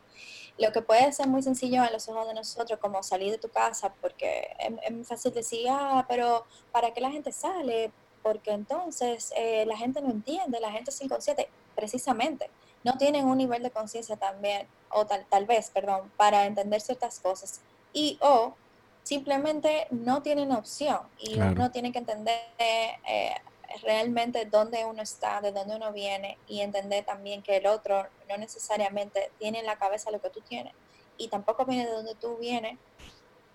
Lo 0.58 0.72
que 0.72 0.82
puede 0.82 1.12
ser 1.12 1.28
muy 1.28 1.44
sencillo 1.44 1.84
a 1.84 1.92
los 1.92 2.08
ojos 2.10 2.28
de 2.28 2.34
nosotros, 2.34 2.80
como 2.80 3.04
salir 3.04 3.32
de 3.32 3.38
tu 3.38 3.50
casa, 3.50 3.94
porque 4.02 4.56
es, 4.60 4.92
muy 4.92 5.04
fácil 5.04 5.34
decir, 5.34 5.68
ah, 5.70 6.06
pero 6.08 6.46
¿para 6.72 6.94
qué 6.94 7.02
la 7.02 7.12
gente 7.12 7.32
sale? 7.32 7.92
Porque 8.24 8.52
entonces 8.52 9.34
eh, 9.36 9.66
la 9.66 9.78
gente 9.78 10.02
no 10.02 10.10
entiende, 10.10 10.60
la 10.60 10.72
gente 10.72 10.90
es 10.90 11.02
inconsciente, 11.02 11.50
precisamente 11.76 12.50
no 12.88 12.98
tienen 12.98 13.26
un 13.26 13.38
nivel 13.38 13.62
de 13.64 13.70
conciencia 13.70 14.16
también, 14.16 14.66
o 14.90 15.06
tal, 15.06 15.26
tal 15.26 15.46
vez, 15.46 15.70
perdón, 15.72 16.10
para 16.16 16.46
entender 16.46 16.80
ciertas 16.80 17.20
cosas. 17.20 17.60
Y 17.92 18.18
o 18.22 18.56
simplemente 19.04 19.88
no 19.92 20.22
tienen 20.22 20.54
opción 20.54 21.00
y 21.20 21.38
uno 21.38 21.70
tiene 21.70 21.92
que 21.92 22.00
entender 22.00 22.40
eh, 22.58 23.36
realmente 23.84 24.46
dónde 24.46 24.86
uno 24.86 25.02
está, 25.02 25.42
de 25.42 25.52
dónde 25.52 25.76
uno 25.76 25.92
viene 25.92 26.38
y 26.48 26.62
entender 26.62 27.04
también 27.04 27.42
que 27.42 27.58
el 27.58 27.68
otro 27.68 28.08
no 28.30 28.38
necesariamente 28.38 29.32
tiene 29.38 29.60
en 29.60 29.66
la 29.66 29.78
cabeza 29.78 30.10
lo 30.10 30.22
que 30.22 30.30
tú 30.30 30.40
tienes 30.40 30.74
y 31.18 31.28
tampoco 31.28 31.66
viene 31.66 31.88
de 31.88 31.92
donde 31.92 32.16
tú 32.16 32.38
vienes. 32.38 32.78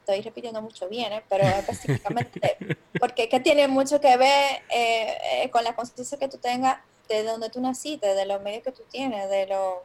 Estoy 0.00 0.20
repitiendo 0.20 0.60
mucho 0.60 0.88
viene, 0.88 1.22
pero 1.28 1.44
específicamente 1.44 2.58
porque 3.00 3.28
que 3.30 3.40
tiene 3.40 3.66
mucho 3.68 3.98
que 4.00 4.14
ver 4.16 4.62
eh, 4.68 5.16
eh, 5.32 5.50
con 5.50 5.64
la 5.64 5.74
conciencia 5.74 6.18
que 6.18 6.28
tú 6.28 6.36
tengas 6.36 6.78
de 7.08 7.24
donde 7.24 7.50
tú 7.50 7.60
naciste, 7.60 8.14
de 8.14 8.26
los 8.26 8.40
medios 8.42 8.62
que 8.62 8.72
tú 8.72 8.82
tienes, 8.90 9.28
de, 9.28 9.46
lo, 9.46 9.82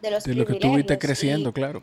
de 0.00 0.10
los 0.10 0.24
De 0.24 0.34
lo 0.34 0.46
que 0.46 0.54
tú 0.54 0.74
viste 0.74 0.98
creciendo, 0.98 1.52
claro. 1.52 1.82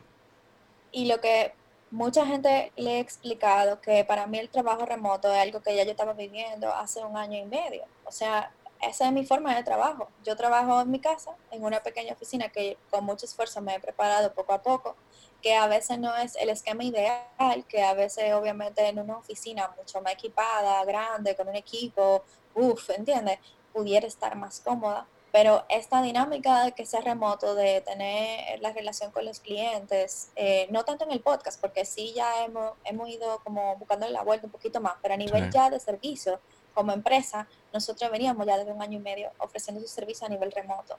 Y 0.91 1.05
lo 1.05 1.19
que 1.19 1.53
mucha 1.91 2.25
gente 2.25 2.71
le 2.75 2.97
he 2.97 2.99
explicado, 2.99 3.79
que 3.81 4.03
para 4.05 4.27
mí 4.27 4.39
el 4.39 4.49
trabajo 4.49 4.85
remoto 4.85 5.31
es 5.31 5.39
algo 5.39 5.61
que 5.61 5.75
ya 5.75 5.83
yo 5.83 5.91
estaba 5.91 6.13
viviendo 6.13 6.73
hace 6.73 7.03
un 7.03 7.15
año 7.17 7.37
y 7.37 7.45
medio. 7.45 7.83
O 8.05 8.11
sea, 8.11 8.51
esa 8.81 9.07
es 9.07 9.11
mi 9.11 9.25
forma 9.25 9.55
de 9.55 9.63
trabajo. 9.63 10.09
Yo 10.23 10.35
trabajo 10.35 10.81
en 10.81 10.91
mi 10.91 10.99
casa, 10.99 11.35
en 11.51 11.63
una 11.63 11.81
pequeña 11.81 12.13
oficina 12.13 12.49
que 12.49 12.77
con 12.89 13.05
mucho 13.05 13.25
esfuerzo 13.25 13.61
me 13.61 13.75
he 13.75 13.79
preparado 13.79 14.33
poco 14.33 14.53
a 14.53 14.61
poco, 14.61 14.95
que 15.41 15.55
a 15.55 15.67
veces 15.67 15.99
no 15.99 16.15
es 16.15 16.35
el 16.35 16.49
esquema 16.49 16.83
ideal, 16.83 17.65
que 17.67 17.83
a 17.83 17.93
veces 17.93 18.33
obviamente 18.33 18.87
en 18.87 18.99
una 18.99 19.17
oficina 19.17 19.71
mucho 19.77 20.01
más 20.01 20.13
equipada, 20.13 20.83
grande, 20.85 21.35
con 21.35 21.47
un 21.47 21.55
equipo, 21.55 22.23
uff, 22.53 22.89
¿entiendes? 22.89 23.39
Pudiera 23.75 24.07
estar 24.07 24.37
más 24.37 24.61
cómoda, 24.61 25.05
pero 25.33 25.65
esta 25.67 26.01
dinámica 26.01 26.63
de 26.63 26.71
que 26.71 26.85
sea 26.85 27.01
remoto, 27.01 27.55
de 27.55 27.81
tener 27.81 28.61
la 28.61 28.71
relación 28.71 29.11
con 29.11 29.25
los 29.25 29.41
clientes, 29.41 30.29
eh, 30.37 30.67
no 30.71 30.85
tanto 30.85 31.03
en 31.03 31.11
el 31.11 31.19
podcast, 31.19 31.59
porque 31.59 31.83
sí 31.83 32.13
ya 32.15 32.45
hemos, 32.45 32.71
hemos 32.85 33.09
ido 33.09 33.39
como 33.43 33.75
buscando 33.75 34.07
la 34.07 34.23
vuelta 34.23 34.45
un 34.45 34.51
poquito 34.53 34.79
más, 34.79 34.93
pero 35.01 35.13
a 35.13 35.17
nivel 35.17 35.51
ya 35.51 35.69
de 35.69 35.77
servicio, 35.81 36.39
como 36.73 36.93
empresa, 36.93 37.47
nosotros 37.73 38.09
veníamos 38.09 38.47
ya 38.47 38.57
desde 38.57 38.71
un 38.71 38.81
año 38.81 38.97
y 38.97 39.01
medio 39.01 39.29
ofreciendo 39.39 39.81
su 39.81 39.89
servicio 39.89 40.25
a 40.25 40.29
nivel 40.29 40.53
remoto, 40.53 40.97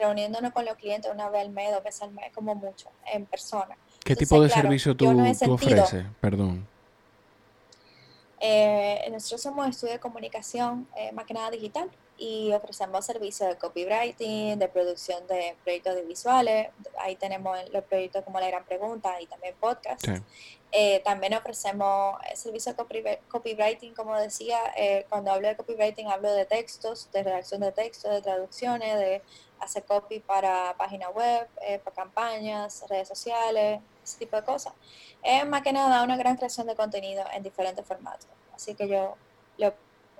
reuniéndonos 0.00 0.52
con 0.52 0.64
los 0.64 0.74
clientes 0.74 1.08
una 1.12 1.30
vez 1.30 1.42
al 1.42 1.50
mes, 1.50 1.70
dos 1.70 1.84
veces 1.84 2.02
al 2.02 2.10
mes, 2.10 2.32
como 2.34 2.56
mucho, 2.56 2.90
en 3.12 3.24
persona. 3.26 3.76
¿Qué 4.02 4.16
tipo 4.16 4.40
de 4.40 4.48
servicio 4.48 4.96
tú, 4.96 5.06
tú 5.44 5.52
ofreces? 5.52 6.04
Perdón. 6.20 6.66
Eh, 8.40 9.08
nosotros 9.10 9.40
somos 9.40 9.68
estudio 9.68 9.94
de 9.94 10.00
comunicación, 10.00 10.86
eh, 10.96 11.12
más 11.12 11.24
que 11.24 11.34
nada 11.34 11.50
digital, 11.50 11.90
y 12.18 12.52
ofrecemos 12.52 13.04
servicios 13.04 13.48
de 13.48 13.56
copywriting, 13.56 14.58
de 14.58 14.68
producción 14.68 15.26
de 15.26 15.54
proyectos 15.62 15.94
audiovisuales. 15.94 16.68
Ahí 16.98 17.16
tenemos 17.16 17.58
los 17.72 17.84
proyectos 17.84 18.24
como 18.24 18.40
La 18.40 18.48
Gran 18.48 18.64
Pregunta 18.64 19.20
y 19.20 19.26
también 19.26 19.54
podcast. 19.60 20.06
Eh, 20.72 21.00
también 21.04 21.34
ofrecemos 21.34 22.18
servicios 22.34 22.74
de 22.76 23.20
copywriting, 23.28 23.94
como 23.94 24.16
decía, 24.16 24.58
cuando 25.08 25.30
hablo 25.30 25.48
de 25.48 25.56
copywriting 25.56 26.08
hablo 26.08 26.32
de 26.32 26.46
textos, 26.46 27.10
de 27.12 27.22
redacción 27.22 27.60
de 27.60 27.72
textos, 27.72 28.10
de 28.10 28.22
traducciones, 28.22 28.98
de 28.98 29.22
hacer 29.60 29.84
copy 29.84 30.20
para 30.20 30.74
página 30.78 31.10
web, 31.10 31.48
para 31.84 31.96
campañas, 31.96 32.84
redes 32.88 33.08
sociales, 33.08 33.80
ese 34.06 34.18
tipo 34.18 34.36
de 34.36 34.44
cosas. 34.44 34.72
Es 35.22 35.46
más 35.46 35.62
que 35.62 35.72
nada 35.72 36.02
una 36.02 36.16
gran 36.16 36.36
creación 36.36 36.66
de 36.66 36.74
contenido 36.74 37.24
en 37.34 37.42
diferentes 37.42 37.84
formatos. 37.84 38.26
Así 38.54 38.74
que 38.74 38.88
yo 38.88 39.16
lo 39.58 39.74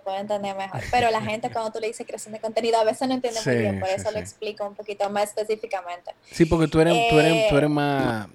puedo 0.04 0.18
entender 0.18 0.56
mejor. 0.56 0.80
Pero 0.90 1.10
la 1.10 1.22
gente 1.22 1.50
cuando 1.50 1.70
tú 1.70 1.80
le 1.80 1.86
dices 1.86 2.06
creación 2.06 2.34
de 2.34 2.40
contenido 2.40 2.78
a 2.78 2.84
veces 2.84 3.08
no 3.08 3.14
entiende 3.14 3.40
muy 3.44 3.56
bien, 3.56 3.80
por 3.80 3.88
eso 3.88 4.10
lo 4.10 4.18
explico 4.18 4.66
un 4.66 4.74
poquito 4.74 5.08
más 5.08 5.24
específicamente. 5.30 6.12
Sí, 6.30 6.44
porque 6.44 6.68
tú 6.68 6.80
eres, 6.80 7.08
tú 7.08 7.18
eres, 7.18 7.48
tú 7.48 7.56
eres 7.56 7.70
eh, 7.70 7.72
más... 7.72 8.28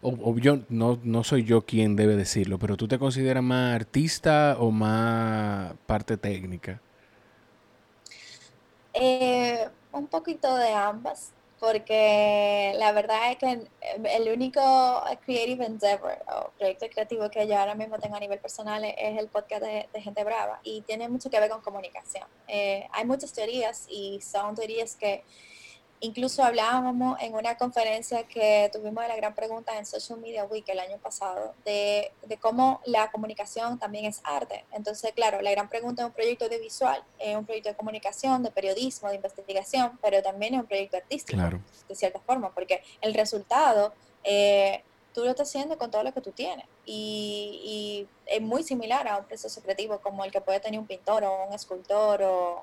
O, 0.00 0.38
yo 0.38 0.60
no, 0.68 1.00
no 1.02 1.24
soy 1.24 1.42
yo 1.42 1.62
quien 1.62 1.96
debe 1.96 2.14
decirlo, 2.14 2.56
pero 2.60 2.76
tú 2.76 2.86
te 2.86 3.00
consideras 3.00 3.42
más 3.42 3.74
artista 3.74 4.56
o 4.60 4.70
más 4.70 5.72
parte 5.86 6.16
técnica? 6.16 6.80
Eh, 8.94 9.68
un 9.90 10.06
poquito 10.06 10.54
de 10.56 10.72
ambas 10.72 11.32
porque 11.60 12.72
la 12.76 12.92
verdad 12.92 13.32
es 13.32 13.38
que 13.38 13.68
el 14.16 14.32
único 14.32 14.60
creative 15.24 15.66
endeavor 15.66 16.18
o 16.28 16.50
proyecto 16.58 16.86
creativo 16.88 17.30
que 17.30 17.46
yo 17.46 17.58
ahora 17.58 17.74
mismo 17.74 17.98
tengo 17.98 18.16
a 18.16 18.20
nivel 18.20 18.38
personal 18.38 18.84
es 18.84 19.18
el 19.18 19.28
podcast 19.28 19.62
de, 19.62 19.88
Gente 20.00 20.22
Brava 20.22 20.60
y 20.62 20.82
tiene 20.82 21.08
mucho 21.08 21.28
que 21.28 21.40
ver 21.40 21.50
con 21.50 21.60
comunicación. 21.60 22.24
Eh, 22.46 22.86
hay 22.92 23.04
muchas 23.04 23.32
teorías 23.32 23.86
y 23.88 24.20
son 24.20 24.54
teorías 24.54 24.94
que 24.94 25.24
Incluso 26.00 26.44
hablábamos 26.44 27.20
en 27.20 27.34
una 27.34 27.56
conferencia 27.56 28.22
que 28.22 28.70
tuvimos 28.72 29.02
de 29.02 29.08
la 29.08 29.16
gran 29.16 29.34
pregunta 29.34 29.76
en 29.76 29.84
Social 29.84 30.20
Media 30.20 30.44
Week 30.44 30.64
el 30.68 30.78
año 30.78 30.96
pasado, 30.98 31.54
de, 31.64 32.12
cómo 32.40 32.80
la 32.84 33.10
comunicación 33.10 33.78
también 33.80 34.04
es 34.04 34.20
arte. 34.22 34.64
Entonces, 34.70 35.12
claro, 35.12 35.42
la 35.42 35.50
gran 35.50 35.68
pregunta 35.68 36.02
es 36.02 36.06
un 36.06 36.14
proyecto 36.14 36.44
audiovisual, 36.44 37.02
es 37.18 37.36
un 37.36 37.44
proyecto 37.44 37.70
de 37.70 37.76
comunicación, 37.76 38.44
de 38.44 38.52
periodismo, 38.52 39.08
de 39.08 39.16
investigación, 39.16 39.98
pero 40.00 40.22
también 40.22 40.54
es 40.54 40.60
un 40.60 40.66
proyecto 40.66 40.98
artístico, 40.98 41.42
de 41.88 41.94
cierta 41.96 42.20
forma, 42.20 42.54
porque 42.54 42.80
el 43.00 43.12
resultado 43.14 43.92
eh, 44.22 44.84
tú 45.12 45.24
lo 45.24 45.30
estás 45.30 45.48
haciendo 45.48 45.78
con 45.78 45.90
todo 45.90 46.04
lo 46.04 46.14
que 46.14 46.20
tú 46.20 46.30
tienes. 46.30 46.66
Y, 46.86 47.60
y 47.64 48.08
es 48.26 48.40
muy 48.40 48.62
similar 48.62 49.08
a 49.08 49.16
un 49.16 49.24
proceso 49.24 49.60
creativo 49.62 49.98
como 49.98 50.24
el 50.24 50.30
que 50.30 50.40
puede 50.40 50.60
tener 50.60 50.78
un 50.78 50.86
pintor 50.86 51.24
o 51.24 51.46
un 51.48 51.54
escultor 51.54 52.22
o 52.22 52.62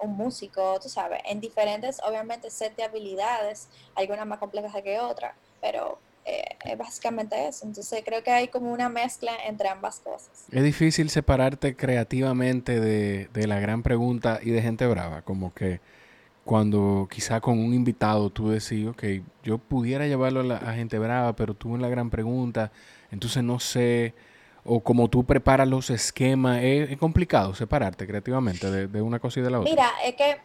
un 0.00 0.16
músico, 0.16 0.78
tú 0.80 0.88
sabes, 0.88 1.20
en 1.24 1.40
diferentes, 1.40 2.00
obviamente, 2.06 2.50
set 2.50 2.74
de 2.76 2.84
habilidades, 2.84 3.68
algunas 3.94 4.26
más 4.26 4.38
complejas 4.38 4.82
que 4.82 4.98
otras, 4.98 5.34
pero 5.60 5.98
eh, 6.24 6.44
es 6.64 6.78
básicamente 6.78 7.48
eso. 7.48 7.66
Entonces 7.66 8.02
creo 8.04 8.22
que 8.22 8.30
hay 8.30 8.48
como 8.48 8.72
una 8.72 8.88
mezcla 8.88 9.32
entre 9.46 9.68
ambas 9.68 10.00
cosas. 10.00 10.46
Es 10.50 10.62
difícil 10.62 11.10
separarte 11.10 11.76
creativamente 11.76 12.80
de, 12.80 13.46
la 13.46 13.58
gran 13.60 13.82
pregunta 13.82 14.38
y 14.42 14.50
de 14.50 14.62
gente 14.62 14.86
brava, 14.86 15.22
como 15.22 15.52
que 15.54 15.80
cuando 16.44 17.08
quizá 17.10 17.40
con 17.40 17.58
un 17.58 17.74
invitado 17.74 18.30
tú 18.30 18.50
decís, 18.50 18.86
ok, 18.86 19.04
yo 19.42 19.58
pudiera 19.58 20.06
llevarlo 20.06 20.40
a, 20.40 20.44
la, 20.44 20.56
a 20.56 20.74
gente 20.74 20.98
brava, 20.98 21.34
pero 21.36 21.54
tú 21.54 21.74
en 21.74 21.82
la 21.82 21.88
gran 21.88 22.10
pregunta, 22.10 22.72
entonces 23.10 23.42
no 23.42 23.60
sé 23.60 24.14
o 24.64 24.80
como 24.80 25.08
tú 25.08 25.24
preparas 25.24 25.68
los 25.68 25.90
esquemas, 25.90 26.60
es, 26.62 26.96
complicado 26.98 27.54
separarte 27.54 28.06
creativamente 28.06 28.70
de, 28.70 29.02
una 29.02 29.18
cosa 29.18 29.40
y 29.40 29.42
de 29.42 29.50
la 29.50 29.60
otra. 29.60 29.70
Mira, 29.70 29.90
es 30.04 30.14
que, 30.14 30.38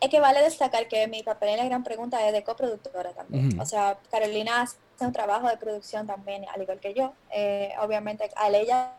es 0.00 0.08
que 0.10 0.20
vale 0.20 0.40
destacar 0.40 0.88
que 0.88 1.06
mi 1.08 1.22
papel 1.22 1.50
en 1.50 1.56
la 1.58 1.64
gran 1.64 1.82
pregunta 1.82 2.26
es 2.26 2.32
de 2.32 2.44
coproductora 2.44 3.12
también. 3.12 3.58
O 3.58 3.66
sea, 3.66 3.98
Carolina 4.10 4.62
hace 4.62 4.76
un 5.00 5.12
trabajo 5.12 5.48
de 5.48 5.56
producción 5.56 6.06
también, 6.06 6.44
al 6.54 6.62
igual 6.62 6.80
que 6.80 6.94
yo. 6.94 7.12
Eh, 7.30 7.72
obviamente, 7.80 8.30
al 8.36 8.54
ella 8.54 8.94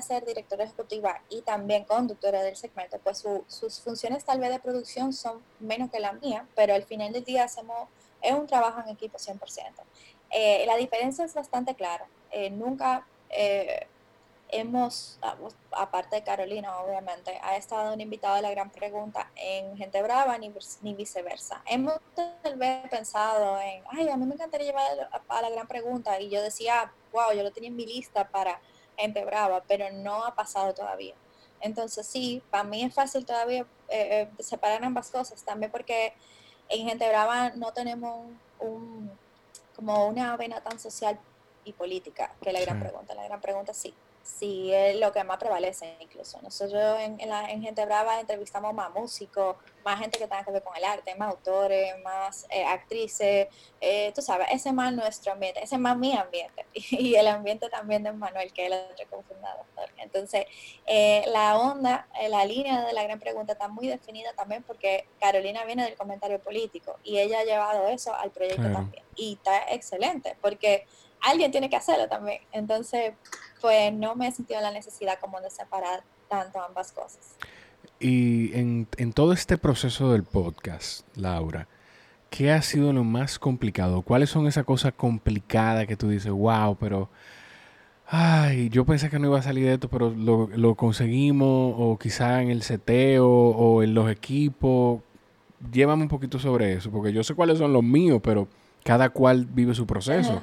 ser 0.00 0.24
directora 0.24 0.64
ejecutiva 0.64 1.20
y 1.28 1.42
también 1.42 1.84
conductora 1.84 2.42
del 2.42 2.56
segmento, 2.56 2.98
pues 3.02 3.24
sus 3.46 3.80
funciones 3.80 4.24
tal 4.24 4.40
vez 4.40 4.50
de 4.50 4.58
producción 4.58 5.12
son 5.12 5.42
menos 5.60 5.90
que 5.90 6.00
la 6.00 6.12
mía, 6.12 6.46
pero 6.54 6.74
al 6.74 6.84
final 6.84 7.12
del 7.12 7.24
día 7.24 7.44
hacemos, 7.44 7.88
es 8.22 8.32
un 8.32 8.46
trabajo 8.46 8.80
en 8.80 8.88
equipo 8.90 9.18
100%. 9.18 9.38
Eh, 10.30 10.64
la 10.66 10.76
diferencia 10.76 11.24
es 11.24 11.34
bastante 11.34 11.74
clara. 11.74 12.06
Eh, 12.30 12.50
nunca 12.50 13.06
hemos, 14.48 15.18
aparte 15.72 16.16
de 16.16 16.22
Carolina, 16.22 16.78
obviamente, 16.78 17.38
ha 17.42 17.56
estado 17.56 17.92
un 17.92 18.00
invitado 18.00 18.36
de 18.36 18.42
la 18.42 18.50
gran 18.50 18.70
pregunta 18.70 19.30
en 19.34 19.76
Gente 19.76 20.02
Brava 20.02 20.38
ni, 20.38 20.52
ni 20.82 20.94
viceversa. 20.94 21.62
Hemos 21.66 22.00
tal 22.14 22.56
vez 22.56 22.88
pensado 22.88 23.58
en, 23.60 23.82
ay, 23.90 24.08
a 24.08 24.16
mí 24.16 24.26
me 24.26 24.34
encantaría 24.34 24.66
llevar 24.66 25.10
a 25.28 25.42
la 25.42 25.50
gran 25.50 25.66
pregunta 25.66 26.20
y 26.20 26.30
yo 26.30 26.42
decía, 26.42 26.92
wow, 27.12 27.32
yo 27.34 27.42
lo 27.42 27.50
tenía 27.50 27.68
en 27.68 27.76
mi 27.76 27.86
lista 27.86 28.28
para 28.28 28.60
Gente 28.96 29.24
Brava, 29.24 29.62
pero 29.66 29.90
no 29.92 30.24
ha 30.24 30.34
pasado 30.34 30.72
todavía. 30.74 31.14
Entonces 31.60 32.06
sí, 32.06 32.42
para 32.50 32.64
mí 32.64 32.82
es 32.84 32.94
fácil 32.94 33.24
todavía 33.24 33.62
eh, 33.88 34.28
eh, 34.38 34.42
separar 34.42 34.84
ambas 34.84 35.10
cosas, 35.10 35.42
también 35.42 35.70
porque 35.72 36.14
en 36.68 36.86
Gente 36.86 37.08
Brava 37.08 37.50
no 37.50 37.72
tenemos 37.72 38.26
un, 38.60 39.10
como 39.74 40.06
una 40.06 40.36
vena 40.36 40.60
tan 40.60 40.78
social 40.78 41.18
y 41.64 41.72
política 41.72 42.32
que 42.40 42.52
la 42.52 42.60
gran 42.60 42.78
pregunta. 42.78 43.14
La 43.14 43.24
gran 43.24 43.40
pregunta 43.40 43.74
sí, 43.74 43.92
sí 44.26 44.72
es 44.72 44.96
lo 44.96 45.12
que 45.12 45.22
más 45.24 45.38
prevalece 45.38 45.96
incluso. 46.00 46.40
Nosotros 46.42 46.98
en, 47.00 47.18
en, 47.20 47.62
Gente 47.62 47.84
Brava 47.84 48.20
entrevistamos 48.20 48.74
más 48.74 48.92
músicos, 48.92 49.56
más 49.84 49.98
gente 50.00 50.18
que 50.18 50.26
tenga 50.26 50.44
que 50.44 50.50
ver 50.50 50.62
con 50.62 50.76
el 50.76 50.84
arte, 50.84 51.14
más 51.14 51.30
autores, 51.30 51.94
más 52.02 52.46
eh, 52.50 52.64
actrices, 52.64 53.48
eh, 53.80 54.12
tú 54.14 54.22
sabes, 54.22 54.48
ese 54.50 54.70
es 54.70 54.74
más 54.74 54.92
nuestro 54.92 55.32
ambiente, 55.32 55.62
ese 55.62 55.76
es 55.76 55.80
más 55.80 55.96
mi 55.96 56.16
ambiente 56.16 56.66
y 56.74 57.14
el 57.14 57.28
ambiente 57.28 57.68
también 57.68 58.02
de 58.02 58.12
Manuel, 58.12 58.52
que 58.52 58.66
es 58.66 58.72
el 58.72 58.78
otro 58.92 59.06
cofundador. 59.10 59.64
Entonces, 59.98 60.46
eh, 60.86 61.24
la 61.28 61.58
onda, 61.58 62.08
la 62.28 62.44
línea 62.44 62.84
de 62.84 62.92
la 62.92 63.02
gran 63.04 63.20
pregunta 63.20 63.52
está 63.52 63.68
muy 63.68 63.88
definida 63.88 64.32
también 64.34 64.62
porque 64.62 65.06
Carolina 65.20 65.64
viene 65.64 65.84
del 65.84 65.96
comentario 65.96 66.40
político 66.40 66.98
y 67.04 67.18
ella 67.18 67.40
ha 67.40 67.44
llevado 67.44 67.88
eso 67.88 68.14
al 68.14 68.30
proyecto 68.30 68.70
también. 68.72 69.04
Y 69.14 69.34
está 69.34 69.72
excelente 69.72 70.36
porque 70.40 70.86
alguien 71.20 71.50
tiene 71.50 71.68
que 71.70 71.76
hacerlo 71.76 72.08
también. 72.08 72.42
Entonces, 72.52 73.14
pues 73.60 73.92
no 73.92 74.14
me 74.14 74.28
he 74.28 74.32
sentido 74.32 74.60
la 74.60 74.70
necesidad 74.70 75.18
como 75.20 75.40
de 75.40 75.50
separar 75.50 76.02
tanto 76.28 76.60
ambas 76.60 76.92
cosas. 76.92 77.36
Y 77.98 78.52
en, 78.54 78.86
todo 79.14 79.32
este 79.32 79.56
proceso 79.56 80.12
del 80.12 80.22
podcast, 80.22 81.06
Laura, 81.16 81.66
¿qué 82.30 82.52
ha 82.52 82.60
sido 82.60 82.92
lo 82.92 83.04
más 83.04 83.38
complicado? 83.38 84.02
¿Cuáles 84.02 84.30
son 84.30 84.46
esas 84.46 84.64
cosas 84.64 84.92
complicadas 84.94 85.86
que 85.86 85.96
tú 85.96 86.08
dices, 86.08 86.30
wow, 86.30 86.76
pero, 86.76 87.08
ay, 88.06 88.68
yo 88.68 88.84
pensé 88.84 89.08
que 89.08 89.18
no 89.18 89.28
iba 89.28 89.38
a 89.38 89.42
salir 89.42 89.64
de 89.64 89.74
esto, 89.74 89.88
pero 89.88 90.10
lo, 90.10 90.48
lo 90.48 90.74
conseguimos, 90.74 91.74
o 91.78 91.98
quizá 91.98 92.42
en 92.42 92.50
el 92.50 92.62
seteo, 92.62 93.28
o 93.28 93.82
en 93.82 93.94
los 93.94 94.10
equipos? 94.10 95.00
Llévame 95.72 96.02
un 96.02 96.08
poquito 96.08 96.38
sobre 96.38 96.74
eso, 96.74 96.90
porque 96.90 97.12
yo 97.14 97.24
sé 97.24 97.34
cuáles 97.34 97.58
son 97.58 97.72
los 97.72 97.82
míos, 97.82 98.20
pero 98.22 98.46
cada 98.84 99.08
cual 99.08 99.46
vive 99.46 99.74
su 99.74 99.86
proceso. 99.86 100.42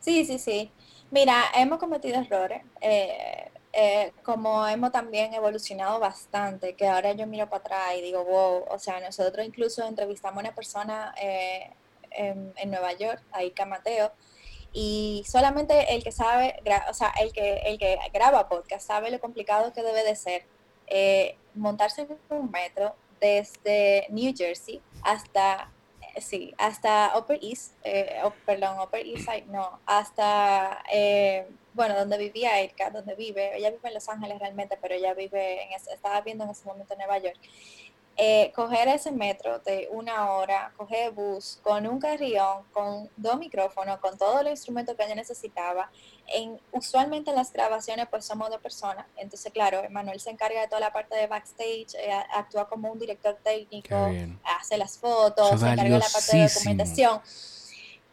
Sí, 0.00 0.24
sí, 0.24 0.38
sí. 0.38 0.70
Mira, 1.12 1.44
hemos 1.54 1.78
cometido 1.78 2.18
errores, 2.20 2.62
eh, 2.80 3.50
eh, 3.74 4.12
como 4.24 4.66
hemos 4.66 4.92
también 4.92 5.34
evolucionado 5.34 6.00
bastante, 6.00 6.74
que 6.74 6.88
ahora 6.88 7.12
yo 7.12 7.26
miro 7.26 7.50
para 7.50 7.60
atrás 7.60 7.94
y 7.98 8.00
digo, 8.00 8.24
wow, 8.24 8.64
o 8.70 8.78
sea, 8.78 8.98
nosotros 8.98 9.46
incluso 9.46 9.86
entrevistamos 9.86 10.38
a 10.38 10.40
una 10.40 10.54
persona 10.54 11.14
eh, 11.20 11.70
en, 12.12 12.54
Nueva 12.70 12.94
York, 12.94 13.22
ahí 13.30 13.52
Mateo, 13.66 14.10
y 14.72 15.22
solamente 15.26 15.94
el 15.94 16.02
que 16.02 16.12
sabe, 16.12 16.62
o 16.88 16.94
sea, 16.94 17.12
el 17.20 17.30
que, 17.34 17.56
el 17.66 17.78
que 17.78 17.98
graba 18.14 18.48
podcast 18.48 18.86
sabe 18.86 19.10
lo 19.10 19.20
complicado 19.20 19.70
que 19.74 19.82
debe 19.82 20.04
de 20.04 20.16
ser 20.16 20.46
montarse 21.54 22.02
en 22.02 22.18
un 22.30 22.50
metro 22.50 22.94
desde 23.20 24.06
New 24.08 24.32
Jersey 24.34 24.80
hasta 25.02 25.70
sí, 26.20 26.54
hasta 26.58 27.12
Upper 27.18 27.38
East, 27.42 27.74
eh, 27.84 28.20
perdón, 28.46 28.78
Upper 28.80 29.06
East 29.06 29.24
Side, 29.24 29.46
no, 29.46 29.80
hasta, 29.86 30.82
eh, 30.92 31.46
bueno, 31.74 31.94
donde 31.96 32.18
vivía 32.18 32.60
Erika, 32.60 32.90
donde 32.90 33.14
vive, 33.14 33.56
ella 33.56 33.70
vive 33.70 33.88
en 33.88 33.94
Los 33.94 34.08
Ángeles 34.08 34.38
realmente, 34.38 34.78
pero 34.80 34.94
ella 34.94 35.14
vive, 35.14 35.62
en 35.64 35.72
estaba 35.72 36.20
viviendo 36.20 36.44
en 36.44 36.50
ese 36.50 36.64
momento 36.66 36.94
en 36.94 36.98
Nueva 36.98 37.18
York. 37.18 37.38
Eh, 38.18 38.52
coger 38.54 38.88
ese 38.88 39.10
metro 39.10 39.58
de 39.60 39.88
una 39.90 40.32
hora, 40.32 40.70
coger 40.76 41.12
bus 41.12 41.58
con 41.62 41.86
un 41.86 41.98
carrión, 41.98 42.62
con 42.70 43.08
dos 43.16 43.38
micrófonos, 43.38 43.98
con 44.00 44.18
todos 44.18 44.42
los 44.42 44.50
instrumentos 44.50 44.94
que 44.94 45.04
ella 45.04 45.14
necesitaba. 45.14 45.90
En, 46.26 46.60
usualmente 46.72 47.30
en 47.30 47.36
las 47.36 47.50
grabaciones 47.52 48.06
pues 48.10 48.26
somos 48.26 48.50
dos 48.50 48.60
personas, 48.60 49.06
entonces 49.16 49.50
claro, 49.50 49.82
Manuel 49.90 50.20
se 50.20 50.28
encarga 50.28 50.60
de 50.60 50.68
toda 50.68 50.80
la 50.80 50.92
parte 50.92 51.16
de 51.16 51.26
backstage, 51.26 51.94
eh, 51.94 52.12
actúa 52.34 52.68
como 52.68 52.92
un 52.92 52.98
director 52.98 53.38
técnico, 53.42 53.96
hace 54.44 54.76
las 54.76 54.98
fotos, 54.98 55.48
se 55.58 55.66
encarga 55.66 55.84
de 55.84 55.98
la 55.98 56.08
parte 56.12 56.36
de 56.36 56.48
documentación. 56.48 57.20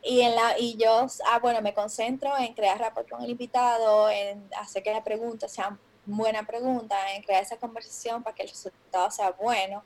Y, 0.02 0.22
en 0.22 0.34
la, 0.34 0.58
y 0.58 0.78
yo, 0.78 1.08
ah, 1.30 1.40
bueno, 1.40 1.62
me 1.62 1.74
concentro 1.74 2.38
en 2.38 2.54
crear 2.54 2.80
rapport 2.80 3.10
con 3.10 3.22
el 3.22 3.32
invitado, 3.32 4.10
en 4.10 4.50
hacer 4.58 4.82
que 4.82 4.94
las 4.94 5.04
preguntas 5.04 5.52
sean 5.52 5.78
buena 6.18 6.46
pregunta, 6.46 6.96
en 7.14 7.24
crear 7.24 7.44
esa 7.44 7.58
conversación 7.58 8.24
para 8.24 8.36
que 8.36 8.44
el 8.44 8.50
resultado 8.50 9.10
sea 9.12 9.32
bueno. 9.32 9.84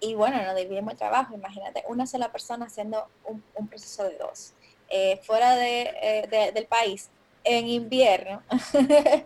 Y 0.00 0.14
bueno, 0.14 0.42
nos 0.42 0.56
dividimos 0.56 0.92
el 0.92 0.98
trabajo. 0.98 1.34
Imagínate, 1.34 1.84
una 1.88 2.06
sola 2.06 2.30
persona 2.30 2.66
haciendo 2.66 3.08
un, 3.24 3.68
proceso 3.68 4.04
de 4.04 4.18
dos. 4.18 4.54
Eh, 4.90 5.20
fuera 5.24 5.56
de, 5.56 5.82
eh, 6.02 6.52
del 6.52 6.66
país, 6.66 7.10
en 7.44 7.68
invierno. 7.68 8.42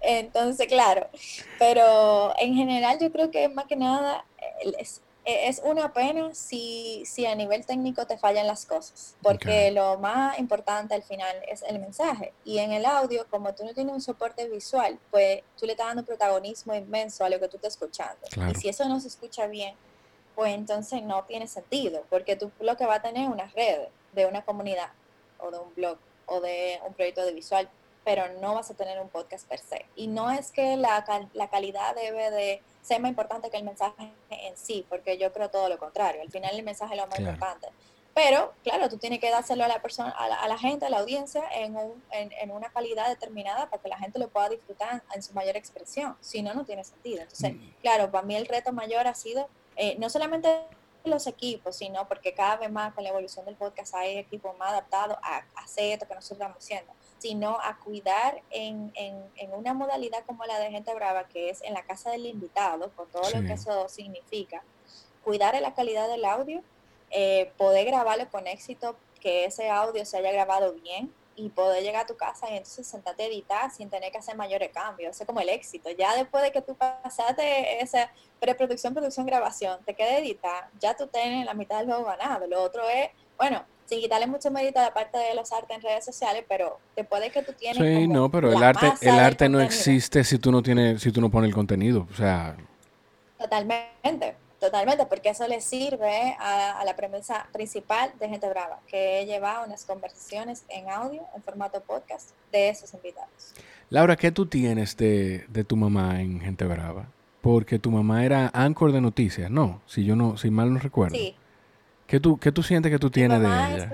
Entonces, 0.00 0.68
claro, 0.68 1.08
pero 1.58 2.34
en 2.38 2.54
general 2.54 2.98
yo 3.00 3.10
creo 3.10 3.30
que 3.30 3.48
más 3.48 3.66
que 3.66 3.76
nada 3.76 4.24
es, 4.78 4.98
e, 4.98 5.05
es 5.26 5.60
una 5.64 5.92
pena 5.92 6.32
si, 6.34 7.02
si 7.04 7.26
a 7.26 7.34
nivel 7.34 7.66
técnico 7.66 8.06
te 8.06 8.16
fallan 8.16 8.46
las 8.46 8.64
cosas, 8.64 9.16
porque 9.22 9.72
lo 9.72 9.98
más 9.98 10.38
importante 10.38 10.94
al 10.94 11.02
final 11.02 11.36
es 11.48 11.62
el 11.62 11.80
mensaje. 11.80 12.32
Y 12.44 12.58
en 12.58 12.70
el 12.70 12.86
audio, 12.86 13.26
como 13.28 13.52
tú 13.52 13.64
no 13.64 13.74
tienes 13.74 13.92
un 13.92 14.00
soporte 14.00 14.48
visual, 14.48 15.00
pues 15.10 15.42
tú 15.58 15.66
le 15.66 15.72
estás 15.72 15.88
dando 15.88 16.04
protagonismo 16.04 16.74
inmenso 16.74 17.24
a 17.24 17.28
lo 17.28 17.40
que 17.40 17.48
tú 17.48 17.56
estás 17.56 17.72
escuchando. 17.72 18.20
Y 18.52 18.54
si 18.54 18.68
eso 18.68 18.88
no 18.88 19.00
se 19.00 19.08
escucha 19.08 19.48
bien, 19.48 19.74
pues 20.36 20.54
entonces 20.54 21.02
no 21.02 21.24
tiene 21.24 21.48
sentido, 21.48 22.04
porque 22.08 22.36
tú 22.36 22.52
lo 22.60 22.76
que 22.76 22.86
va 22.86 22.96
a 22.96 23.02
tener 23.02 23.24
es 23.24 23.28
una 23.28 23.46
red 23.48 23.88
de 24.12 24.26
una 24.26 24.44
comunidad 24.44 24.90
o 25.38 25.50
de 25.50 25.58
un 25.58 25.74
blog 25.74 25.98
o 26.26 26.40
de 26.40 26.78
un 26.86 26.94
proyecto 26.94 27.24
de 27.24 27.32
visual, 27.32 27.68
pero 28.06 28.22
no 28.40 28.54
vas 28.54 28.70
a 28.70 28.74
tener 28.74 29.00
un 29.00 29.08
podcast 29.08 29.48
per 29.48 29.58
se. 29.58 29.84
Y 29.96 30.06
no 30.06 30.30
es 30.30 30.52
que 30.52 30.76
la, 30.76 31.04
la 31.34 31.50
calidad 31.50 31.92
debe 31.96 32.30
de 32.30 32.62
sea 32.80 33.00
más 33.00 33.08
importante 33.08 33.50
que 33.50 33.56
el 33.56 33.64
mensaje 33.64 34.12
en 34.30 34.56
sí, 34.56 34.86
porque 34.88 35.18
yo 35.18 35.32
creo 35.32 35.50
todo 35.50 35.68
lo 35.68 35.76
contrario. 35.76 36.22
Al 36.22 36.30
final 36.30 36.54
el 36.54 36.62
mensaje 36.62 36.94
es 36.94 37.00
lo 37.00 37.08
más 37.08 37.18
importante. 37.18 37.66
Pero, 38.14 38.54
claro, 38.62 38.88
tú 38.88 38.96
tienes 38.96 39.18
que 39.18 39.28
dárselo 39.28 39.64
a 39.64 39.68
la 39.68 39.82
persona, 39.82 40.10
a 40.10 40.46
la, 40.46 40.56
gente, 40.56 40.86
a 40.86 40.88
la 40.88 41.00
audiencia, 41.00 41.42
en, 41.52 41.76
un, 41.76 42.00
en, 42.12 42.30
en, 42.40 42.52
una 42.52 42.70
calidad 42.70 43.08
determinada 43.08 43.68
para 43.68 43.82
que 43.82 43.88
la 43.88 43.98
gente 43.98 44.20
lo 44.20 44.28
pueda 44.28 44.50
disfrutar 44.50 45.02
en 45.12 45.20
su 45.20 45.34
mayor 45.34 45.56
expresión. 45.56 46.16
Si 46.20 46.42
no, 46.42 46.54
no 46.54 46.64
tiene 46.64 46.84
sentido. 46.84 47.22
Entonces, 47.22 47.54
mm. 47.54 47.70
claro, 47.82 48.08
para 48.12 48.24
mí 48.24 48.36
el 48.36 48.46
reto 48.46 48.72
mayor 48.72 49.08
ha 49.08 49.14
sido 49.14 49.48
eh, 49.74 49.96
no 49.98 50.08
solamente 50.10 50.48
los 51.04 51.26
equipos, 51.26 51.76
sino 51.76 52.06
porque 52.06 52.32
cada 52.34 52.56
vez 52.56 52.70
más 52.70 52.94
con 52.94 53.04
la 53.04 53.10
evolución 53.10 53.44
del 53.44 53.56
podcast 53.56 53.94
hay 53.94 54.18
equipos 54.18 54.56
más 54.58 54.70
adaptados 54.70 55.18
a, 55.22 55.42
hacer 55.56 55.94
esto 55.94 56.06
que 56.06 56.14
nosotros 56.14 56.38
estamos 56.38 56.58
haciendo 56.58 56.92
sino 57.26 57.58
a 57.60 57.76
cuidar 57.78 58.40
en, 58.50 58.92
en, 58.94 59.52
una 59.52 59.74
modalidad 59.74 60.24
como 60.26 60.44
la 60.44 60.60
de 60.60 60.70
Gente 60.70 60.94
Brava, 60.94 61.26
que 61.26 61.50
es 61.50 61.60
en 61.62 61.74
la 61.74 61.82
casa 61.82 62.12
del 62.12 62.24
invitado, 62.24 62.92
con 62.94 63.08
todo 63.08 63.28
lo 63.30 63.44
que 63.44 63.54
eso 63.54 63.88
significa, 63.88 64.62
cuidar 65.24 65.60
la 65.60 65.74
calidad 65.74 66.08
del 66.08 66.24
audio, 66.24 66.62
eh, 67.10 67.50
poder 67.56 67.84
grabarlo 67.86 68.30
con 68.30 68.46
éxito, 68.46 68.96
que 69.20 69.44
ese 69.44 69.68
audio 69.70 70.06
se 70.06 70.18
haya 70.18 70.30
grabado 70.30 70.74
bien 70.74 71.12
y 71.34 71.48
poder 71.48 71.82
llegar 71.82 72.04
a 72.04 72.06
tu 72.06 72.16
casa 72.16 72.48
y 72.48 72.58
entonces 72.58 72.86
sentarte 72.86 73.24
a 73.24 73.26
editar 73.26 73.70
sin 73.72 73.90
tener 73.90 74.12
que 74.12 74.18
hacer 74.18 74.36
mayores 74.36 74.70
cambios. 74.70 75.10
Eso 75.10 75.24
es 75.24 75.26
como 75.26 75.40
el 75.40 75.48
éxito. 75.48 75.90
Ya 75.90 76.14
después 76.14 76.44
de 76.44 76.52
que 76.52 76.62
tú 76.62 76.76
pasaste 76.76 77.82
esa 77.82 78.08
preproducción, 78.38 78.94
producción, 78.94 79.26
grabación, 79.26 79.82
te 79.84 79.94
queda 79.94 80.16
editar, 80.18 80.68
ya 80.78 80.94
tú 80.96 81.08
tienes 81.08 81.44
la 81.44 81.54
mitad 81.54 81.78
del 81.78 81.86
juego 81.86 82.04
ganado. 82.04 82.46
Lo 82.46 82.62
otro 82.62 82.88
es, 82.88 83.10
bueno, 83.36 83.64
sin 83.86 84.00
quitarle 84.00 84.26
mucho 84.26 84.50
mérito 84.50 84.78
a 84.80 84.82
la 84.82 84.94
parte 84.94 85.18
de 85.18 85.34
los 85.34 85.52
artes 85.52 85.76
en 85.76 85.82
redes 85.82 86.04
sociales, 86.04 86.44
pero 86.48 86.78
después 86.94 87.22
de 87.22 87.30
que 87.30 87.42
tú 87.42 87.52
tienes. 87.52 87.78
Sí, 87.78 88.08
no, 88.08 88.30
pero 88.30 88.52
el 88.52 88.62
arte, 88.62 88.92
el 89.00 89.18
arte 89.18 89.48
no 89.48 89.60
existe 89.60 90.24
si 90.24 90.38
tú 90.38 90.52
no 90.52 90.62
tienes, 90.62 91.00
si 91.00 91.12
tú 91.12 91.20
no 91.20 91.30
pones 91.30 91.48
el 91.48 91.54
contenido. 91.54 92.06
O 92.10 92.14
sea. 92.14 92.56
Totalmente, 93.38 94.34
totalmente, 94.58 95.06
porque 95.06 95.30
eso 95.30 95.46
le 95.46 95.60
sirve 95.60 96.36
a, 96.38 96.82
la 96.84 96.96
premisa 96.96 97.46
principal 97.52 98.12
de 98.18 98.28
Gente 98.28 98.48
Brava, 98.48 98.80
que 98.88 99.24
lleva 99.26 99.62
unas 99.64 99.84
conversaciones 99.84 100.64
en 100.68 100.90
audio, 100.90 101.22
en 101.34 101.42
formato 101.42 101.80
podcast, 101.80 102.30
de 102.50 102.70
esos 102.70 102.92
invitados. 102.94 103.54
Laura, 103.90 104.16
¿qué 104.16 104.32
tú 104.32 104.46
tienes 104.46 104.96
de, 104.96 105.44
de 105.48 105.64
tu 105.64 105.76
mamá 105.76 106.20
en 106.20 106.40
Gente 106.40 106.64
Brava? 106.64 107.08
Porque 107.40 107.78
tu 107.78 107.92
mamá 107.92 108.24
era 108.24 108.50
anchor 108.52 108.90
de 108.90 109.00
noticias, 109.00 109.50
¿no? 109.50 109.80
Si 109.86 110.04
yo 110.04 110.16
no, 110.16 110.36
si 110.36 110.50
mal 110.50 110.72
no 110.72 110.80
recuerdo. 110.80 111.14
Sí. 111.14 111.36
¿Qué 112.06 112.20
tú, 112.20 112.38
qué 112.38 112.52
tú 112.52 112.62
sientes 112.62 112.90
que 112.92 112.98
tú 112.98 113.10
tienes 113.10 113.40
de 113.40 113.46
ella? 113.46 113.90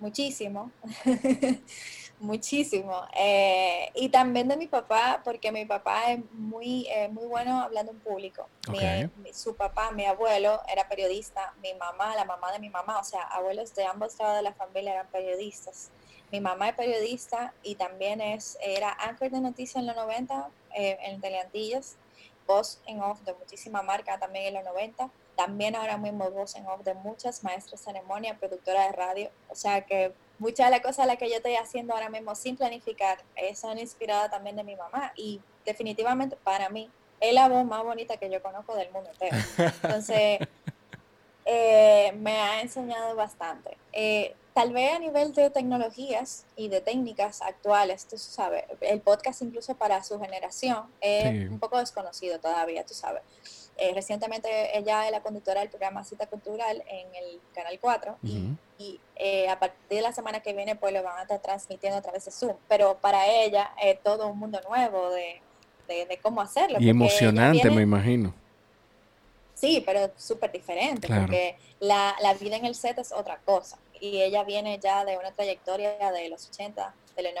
muchísimo. 0.00 0.72
muchísimo. 2.18 3.02
Eh, 3.16 3.90
y 3.94 4.08
también 4.08 4.48
de 4.48 4.56
mi 4.56 4.66
papá, 4.66 5.20
porque 5.24 5.52
mi 5.52 5.64
papá 5.64 6.12
es 6.12 6.20
muy, 6.32 6.88
eh, 6.88 7.08
muy 7.08 7.26
bueno 7.26 7.60
hablando 7.60 7.92
en 7.92 8.00
público. 8.00 8.48
su 9.32 9.54
papá, 9.54 9.92
mi 9.92 10.04
abuelo, 10.04 10.60
era 10.70 10.88
periodista. 10.88 11.54
Mi 11.62 11.74
mamá, 11.74 12.16
la 12.16 12.24
mamá 12.24 12.50
de 12.52 12.58
mi 12.58 12.70
mamá, 12.70 12.98
o 12.98 13.04
sea, 13.04 13.22
abuelos 13.22 13.74
de 13.76 13.84
ambos 13.84 14.18
lados 14.18 14.36
de 14.36 14.42
la 14.42 14.52
familia 14.52 14.94
eran 14.94 15.06
periodistas. 15.08 15.90
Mi 16.32 16.40
mamá 16.40 16.70
es 16.70 16.74
periodista 16.74 17.52
y 17.62 17.76
también 17.76 18.20
es, 18.20 18.58
era 18.62 18.96
anchor 18.98 19.30
de 19.30 19.40
noticias 19.40 19.76
en 19.76 19.86
los 19.86 19.94
90 19.94 20.48
eh, 20.74 20.98
en 21.02 21.20
Teleantillas, 21.20 21.96
voz 22.46 22.80
en 22.86 23.00
off 23.02 23.20
de 23.20 23.34
muchísima 23.34 23.82
marca 23.82 24.18
también 24.18 24.46
en 24.46 24.54
los 24.54 24.64
90 24.64 25.10
también 25.46 25.74
ahora 25.74 25.96
mismo 25.96 26.30
voz 26.30 26.54
en 26.54 26.66
off 26.66 26.82
de 26.84 26.94
muchas 26.94 27.42
maestras 27.42 27.80
de 27.84 27.92
ceremonia, 27.92 28.38
productora 28.38 28.86
de 28.86 28.92
radio. 28.92 29.30
O 29.48 29.56
sea 29.56 29.80
que 29.84 30.12
muchas 30.38 30.66
de 30.66 30.70
las 30.70 30.80
cosas 30.80 31.06
las 31.06 31.16
que 31.16 31.28
yo 31.28 31.36
estoy 31.36 31.56
haciendo 31.56 31.94
ahora 31.94 32.08
mismo 32.08 32.34
sin 32.36 32.56
planificar 32.56 33.18
eh, 33.34 33.56
son 33.56 33.76
inspiradas 33.78 34.30
también 34.30 34.54
de 34.54 34.62
mi 34.62 34.76
mamá. 34.76 35.12
Y 35.16 35.40
definitivamente 35.64 36.36
para 36.36 36.68
mí 36.68 36.88
es 37.18 37.34
la 37.34 37.48
voz 37.48 37.64
más 37.64 37.82
bonita 37.82 38.16
que 38.18 38.30
yo 38.30 38.40
conozco 38.40 38.76
del 38.76 38.90
mundo 38.92 39.10
entero. 39.10 39.36
Entonces, 39.82 40.38
eh, 41.44 42.12
me 42.18 42.36
ha 42.36 42.60
enseñado 42.60 43.16
bastante. 43.16 43.76
Eh, 43.92 44.36
tal 44.54 44.72
vez 44.72 44.92
a 44.92 45.00
nivel 45.00 45.32
de 45.32 45.50
tecnologías 45.50 46.46
y 46.54 46.68
de 46.68 46.80
técnicas 46.80 47.42
actuales, 47.42 48.06
tú 48.06 48.16
sabes, 48.16 48.64
el 48.80 49.00
podcast 49.00 49.42
incluso 49.42 49.74
para 49.74 50.04
su 50.04 50.20
generación 50.20 50.86
es 51.00 51.50
un 51.50 51.58
poco 51.58 51.78
desconocido 51.78 52.38
todavía, 52.38 52.86
tú 52.86 52.94
sabes. 52.94 53.22
Eh, 53.78 53.92
recientemente 53.94 54.76
ella 54.76 55.06
es 55.06 55.12
la 55.12 55.22
conductora 55.22 55.60
del 55.60 55.70
programa 55.70 56.04
Cita 56.04 56.26
Cultural 56.26 56.84
en 56.88 57.14
el 57.14 57.40
Canal 57.54 57.78
4 57.80 58.18
y, 58.78 59.00
eh, 59.16 59.48
a 59.48 59.58
partir 59.58 59.96
de 59.96 60.02
la 60.02 60.12
semana 60.12 60.40
que 60.40 60.52
viene 60.52 60.76
pues 60.76 60.92
lo 60.92 61.02
van 61.02 61.18
a 61.18 61.22
estar 61.22 61.40
transmitiendo 61.40 61.98
a 61.98 62.02
través 62.02 62.24
de 62.24 62.30
Zoom, 62.30 62.56
pero 62.68 62.98
para 62.98 63.26
ella 63.26 63.72
es 63.82 64.00
todo 64.02 64.28
un 64.28 64.38
mundo 64.38 64.60
nuevo 64.68 65.10
de, 65.10 65.40
cómo 66.22 66.40
hacerlo. 66.40 66.78
Y 66.80 66.88
emocionante, 66.88 67.70
me 67.70 67.82
imagino. 67.82 68.34
Sí, 69.54 69.82
pero 69.84 70.10
súper 70.16 70.50
diferente, 70.50 71.06
porque 71.06 71.56
la, 71.80 72.14
vida 72.40 72.56
en 72.56 72.64
el 72.64 72.74
set 72.74 72.98
es 72.98 73.12
otra 73.12 73.38
cosa. 73.44 73.78
Y 74.00 74.20
ella 74.22 74.42
viene 74.42 74.78
ya 74.78 75.04
de 75.04 75.18
una 75.18 75.32
trayectoria 75.32 76.10
de 76.10 76.28
los 76.28 76.48
80, 76.48 76.94
de 77.14 77.22
los 77.22 77.32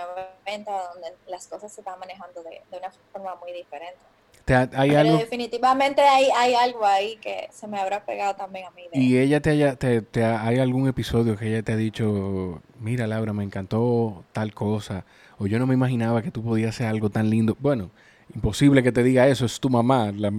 90, 0.46 0.92
donde 0.92 1.14
las 1.26 1.46
cosas 1.46 1.72
se 1.72 1.80
están 1.80 1.98
manejando 1.98 2.42
de 2.42 2.62
una 2.76 2.90
forma 3.12 3.34
muy 3.36 3.52
diferente. 3.52 3.98
Pero 4.44 5.16
definitivamente 5.18 6.02
hay, 6.02 6.26
hay 6.36 6.54
algo 6.54 6.84
ahí 6.84 7.16
que 7.16 7.48
se 7.52 7.66
me 7.66 7.78
habrá 7.78 8.04
pegado 8.04 8.34
también 8.34 8.66
a 8.66 8.70
mí. 8.70 8.82
¿Y 8.92 9.18
ella 9.18 9.40
te, 9.40 9.50
haya, 9.50 9.76
te, 9.76 10.24
hay 10.24 10.58
algún 10.58 10.88
episodio 10.88 11.36
que 11.36 11.48
ella 11.48 11.62
te 11.62 11.72
ha 11.72 11.76
dicho, 11.76 12.60
mira 12.80 13.06
Laura, 13.06 13.32
me 13.32 13.44
encantó 13.44 14.24
tal 14.32 14.52
cosa, 14.52 15.04
o 15.38 15.46
yo 15.46 15.58
no 15.58 15.66
me 15.66 15.74
imaginaba 15.74 16.22
que 16.22 16.30
tú 16.30 16.42
podías 16.42 16.70
hacer 16.70 16.86
algo 16.86 17.10
tan 17.10 17.30
lindo? 17.30 17.56
Bueno, 17.60 17.90
imposible 18.34 18.82
que 18.82 18.92
te 18.92 19.02
diga 19.02 19.28
eso, 19.28 19.46
es 19.46 19.60
tu 19.60 19.70
mamá, 19.70 20.12
las 20.12 20.32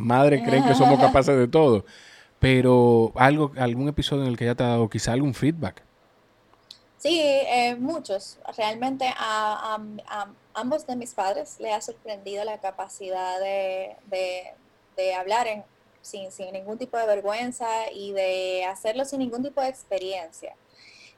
madres 0.00 0.42
creen 0.46 0.64
que 0.64 0.74
somos 0.74 0.98
capaces 1.00 1.36
de 1.36 1.48
todo, 1.48 1.84
pero 2.38 3.12
algo, 3.16 3.52
algún 3.56 3.88
episodio 3.88 4.22
en 4.22 4.28
el 4.28 4.36
que 4.36 4.44
ella 4.44 4.54
te 4.54 4.64
ha 4.64 4.68
dado 4.68 4.88
quizá 4.88 5.12
algún 5.12 5.34
feedback. 5.34 5.87
Sí, 6.98 7.20
eh, 7.22 7.76
muchos. 7.76 8.38
Realmente 8.56 9.06
a, 9.16 9.78
ambos 10.54 10.86
de 10.86 10.96
mis 10.96 11.14
padres 11.14 11.60
le 11.60 11.72
ha 11.72 11.80
sorprendido 11.80 12.44
la 12.44 12.58
capacidad 12.58 13.38
de, 13.40 13.94
hablar 15.16 15.46
en, 15.46 15.64
sin, 16.02 16.28
ningún 16.52 16.76
tipo 16.76 16.98
de 16.98 17.06
vergüenza 17.06 17.68
y 17.92 18.12
de 18.12 18.64
hacerlo 18.64 19.04
sin 19.04 19.20
ningún 19.20 19.44
tipo 19.44 19.60
de 19.60 19.68
experiencia. 19.68 20.56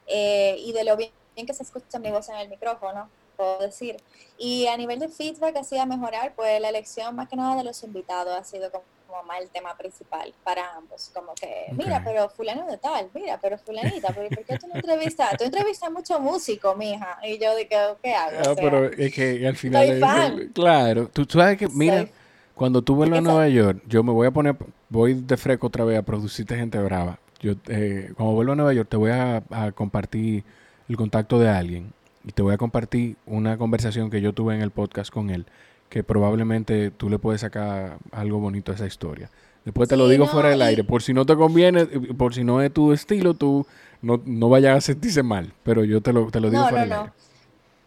Eh, 0.07 0.57
y 0.59 0.73
de 0.73 0.85
lo 0.85 0.97
bien 0.97 1.13
que 1.47 1.55
se 1.55 1.63
escucha 1.63 1.99
mi 1.99 2.11
voz 2.11 2.29
en 2.29 2.37
el 2.37 2.49
micrófono, 2.49 3.09
puedo 3.37 3.59
decir. 3.61 3.97
Y 4.37 4.67
a 4.67 4.77
nivel 4.77 4.99
de 4.99 5.09
feedback, 5.09 5.57
así 5.57 5.79
a 5.79 5.87
mejorar, 5.87 6.35
pues 6.35 6.61
la 6.61 6.69
elección 6.69 7.17
más 7.17 7.29
que 7.29 7.37
nada 7.37 7.57
de 7.57 7.65
los 7.65 7.83
invitados 7.85 8.35
ha 8.35 8.45
sido 8.45 8.71
como 8.71 8.85
como 9.11 9.23
más 9.25 9.41
el 9.41 9.49
tema 9.51 9.77
principal 9.77 10.33
para 10.45 10.77
ambos. 10.77 11.11
Como 11.15 11.35
que, 11.35 11.67
mira, 11.73 12.03
pero 12.05 12.29
fulano 12.29 12.67
de 12.67 12.79
tal, 12.79 13.09
mira, 13.15 13.39
pero 13.41 13.59
fulanita, 13.59 14.13
¿por 14.13 14.29
qué 14.29 14.59
tú 14.59 14.69
no 14.69 14.77
entrevistas? 14.77 15.37
Tú 15.37 15.45
entrevistas 15.45 15.91
mucho 15.91 16.21
músico, 16.21 16.75
mija. 16.77 17.19
Y 17.25 17.39
yo 17.39 17.55
digo, 17.57 17.99
¿qué 18.03 18.15
hago? 18.15 18.37
Ah, 18.51 18.55
pero 18.57 18.85
es 18.87 19.13
que 19.13 19.47
al 19.47 19.57
final... 19.57 20.51
claro, 20.55 21.09
tú, 21.09 21.27
sabes 21.29 21.59
que, 21.59 21.69
mira, 21.69 22.07
cuando 22.55 22.83
tú 22.83 22.95
vuelvas 22.95 23.19
a 23.19 23.23
Nueva 23.23 23.49
York, 23.49 23.83
yo 23.87 24.03
me 24.03 24.13
voy 24.13 24.27
a 24.27 24.31
poner, 24.31 24.57
voy 24.89 25.15
de 25.15 25.37
fresco 25.37 25.67
otra 25.67 25.85
vez 25.85 25.99
a 25.99 26.03
producirte 26.03 26.57
gente 26.57 26.79
brava. 26.79 27.19
Yo, 27.41 27.55
eh, 27.69 28.13
cuando 28.17 28.35
vuelvo 28.35 28.53
a 28.53 28.57
Nueva 28.57 28.73
York, 28.75 28.89
te 28.89 28.97
voy 28.97 29.11
a, 29.11 29.43
a 29.51 29.73
compartir 29.73 30.45
el 30.89 30.97
contacto 30.97 31.39
de 31.39 31.49
alguien 31.49 31.93
y 32.25 32.33
te 32.33 32.43
voy 32.43 32.53
a 32.53 32.59
compartir 32.59 33.17
una 33.25 33.57
conversación 33.57 34.11
que 34.11 34.21
yo 34.21 34.35
tuve 34.35 34.55
en 34.55 34.61
el 34.61 34.71
podcast 34.71 35.11
con 35.11 35.31
él 35.31 35.47
que 35.91 36.05
probablemente 36.05 36.93
tú 36.93 37.11
le 37.11 37.19
puedes 37.19 37.43
sacar 37.43 37.99
algo 38.13 38.39
bonito 38.39 38.73
a 38.73 38.77
esa 38.77 38.87
historia. 38.87 39.29
Después 39.65 39.89
te 39.89 39.97
lo 39.97 40.09
digo 40.09 40.27
fuera 40.27 40.49
del 40.49 40.63
aire, 40.63 40.85
por 40.85 41.03
si 41.03 41.13
no 41.13 41.27
te 41.27 41.37
conviene, 41.37 41.85
por 42.17 42.33
si 42.33 42.45
no 42.45 42.63
es 42.63 42.73
tu 42.73 42.93
estilo, 42.93 43.35
tú 43.35 43.67
no, 44.01 44.23
no 44.25 44.49
vayas 44.49 44.79
a 44.79 44.81
sentirse 44.81 45.23
mal, 45.23 45.53
pero 45.65 45.85
yo 45.85 46.01
te 46.01 46.15
lo, 46.15 46.31
te 46.31 46.41
lo 46.41 46.49
digo 46.49 46.63
fuera 46.63 46.83
del 46.85 46.93
aire. 46.93 47.13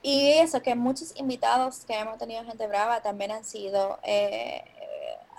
Y 0.03 0.33
eso, 0.33 0.61
que 0.61 0.75
muchos 0.75 1.17
invitados 1.17 1.85
que 1.85 1.97
hemos 1.97 2.17
tenido 2.17 2.43
gente 2.43 2.67
brava 2.67 3.01
también 3.01 3.31
han 3.31 3.45
sido, 3.45 3.97
eh, 4.03 4.61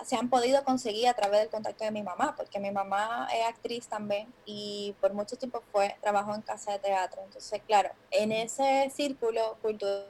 se 0.07 0.17
han 0.17 0.31
podido 0.31 0.65
conseguir 0.65 1.07
a 1.09 1.15
través 1.15 1.41
del 1.41 1.51
contacto 1.51 1.85
de 1.85 1.91
mi 1.91 2.03
mamá, 2.03 2.35
porque 2.35 2.59
mi 2.59 2.71
mamá 2.71 3.29
es 3.33 3.47
actriz 3.47 3.87
también 3.87 4.27
y 4.47 4.95
por 5.03 5.13
mucho 5.13 5.37
tiempo 5.37 5.63
fue, 5.71 5.95
trabajó 6.01 6.35
en 6.35 6.41
casa 6.41 6.73
de 6.73 6.79
teatro. 6.79 7.21
Entonces, 7.27 7.61
claro, 7.67 7.91
en 8.11 8.33
ese 8.33 8.91
círculo 8.95 9.59
cultural 9.61 10.07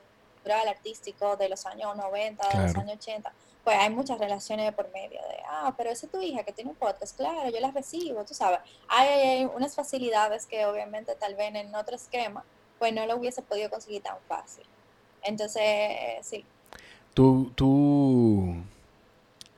artístico 0.53 1.36
de 1.36 1.49
los 1.49 1.64
años 1.66 1.97
90, 1.97 2.49
de 2.49 2.62
los 2.62 2.76
años 2.76 2.97
80, 2.99 3.32
pues 3.64 3.76
hay 3.78 3.90
muchas 3.90 4.18
relaciones 4.18 4.72
por 4.74 4.92
medio 4.92 5.20
de, 5.22 5.36
ah, 5.49 5.74
pero 5.76 5.90
esa 5.90 6.07
es 6.07 6.12
tu 6.12 6.20
hija 6.20 6.45
que 6.45 6.53
tiene 6.53 6.70
un 6.70 6.76
podcast, 6.76 7.16
claro, 7.16 7.49
yo 7.51 7.61
las 7.61 7.72
recibo, 7.72 8.24
tú 8.24 8.34
sabes. 8.34 8.61
Hay, 8.88 9.47
unas 9.47 9.74
facilidades 9.74 10.47
que 10.47 10.66
obviamente 10.66 11.14
tal 11.18 11.34
vez 11.34 11.55
en 11.55 11.74
otro 11.74 11.97
esquema, 11.97 12.45
pues 12.78 12.92
no 12.92 13.07
lo 13.07 13.16
hubiese 13.16 13.40
podido 13.40 13.70
conseguir 13.70 14.03
tan 14.03 14.16
fácil. 14.28 14.64
Entonces, 15.22 15.64
sí. 16.22 16.45
Tú, 17.14 17.51
tú, 17.55 18.55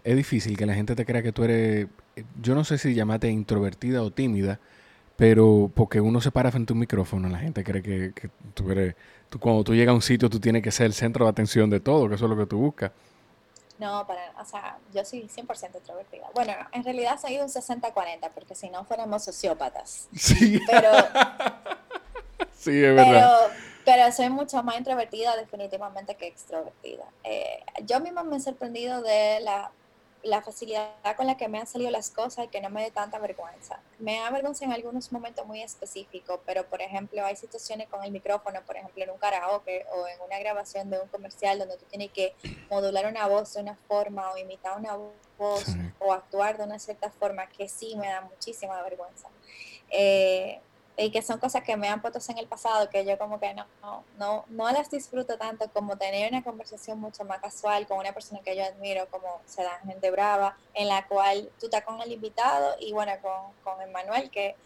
es 0.05 0.17
difícil 0.17 0.57
que 0.57 0.67
la 0.67 0.75
gente 0.75 0.95
te 0.95 1.05
crea 1.05 1.23
que 1.23 1.33
tú 1.33 1.43
eres, 1.43 1.89
yo 2.41 2.55
no 2.55 2.65
sé 2.65 2.79
si 2.79 2.95
llamate 2.95 3.29
introvertida 3.29 4.03
o 4.03 4.13
tímida, 4.13 4.61
pero 5.17 5.71
porque 5.75 6.01
uno 6.01 6.21
se 6.21 6.31
para 6.31 6.51
frente 6.51 6.73
a 6.73 6.75
un 6.75 6.81
micrófono, 6.81 7.29
la 7.29 7.39
gente 7.39 7.65
cree 7.65 7.83
que, 7.83 8.13
que 8.15 8.31
tú 8.55 8.71
eres 8.71 8.95
cuando 9.39 9.65
tú 9.65 9.75
llegas 9.75 9.93
a 9.93 9.95
un 9.95 10.03
sitio, 10.03 10.31
tú 10.31 10.41
tienes 10.41 10.63
que 10.63 10.71
ser 10.71 10.87
el 10.87 10.95
centro 10.95 11.25
de 11.25 11.31
atención 11.31 11.69
de 11.71 11.81
todo, 11.81 12.09
que 12.09 12.15
eso 12.15 12.25
es 12.25 12.31
lo 12.31 12.37
que 12.37 12.47
tú 12.47 12.59
buscas. 12.59 12.93
No, 13.79 14.07
para, 14.07 14.33
o 14.41 14.45
sea, 14.45 14.79
yo 14.95 15.05
soy 15.05 15.29
100% 15.29 15.77
introvertida. 15.77 16.29
Bueno, 16.35 16.55
en 16.73 16.83
realidad 16.83 17.21
soy 17.21 17.39
un 17.39 17.49
60-40, 17.49 18.31
porque 18.35 18.55
si 18.55 18.71
no 18.71 18.85
fuéramos 18.85 19.25
sociópatas. 19.25 20.09
Sí. 20.15 20.59
Pero, 20.67 20.91
sí, 22.57 22.83
es 22.83 22.95
verdad. 22.95 23.51
Pero, 23.85 24.13
soy 24.13 24.31
mucho 24.31 24.63
más 24.63 24.79
introvertida 24.79 25.37
definitivamente 25.37 26.15
que 26.15 26.27
extrovertida. 26.27 27.05
Eh, 27.23 27.63
yo 27.85 28.01
misma 28.01 28.23
me 28.23 28.37
he 28.37 28.41
sorprendido 28.41 29.03
de 29.03 29.41
la 29.41 29.71
la 30.27 30.43
facilidad 30.43 30.91
con 31.17 31.27
la 31.27 31.37
que 31.37 31.49
me 31.49 31.59
han 31.59 31.67
salido 31.67 31.91
las 31.91 32.11
cosas 32.11 32.47
y 32.47 32.49
que 32.49 32.61
no 32.61 32.69
me 32.69 32.83
dé 32.83 32.91
tanta 32.91 33.19
vergüenza. 33.19 33.81
Me 33.99 34.19
da 34.19 34.31
vergüenza 34.31 34.65
en 34.65 34.73
algunos 34.73 35.13
momentos 35.13 35.47
muy 35.47 35.63
específicos, 35.63 36.41
pero 36.45 36.67
por 36.67 36.83
ejemplo 36.83 37.25
hay 37.25 37.37
situaciones 37.37 37.89
con 37.89 38.03
el 38.05 38.11
micrófono, 38.11 38.61
por 38.67 38.77
ejemplo 38.77 39.05
en 39.05 39.11
un 39.11 39.19
karaoke 39.19 39.87
o 39.93 40.09
en 40.09 40.21
una 40.21 40.39
grabación 40.39 40.91
de 40.91 41.01
un 41.01 41.09
comercial 41.09 41.59
donde 41.59 41.77
tú 41.77 41.85
tienes 41.87 42.11
que 42.11 42.35
modular 42.69 43.07
una 43.07 43.27
voz 43.29 43.55
de 43.55 43.63
una 43.63 43.77
forma 43.89 44.33
o 44.33 44.37
imitar 44.37 44.77
una 44.79 44.97
voz 45.39 45.65
o 45.99 46.13
actuar 46.13 46.59
de 46.59 46.65
una 46.65 46.79
cierta 46.79 47.11
forma 47.11 47.49
que 47.49 47.69
sí 47.69 47.95
me 47.97 48.09
da 48.09 48.23
muchísima 48.23 48.83
vergüenza. 48.83 49.29
Eh, 49.91 50.61
y 50.97 51.11
que 51.11 51.21
son 51.23 51.39
cosas 51.39 51.63
que 51.63 51.77
me 51.77 51.89
han 51.89 52.01
puesto 52.01 52.19
en 52.31 52.39
el 52.39 52.47
pasado 52.47 52.89
que 52.89 53.05
yo 53.05 53.19
como 53.19 53.39
que 53.39 53.53
no, 53.55 53.67
no, 53.83 54.05
no, 54.19 54.45
no 54.49 54.71
las 54.71 54.91
disfruto 54.91 55.37
tanto 55.37 55.71
como 55.73 55.97
tener 55.97 56.31
una 56.33 56.43
conversación 56.43 56.99
mucho 56.99 57.25
más 57.25 57.41
casual 57.41 57.87
con 57.87 57.99
una 57.99 58.13
persona 58.13 58.41
que 58.43 58.57
yo 58.57 58.65
admiro 58.65 59.07
como 59.11 59.41
se 59.45 59.63
da 59.63 59.79
gente 59.85 60.11
brava, 60.11 60.57
en 60.75 60.89
la 60.89 61.07
cual 61.07 61.51
tú 61.61 61.67
estás 61.67 61.85
con 61.85 62.01
el 62.01 62.13
invitado 62.13 62.77
y 62.81 62.93
bueno, 62.93 63.13
con, 63.21 63.53
con 63.63 63.83
Emmanuel 63.83 64.31
que, 64.31 64.57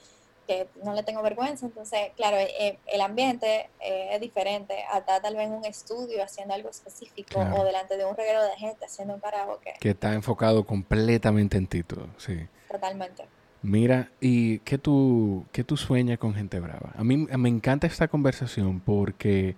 que 0.46 0.68
no 0.84 0.94
le 0.94 1.02
tengo 1.02 1.20
vergüenza, 1.22 1.66
entonces 1.66 2.12
claro, 2.14 2.36
eh, 2.36 2.78
el 2.86 3.00
ambiente 3.00 3.68
eh, 3.80 4.10
es 4.12 4.20
diferente, 4.20 4.84
hasta 4.88 5.20
tal 5.20 5.34
vez 5.34 5.48
en 5.48 5.54
un 5.54 5.64
estudio 5.64 6.22
haciendo 6.22 6.54
algo 6.54 6.68
específico 6.68 7.40
o 7.40 7.64
delante 7.64 7.96
de 7.96 8.04
un 8.04 8.16
reguero 8.16 8.44
de 8.44 8.56
gente 8.56 8.84
haciendo 8.84 9.14
un 9.14 9.20
karaoke. 9.20 9.74
Que 9.80 9.90
está 9.90 10.14
enfocado 10.14 10.64
completamente 10.64 11.56
en 11.56 11.66
ti, 11.66 11.84
sí. 12.18 12.46
Totalmente. 12.70 13.26
Mira, 13.62 14.10
¿y 14.20 14.60
qué 14.60 14.78
tú, 14.78 15.44
qué 15.52 15.64
tú 15.64 15.76
sueñas 15.76 16.18
con 16.18 16.34
gente 16.34 16.60
brava? 16.60 16.92
A 16.96 17.04
mí 17.04 17.16
me 17.16 17.48
encanta 17.48 17.86
esta 17.86 18.08
conversación 18.08 18.80
porque 18.80 19.54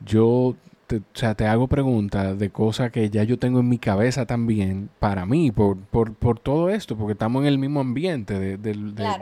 yo 0.00 0.54
te, 0.86 0.98
o 0.98 1.02
sea, 1.12 1.34
te 1.34 1.46
hago 1.46 1.66
preguntas 1.68 2.38
de 2.38 2.50
cosas 2.50 2.90
que 2.90 3.10
ya 3.10 3.24
yo 3.24 3.38
tengo 3.38 3.60
en 3.60 3.68
mi 3.68 3.78
cabeza 3.78 4.24
también 4.24 4.88
para 4.98 5.26
mí, 5.26 5.50
por, 5.50 5.76
por, 5.78 6.14
por 6.14 6.38
todo 6.38 6.70
esto, 6.70 6.96
porque 6.96 7.12
estamos 7.12 7.42
en 7.42 7.48
el 7.48 7.58
mismo 7.58 7.80
ambiente 7.80 8.38
de, 8.38 8.56
de, 8.56 8.74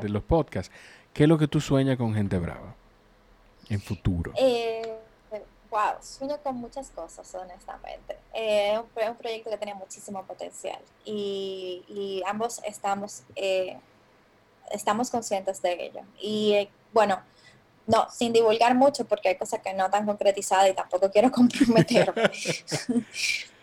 los 0.09 0.23
podcasts. 0.23 0.73
¿Qué 1.13 1.25
es 1.25 1.29
lo 1.29 1.39
que 1.39 1.49
tú 1.49 1.61
sueñas 1.61 1.97
con 1.97 2.15
gente 2.15 2.39
brava 2.39 2.75
en 3.69 3.81
futuro? 3.81 4.33
Eh, 4.37 4.95
Wow, 5.75 5.95
sueño 6.01 6.39
con 6.41 6.55
muchas 6.55 6.89
cosas, 6.91 7.35
honestamente. 7.35 8.17
Eh, 8.33 8.75
es 8.75 9.09
un 9.09 9.17
proyecto 9.17 9.51
que 9.51 9.57
tiene 9.57 9.75
muchísimo 9.75 10.23
potencial 10.23 10.79
y, 11.05 12.23
ambos 12.29 12.61
estamos, 12.65 13.25
eh, 13.35 13.77
estamos 14.71 15.11
conscientes 15.11 15.63
de 15.63 15.87
ello. 15.87 16.01
Y 16.21 16.53
eh, 16.55 16.71
bueno, 16.93 17.23
no, 17.87 18.07
sin 18.11 18.33
divulgar 18.33 18.75
mucho 18.75 19.05
porque 19.05 19.31
hay 19.31 19.37
cosas 19.37 19.61
que 19.61 19.75
no 19.75 19.87
están 19.87 20.07
concretizadas 20.07 20.71
y 20.71 20.75
tampoco 20.75 21.11
quiero 21.11 21.31
comprometerme. 21.33 22.31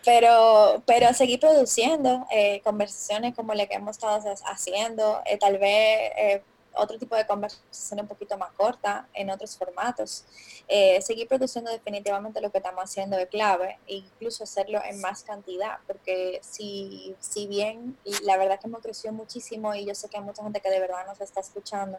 pero, 0.04 0.82
pero 0.86 1.12
seguir 1.14 1.40
produciendo 1.40 2.26
conversaciones 2.64 3.34
como 3.34 3.54
la 3.54 3.66
que 3.66 3.74
hemos 3.74 3.96
estado 3.96 4.34
haciendo, 4.46 5.22
tal 5.40 5.58
vez 5.58 6.42
otro 6.74 6.98
tipo 6.98 7.16
de 7.16 7.26
conversación 7.26 8.00
un 8.00 8.06
poquito 8.06 8.36
más 8.38 8.52
corta, 8.52 9.08
en 9.14 9.30
otros 9.30 9.56
formatos. 9.56 10.24
Eh, 10.68 11.00
seguir 11.02 11.28
produciendo 11.28 11.70
definitivamente 11.70 12.40
lo 12.40 12.50
que 12.50 12.58
estamos 12.58 12.84
haciendo 12.84 13.16
de 13.16 13.26
clave, 13.26 13.78
e 13.86 13.96
incluso 13.96 14.44
hacerlo 14.44 14.80
en 14.84 15.00
más 15.00 15.22
cantidad, 15.22 15.78
porque 15.86 16.40
si, 16.42 17.14
si 17.20 17.46
bien 17.46 17.96
la 18.24 18.36
verdad 18.36 18.58
que 18.60 18.68
hemos 18.68 18.82
crecido 18.82 19.12
muchísimo 19.12 19.74
y 19.74 19.86
yo 19.86 19.94
sé 19.94 20.08
que 20.08 20.18
hay 20.18 20.24
mucha 20.24 20.42
gente 20.42 20.60
que 20.60 20.70
de 20.70 20.80
verdad 20.80 21.06
nos 21.06 21.20
está 21.20 21.40
escuchando, 21.40 21.98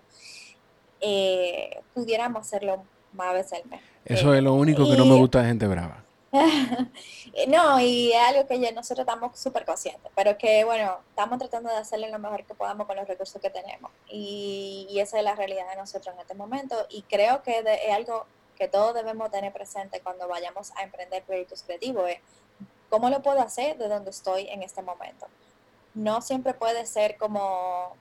eh, 1.02 1.82
pudiéramos 1.94 2.48
hacerlo 2.48 2.84
más 3.14 3.34
veces 3.34 3.62
al 3.62 3.70
mes. 3.70 3.82
Eso 4.06 4.34
es 4.34 4.44
lo 4.44 4.54
único 4.54 4.90
que 4.90 4.98
no 4.98 5.06
me 5.06 5.16
gusta 5.16 5.42
de 5.42 5.48
gente 5.48 5.68
brava. 5.68 6.04
no, 7.48 7.80
y 7.80 8.12
es 8.12 8.20
algo 8.20 8.48
que 8.48 8.60
ya 8.60 8.72
nosotros 8.72 9.06
estamos 9.06 9.38
súper 9.40 9.66
conscientes, 9.66 10.12
pero 10.16 10.36
que 10.36 10.64
bueno, 10.64 10.98
estamos 11.10 11.38
tratando 11.38 11.70
de 11.70 11.78
hacerle 11.78 12.10
lo 12.10 12.18
mejor 12.18 12.44
que 12.44 12.56
podamos 12.56 12.88
con 12.88 12.96
los 12.96 13.08
recursos 13.08 13.40
que 13.40 13.52
tenemos. 13.52 13.92
Y, 14.10 14.98
esa 15.00 15.20
es 15.20 15.24
la 15.24 15.36
realidad 15.36 15.70
de 15.70 15.76
nosotros 15.76 16.16
en 16.16 16.22
este 16.22 16.34
momento. 16.34 16.88
Y 16.90 17.04
creo 17.04 17.44
que 17.44 17.60
es 17.60 17.94
algo 17.94 18.26
que 18.58 18.68
todos 18.68 18.96
debemos 18.96 19.30
tener 19.30 19.54
presente 19.54 20.02
cuando 20.02 20.28
vayamos 20.28 20.72
a 20.76 20.84
emprender 20.84 21.24
proyectos 21.24 21.62
creativos. 21.64 22.10
Es, 22.10 22.18
¿Cómo 22.90 23.10
lo 23.10 23.22
puedo 23.22 23.42
hacer 23.42 23.78
de 23.78 23.88
donde 23.88 24.10
estoy 24.10 24.48
en 24.48 24.64
este 24.64 24.82
momento? 24.82 25.28
No 25.94 26.22
siempre 26.22 26.54
puede 26.56 26.86
ser 26.88 27.18
como 27.18 27.96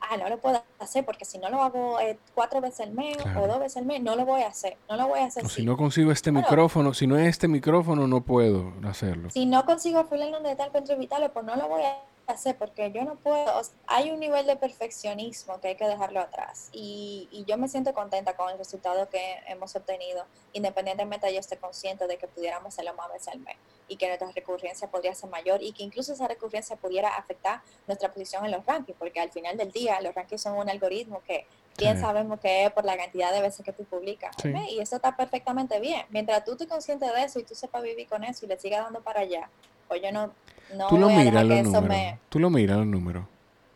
ah, 0.00 0.16
no 0.16 0.28
lo 0.28 0.38
puedo 0.38 0.62
hacer 0.78 1.04
porque 1.04 1.24
si 1.24 1.38
no 1.38 1.50
lo 1.50 1.62
hago 1.62 2.00
eh, 2.00 2.18
cuatro 2.34 2.60
veces 2.60 2.80
al 2.86 2.92
mes 2.92 3.16
o 3.36 3.46
dos 3.46 3.58
veces 3.58 3.78
al 3.78 3.86
mes, 3.86 4.02
no 4.02 4.16
lo 4.16 4.24
voy 4.24 4.42
a 4.42 4.48
hacer, 4.48 4.76
no 4.88 4.96
lo 4.96 5.08
voy 5.08 5.20
a 5.20 5.26
hacer. 5.26 5.48
si 5.48 5.64
no 5.64 5.76
consigo 5.76 6.12
este 6.12 6.32
micrófono, 6.32 6.94
si 6.94 7.06
no 7.06 7.16
es 7.16 7.28
este 7.28 7.48
micrófono, 7.48 8.06
no 8.06 8.22
puedo 8.22 8.72
hacerlo. 8.88 9.30
Si 9.30 9.46
no 9.46 9.64
consigo 9.64 10.04
fulano 10.04 10.40
de 10.40 10.56
tal 10.56 10.70
invitarlo, 10.90 11.32
pues 11.32 11.44
no 11.44 11.56
lo 11.56 11.68
voy 11.68 11.82
a 11.82 11.96
hacer 12.28 12.56
porque 12.56 12.92
yo 12.92 13.04
no 13.04 13.16
puedo, 13.16 13.60
hay 13.86 14.10
un 14.10 14.20
nivel 14.20 14.46
de 14.46 14.56
perfeccionismo 14.56 15.60
que 15.60 15.68
hay 15.68 15.76
que 15.76 15.86
dejarlo 15.86 16.20
atrás. 16.20 16.68
Y, 16.72 17.28
y, 17.32 17.44
yo 17.44 17.56
me 17.56 17.68
siento 17.68 17.92
contenta 17.94 18.36
con 18.36 18.50
el 18.50 18.58
resultado 18.58 19.08
que 19.08 19.20
hemos 19.46 19.74
obtenido, 19.74 20.24
independientemente 20.52 21.26
de 21.26 21.34
yo 21.34 21.40
esté 21.40 21.56
consciente 21.56 22.06
de 22.06 22.18
que 22.18 22.28
pudiéramos 22.28 22.74
hacerlo 22.74 22.94
más 22.94 23.10
veces 23.12 23.28
al 23.28 23.40
mes 23.40 23.56
y 23.88 23.96
que 23.96 24.06
nuestra 24.06 24.30
recurrencia 24.32 24.90
podría 24.90 25.14
ser 25.14 25.30
mayor 25.30 25.62
y 25.62 25.72
que 25.72 25.82
incluso 25.82 26.12
esa 26.12 26.28
recurrencia 26.28 26.76
pudiera 26.76 27.16
afectar 27.16 27.62
nuestra 27.86 28.12
posición 28.12 28.44
en 28.44 28.52
los 28.52 28.64
rankings, 28.66 28.98
porque 28.98 29.20
al 29.20 29.30
final 29.30 29.56
del 29.56 29.72
día 29.72 30.00
los 30.00 30.14
rankings 30.14 30.42
son 30.42 30.56
un 30.58 30.68
algoritmo 30.68 31.22
que 31.26 31.46
bien 31.78 32.00
sabemos 32.00 32.40
que 32.40 32.66
es 32.66 32.72
por 32.72 32.84
la 32.84 32.96
cantidad 32.96 33.32
de 33.32 33.40
veces 33.40 33.64
que 33.64 33.72
tú 33.72 33.84
publicas. 33.84 34.34
Y 34.68 34.80
eso 34.80 34.96
está 34.96 35.16
perfectamente 35.16 35.80
bien. 35.80 36.02
Mientras 36.10 36.44
tú 36.44 36.52
estés 36.52 36.66
consciente 36.66 37.06
de 37.06 37.24
eso 37.24 37.38
y 37.38 37.44
tú 37.44 37.54
sepas 37.54 37.82
vivir 37.82 38.06
con 38.08 38.24
eso 38.24 38.44
y 38.44 38.48
le 38.48 38.58
sigas 38.58 38.84
dando 38.84 39.00
para 39.00 39.20
allá, 39.20 39.48
pues 39.86 40.02
yo 40.02 40.12
no, 40.12 40.30
no 40.74 40.88
tú 40.88 40.98
lo 40.98 41.08
miras 41.08 41.44
los 41.44 41.62
números. 41.64 42.18
Tú 42.28 42.38
lo 42.38 42.50
miras 42.50 42.78
los 42.78 42.86
números. 42.86 43.24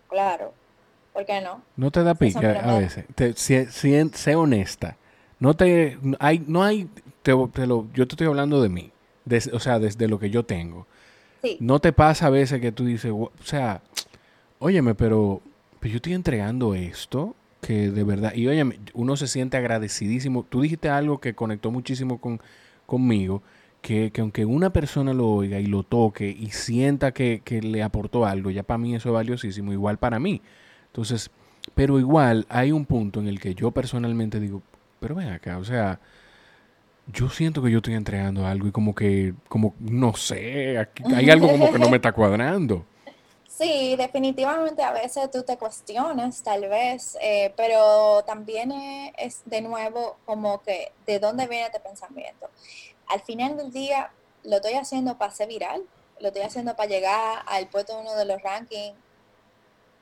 Claro. 0.08 0.52
¿Por 1.12 1.26
qué 1.26 1.40
no? 1.40 1.62
No 1.76 1.90
te 1.90 2.02
da 2.02 2.14
pique 2.14 2.46
a 2.46 2.78
veces. 2.78 3.04
Te, 3.14 3.34
sé 3.34 4.34
honesta. 4.34 4.96
No 5.38 5.54
te 5.54 5.98
hay 6.20 6.42
no 6.46 6.62
hay 6.62 6.88
te, 7.22 7.32
lo, 7.32 7.86
yo 7.92 8.06
te 8.06 8.14
estoy 8.14 8.26
hablando 8.26 8.62
de 8.62 8.68
mí. 8.68 8.90
o 9.52 9.60
sea, 9.60 9.78
desde 9.78 10.08
lo 10.08 10.18
que 10.18 10.30
yo 10.30 10.44
tengo. 10.44 10.86
Sí. 11.42 11.56
No 11.60 11.80
te 11.80 11.92
pasa 11.92 12.26
a 12.26 12.30
veces 12.30 12.60
que 12.60 12.72
tú 12.72 12.84
dices, 12.84 13.10
o 13.12 13.30
sea, 13.42 13.82
óyeme, 14.58 14.94
pero, 14.94 15.40
pero 15.80 15.92
yo 15.92 15.96
estoy 15.96 16.14
entregando 16.14 16.74
esto 16.74 17.34
que 17.62 17.90
de 17.90 18.02
verdad, 18.02 18.34
y 18.34 18.48
óyeme, 18.48 18.80
uno 18.92 19.16
se 19.16 19.28
siente 19.28 19.56
agradecidísimo. 19.56 20.42
Tú 20.42 20.62
dijiste 20.62 20.88
algo 20.88 21.20
que 21.20 21.34
conectó 21.34 21.70
muchísimo 21.70 22.20
con, 22.20 22.40
conmigo, 22.86 23.42
que, 23.80 24.12
aunque 24.18 24.44
una 24.44 24.72
persona 24.72 25.14
lo 25.14 25.28
oiga 25.28 25.60
y 25.60 25.66
lo 25.66 25.84
toque 25.84 26.28
y 26.28 26.50
sienta 26.50 27.12
que, 27.12 27.40
le 27.62 27.82
aportó 27.84 28.26
algo, 28.26 28.50
ya 28.50 28.64
para 28.64 28.78
mí 28.78 28.94
eso 28.96 29.10
es 29.10 29.14
valiosísimo, 29.14 29.72
igual 29.72 29.98
para 29.98 30.18
mí. 30.18 30.42
Entonces, 30.86 31.30
pero 31.74 32.00
igual 32.00 32.46
hay 32.48 32.72
un 32.72 32.84
punto 32.84 33.20
en 33.20 33.28
el 33.28 33.38
que 33.38 33.54
yo 33.54 33.70
personalmente 33.70 34.40
digo, 34.40 34.60
pero 34.98 35.14
ven 35.14 35.28
acá, 35.28 35.58
o 35.58 35.64
sea, 35.64 36.00
yo 37.12 37.28
siento 37.30 37.62
que 37.62 37.70
yo 37.70 37.78
estoy 37.78 37.94
entregando 37.94 38.44
algo 38.44 38.66
y 38.66 38.72
como 38.72 38.92
que, 38.92 39.34
como, 39.48 39.76
no 39.78 40.14
sé, 40.14 40.78
hay 41.14 41.30
algo 41.30 41.48
como 41.48 41.72
que 41.72 41.78
no 41.78 41.88
me 41.88 41.96
está 41.96 42.10
cuadrando. 42.10 42.84
Sí, 43.58 43.96
definitivamente 43.96 44.82
a 44.82 44.92
veces 44.92 45.30
tú 45.30 45.42
te 45.42 45.58
cuestionas, 45.58 46.42
tal 46.42 46.68
vez, 46.68 47.18
eh, 47.20 47.52
pero 47.56 48.22
también 48.24 48.72
es 49.18 49.42
de 49.44 49.60
nuevo 49.60 50.16
como 50.24 50.62
que 50.62 50.92
de 51.06 51.18
dónde 51.18 51.46
viene 51.46 51.66
este 51.66 51.80
pensamiento 51.80 52.48
al 53.12 53.20
final 53.20 53.56
del 53.56 53.70
día 53.72 54.10
lo 54.42 54.56
estoy 54.56 54.74
haciendo 54.74 55.18
para 55.18 55.32
ser 55.32 55.48
viral, 55.48 55.84
lo 56.18 56.28
estoy 56.28 56.42
haciendo 56.42 56.74
para 56.76 56.88
llegar 56.88 57.42
al 57.46 57.68
puesto 57.68 57.98
uno 57.98 58.14
de 58.14 58.24
los 58.24 58.42
rankings. 58.42 58.96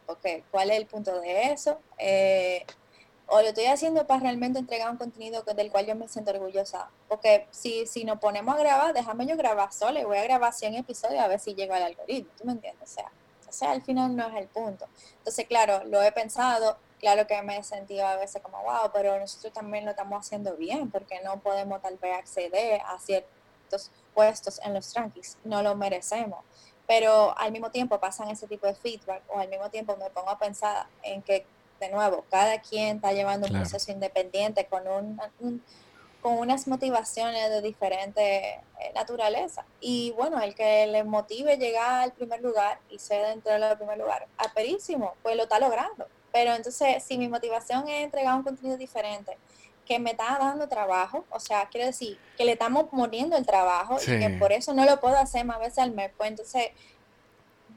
Ok, 0.07 0.27
¿cuál 0.51 0.71
es 0.71 0.79
el 0.79 0.87
punto 0.87 1.21
de 1.21 1.53
eso? 1.53 1.79
Eh, 1.99 2.65
o 3.27 3.41
lo 3.43 3.49
estoy 3.49 3.67
haciendo 3.67 4.07
para 4.07 4.21
realmente 4.21 4.59
entregar 4.59 4.91
un 4.91 4.97
contenido 4.97 5.43
del 5.43 5.71
cual 5.71 5.87
yo 5.87 5.95
me 5.95 6.09
siento 6.09 6.33
orgullosa. 6.33 6.89
Porque 7.09 7.47
si, 7.51 7.87
si 7.87 8.05
nos 8.05 8.19
ponemos 8.19 8.55
a 8.55 8.59
grabar, 8.59 8.93
déjame 8.93 9.27
yo 9.27 9.37
grabar 9.37 9.73
sola 9.73 10.01
y 10.01 10.05
voy 10.05 10.19
a 10.19 10.25
grabar 10.25 10.53
100 10.53 10.75
episodios 10.75 11.21
a 11.21 11.29
ver 11.29 11.39
si 11.39 11.55
llego 11.55 11.75
al 11.75 11.83
algoritmo. 11.83 12.31
¿Tú 12.37 12.45
me 12.45 12.53
entiendes? 12.53 12.91
O 12.91 12.93
sea, 12.93 13.11
o 13.51 13.53
sea, 13.53 13.73
al 13.73 13.83
final 13.83 14.17
no 14.17 14.29
es 14.29 14.37
el 14.37 14.47
punto. 14.47 14.87
Entonces, 15.19 15.47
claro, 15.47 15.85
lo 15.85 16.01
he 16.03 16.13
pensado, 16.13 16.79
claro 17.01 17.27
que 17.27 17.43
me 17.43 17.59
he 17.59 17.63
sentido 17.63 18.07
a 18.07 18.17
veces 18.17 18.41
como, 18.41 18.63
wow, 18.63 18.91
pero 18.93 19.19
nosotros 19.19 19.53
también 19.53 19.85
lo 19.85 19.91
estamos 19.91 20.25
haciendo 20.25 20.57
bien, 20.57 20.91
porque 20.91 21.21
no 21.23 21.41
podemos 21.41 21.83
tal 21.83 21.97
vez 21.97 22.17
acceder 22.17 22.81
a 22.87 22.99
ciertos 22.99 23.91
puestos 24.15 24.61
en 24.65 24.75
los 24.75 24.95
rankings, 24.95 25.37
no 25.45 25.63
lo 25.63 25.75
merecemos. 25.75 26.45
Pero 26.87 27.37
al 27.39 27.53
mismo 27.53 27.71
tiempo 27.71 27.99
pasan 27.99 28.29
ese 28.29 28.47
tipo 28.47 28.67
de 28.67 28.75
feedback, 28.75 29.23
o 29.29 29.39
al 29.39 29.49
mismo 29.49 29.69
tiempo 29.71 29.97
me 29.97 30.11
pongo 30.11 30.31
a 30.31 30.39
pensar 30.39 30.87
en 31.03 31.23
que, 31.23 31.45
de 31.81 31.89
nuevo, 31.91 32.25
cada 32.31 32.61
quien 32.61 32.97
está 32.97 33.13
llevando 33.13 33.49
un 33.49 33.55
proceso 33.55 33.91
independiente 33.91 34.67
con 34.67 34.87
un, 34.87 35.63
con 36.21 36.39
unas 36.39 36.69
motivaciones 36.69 37.51
de 37.51 37.63
diferente 37.63 38.55
eh, 38.55 38.93
naturaleza. 38.95 39.65
Y 39.81 40.13
bueno, 40.17 40.41
el 40.41 40.55
que 40.55 40.87
le 40.87 41.05
motive 41.05 41.57
llegar 41.57 42.03
al 42.03 42.13
primer 42.13 42.41
lugar 42.41 42.79
y 42.91 42.99
ser 42.99 43.27
dentro 43.27 43.53
del 43.53 43.77
primer 43.77 43.99
lugar, 43.99 44.27
aperísimo, 44.37 45.15
pues 45.23 45.37
lo 45.37 45.45
está 45.45 45.59
logrando. 45.59 46.07
Pero 46.33 46.55
entonces, 46.55 47.03
si 47.03 47.19
mi 47.19 47.29
motivación 47.29 47.89
es 47.89 48.05
entregar 48.05 48.37
un 48.37 48.43
contenido 48.43 48.77
diferente, 48.77 49.37
que 49.85 49.99
me 49.99 50.13
está 50.13 50.39
dando 50.39 50.69
trabajo, 50.69 51.25
o 51.31 51.41
sea, 51.41 51.69
quiero 51.69 51.87
decir, 51.87 52.17
que 52.37 52.45
le 52.45 52.53
estamos 52.53 52.85
poniendo 52.91 53.37
el 53.37 53.45
trabajo 53.45 53.97
y 54.01 54.21
que 54.21 54.37
por 54.39 54.53
eso 54.53 54.73
no 54.73 54.85
lo 54.85 55.01
puedo 55.01 55.17
hacer 55.17 55.45
más 55.45 55.59
veces 55.59 55.79
al 55.79 55.91
mes, 55.91 56.13
pues 56.17 56.31
entonces, 56.31 56.69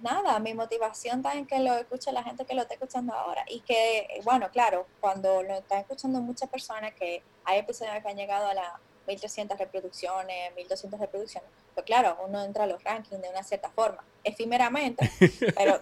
nada, 0.04 0.38
mi 0.40 0.54
motivación 0.54 1.18
está 1.18 1.34
en 1.34 1.46
que 1.46 1.60
lo 1.60 1.74
escuche 1.76 2.12
la 2.12 2.24
gente 2.24 2.46
que 2.46 2.54
lo 2.54 2.62
está 2.62 2.76
escuchando 2.76 3.14
ahora 3.14 3.44
y 3.48 3.62
que, 3.62 4.22
bueno, 4.24 4.50
claro, 4.52 4.86
cuando 5.00 5.42
lo 5.42 5.56
están 5.56 5.80
escuchando 5.80 6.20
muchas 6.22 6.50
personas, 6.50 6.94
que 6.94 7.24
hay 7.46 7.60
episodios 7.60 7.96
que 8.04 8.10
han 8.10 8.18
llegado 8.18 8.48
a 8.48 8.54
las 8.54 8.74
1300 9.08 9.58
reproducciones, 9.58 10.56
1200 10.56 11.00
reproducciones, 11.00 11.50
pues 11.74 11.86
claro, 11.86 12.18
uno 12.26 12.44
entra 12.44 12.66
a 12.66 12.68
los 12.68 12.84
rankings 12.84 13.22
de 13.22 13.30
una 13.30 13.44
cierta 13.44 13.70
forma, 13.70 14.04
efímeramente, 14.24 15.10
pero 15.58 15.82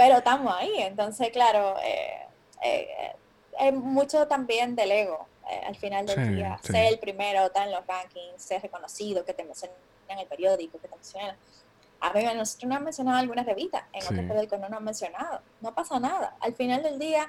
pero 0.00 0.16
estamos 0.16 0.54
ahí. 0.56 0.72
Entonces, 0.78 1.28
claro, 1.28 1.76
eh, 1.84 2.26
eh, 2.64 3.12
es 3.60 3.74
mucho 3.74 4.26
también 4.26 4.74
del 4.74 4.90
ego 4.92 5.26
eh, 5.50 5.60
al 5.66 5.76
final 5.76 6.06
del 6.06 6.36
día. 6.36 6.58
Ser 6.62 6.86
el 6.86 6.98
primero, 6.98 7.44
estar 7.44 7.66
en 7.66 7.74
los 7.74 7.86
rankings, 7.86 8.42
ser 8.42 8.62
reconocido, 8.62 9.26
que 9.26 9.34
te 9.34 9.44
mencionen 9.44 9.76
en 10.08 10.18
el 10.18 10.26
periódico, 10.26 10.80
que 10.80 10.88
te 10.88 10.96
mencionen. 10.96 11.36
A 12.00 12.12
mí 12.12 12.22
nosotros 12.34 12.68
nos 12.68 12.78
han 12.78 12.84
mencionado 12.84 13.18
algunas 13.18 13.46
revistas, 13.46 13.84
en 13.92 14.02
otros 14.02 14.20
periódicos 14.20 14.58
no 14.58 14.68
nos 14.68 14.78
han 14.78 14.84
mencionado. 14.84 15.40
No 15.60 15.74
pasa 15.74 16.00
nada. 16.00 16.36
Al 16.40 16.54
final 16.54 16.82
del 16.82 16.98
día 16.98 17.28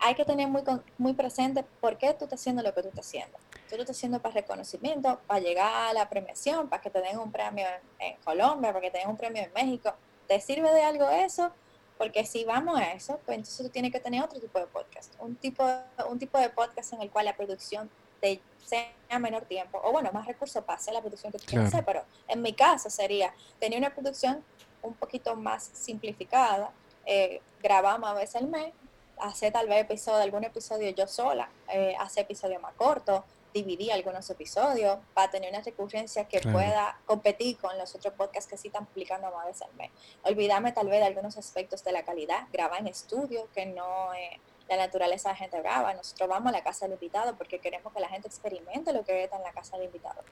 hay 0.00 0.14
que 0.14 0.24
tener 0.24 0.48
muy, 0.48 0.62
muy 0.96 1.14
presente 1.14 1.64
por 1.80 1.96
qué 1.96 2.14
tú 2.14 2.24
estás 2.24 2.40
haciendo 2.40 2.62
lo 2.62 2.74
que 2.74 2.82
tú 2.82 2.88
estás 2.88 3.06
haciendo. 3.06 3.38
Tú 3.68 3.76
lo 3.76 3.82
estás 3.82 3.96
haciendo 3.96 4.20
para 4.20 4.34
reconocimiento, 4.34 5.20
para 5.26 5.40
llegar 5.40 5.88
a 5.88 5.92
la 5.92 6.08
premiación, 6.08 6.68
para 6.68 6.82
que 6.82 6.90
te 6.90 7.00
den 7.00 7.18
un 7.18 7.32
premio 7.32 7.66
en, 7.98 8.08
en 8.08 8.16
Colombia, 8.22 8.72
para 8.72 8.82
que 8.82 8.90
te 8.90 8.98
den 8.98 9.08
un 9.08 9.16
premio 9.16 9.42
en 9.42 9.52
México 9.52 9.94
¿Te 10.28 10.40
sirve 10.40 10.70
de 10.74 10.82
algo 10.82 11.08
eso? 11.08 11.50
Porque 11.96 12.26
si 12.26 12.44
vamos 12.44 12.78
a 12.78 12.92
eso, 12.92 13.18
pues 13.24 13.38
entonces 13.38 13.66
tú 13.66 13.72
tienes 13.72 13.90
que 13.90 13.98
tener 13.98 14.22
otro 14.22 14.38
tipo 14.38 14.58
de 14.58 14.66
podcast, 14.66 15.14
un 15.20 15.34
tipo, 15.36 15.66
un 16.08 16.18
tipo 16.18 16.38
de 16.38 16.50
podcast 16.50 16.92
en 16.92 17.00
el 17.00 17.10
cual 17.10 17.24
la 17.24 17.34
producción 17.34 17.90
te 18.20 18.40
sea 18.68 19.18
menor 19.18 19.46
tiempo, 19.46 19.80
o 19.82 19.92
bueno, 19.92 20.10
más 20.12 20.26
recursos 20.26 20.62
para 20.62 20.78
hacer 20.78 20.92
la 20.92 21.00
producción 21.00 21.32
que 21.32 21.38
tú 21.38 21.46
quieres 21.46 21.68
hacer, 21.68 21.84
pero 21.84 22.04
en 22.28 22.42
mi 22.42 22.52
caso 22.52 22.90
sería 22.90 23.32
tener 23.58 23.78
una 23.78 23.90
producción 23.90 24.44
un 24.82 24.94
poquito 24.94 25.34
más 25.34 25.70
simplificada, 25.72 26.70
eh, 27.06 27.40
grabamos 27.62 28.10
a 28.10 28.14
veces 28.14 28.36
al 28.36 28.48
mes, 28.48 28.72
hacer 29.20 29.52
tal 29.52 29.68
vez 29.68 29.80
episodio, 29.80 30.22
algún 30.22 30.44
episodio 30.44 30.90
yo 30.90 31.06
sola, 31.06 31.48
eh, 31.72 31.94
hacer 31.98 32.24
episodios 32.24 32.60
más 32.60 32.74
cortos, 32.74 33.22
dividir 33.54 33.92
algunos 33.92 34.28
episodios 34.28 34.98
para 35.14 35.30
tener 35.30 35.50
una 35.50 35.62
recurrencia 35.62 36.28
que 36.28 36.40
pueda 36.40 37.00
competir 37.06 37.56
con 37.56 37.76
los 37.78 37.94
otros 37.94 38.12
podcasts 38.14 38.48
que 38.48 38.58
sí 38.58 38.68
están 38.68 38.84
publicando 38.86 39.30
más 39.30 39.46
veces 39.46 39.62
al 39.62 39.74
mes. 39.74 39.90
Olvidarme 40.22 40.72
tal 40.72 40.88
vez 40.88 41.00
de 41.00 41.06
algunos 41.06 41.36
aspectos 41.38 41.82
de 41.82 41.92
la 41.92 42.04
calidad, 42.04 42.46
grabar 42.52 42.80
en 42.80 42.88
estudio, 42.88 43.48
que 43.54 43.64
no 43.64 44.12
es 44.12 44.38
la 44.68 44.76
naturaleza 44.76 45.28
de 45.28 45.34
la 45.34 45.38
gente 45.38 45.58
graba. 45.60 45.94
Nosotros 45.94 46.28
vamos 46.28 46.48
a 46.48 46.56
la 46.56 46.62
casa 46.62 46.86
del 46.86 46.94
invitado 46.94 47.34
porque 47.36 47.58
queremos 47.58 47.92
que 47.92 48.00
la 48.00 48.08
gente 48.08 48.28
experimente 48.28 48.92
lo 48.92 49.04
que 49.04 49.24
está 49.24 49.36
en 49.36 49.42
la 49.42 49.52
casa 49.52 49.76
del 49.76 49.86
invitado. 49.86 50.22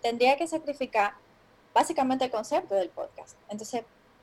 Tendría 0.00 0.36
que 0.36 0.46
sacrificar 0.46 1.14
básicamente 1.74 2.24
el 2.24 2.30
concepto 2.30 2.74
del 2.74 2.88
podcast. 2.88 3.36
Entonces 3.48 3.82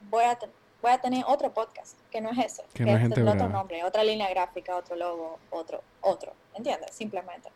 voy 0.09 0.24
a, 0.24 0.38
voy 0.82 0.91
a 0.91 0.97
tener 0.99 1.24
otro 1.28 1.53
podcast 1.53 1.97
que 2.11 2.22
no 2.22 2.32
es 2.32 2.38
ese, 2.38 2.63
que, 2.74 2.84
es 2.84 3.11
otro 3.11 3.49
nombre, 3.49 3.84
otra 3.84 4.03
línea 4.03 4.30
gráfica, 4.30 4.76
otro 4.76 4.95
logo, 4.95 5.39
otro, 5.49 5.82
otro, 6.01 6.34
¿entiendes? 6.55 6.91
Simplemente. 6.91 7.49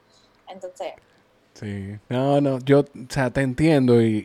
Entonces... 0.48 0.94
Sí, 1.54 2.00
no, 2.08 2.40
no, 2.40 2.60
yo, 2.60 2.80
o 2.80 2.86
sea, 3.10 3.30
te 3.30 3.42
entiendo 3.42 4.02
y, 4.02 4.24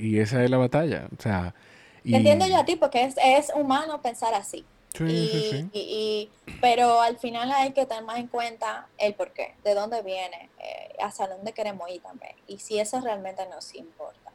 y, 0.00 0.18
esa 0.18 0.42
es 0.42 0.50
la 0.50 0.56
batalla, 0.56 1.08
o 1.16 1.22
sea... 1.22 1.54
Te 2.02 2.16
entiendo 2.16 2.46
yo 2.46 2.58
a 2.58 2.64
ti 2.64 2.76
porque 2.76 3.04
es, 3.04 3.14
es 3.22 3.50
humano 3.54 4.00
pensar 4.02 4.34
así. 4.34 4.64
Sí, 4.94 5.68
y, 5.72 5.78
Y, 5.78 6.30
pero 6.60 7.00
al 7.00 7.18
final 7.18 7.50
hay 7.50 7.72
que 7.72 7.84
tener 7.84 8.04
más 8.04 8.18
en 8.18 8.28
cuenta 8.28 8.86
el 8.98 9.14
por 9.14 9.32
qué, 9.32 9.54
de 9.64 9.74
dónde 9.74 10.02
viene, 10.02 10.50
eh, 10.60 10.94
hacia 11.02 11.26
dónde 11.26 11.52
queremos 11.52 11.90
ir 11.90 12.00
también. 12.00 12.32
Y 12.46 12.58
si 12.58 12.78
eso 12.78 13.00
realmente 13.00 13.44
nos 13.48 13.74
importa. 13.74 14.30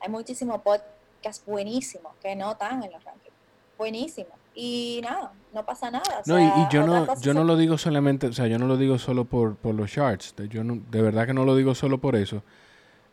Hay 0.00 0.08
muchísimos 0.08 0.62
podcasts 0.62 1.44
buenísimos 1.44 2.12
que 2.22 2.34
no 2.34 2.52
están 2.52 2.82
en 2.82 2.92
los 2.92 3.04
rankings. 3.04 3.34
Buenísimos. 3.76 4.32
Y 4.54 5.00
nada, 5.02 5.32
no 5.52 5.64
pasa 5.64 5.90
nada. 5.90 6.22
no, 6.26 6.40
y, 6.40 6.50
yo 6.70 6.86
no, 6.86 7.20
yo 7.20 7.34
no 7.34 7.44
lo 7.44 7.56
digo 7.56 7.78
solamente, 7.78 8.26
o 8.26 8.32
sea, 8.32 8.46
yo 8.46 8.58
no 8.58 8.66
lo 8.66 8.76
digo 8.76 8.98
solo 8.98 9.24
por, 9.24 9.56
por 9.56 9.74
los 9.74 9.92
charts. 9.92 10.34
Yo 10.48 10.64
no, 10.64 10.80
de 10.90 11.02
verdad 11.02 11.26
que 11.26 11.34
no 11.34 11.44
lo 11.44 11.54
digo 11.54 11.74
solo 11.74 11.98
por 11.98 12.16
eso. 12.16 12.42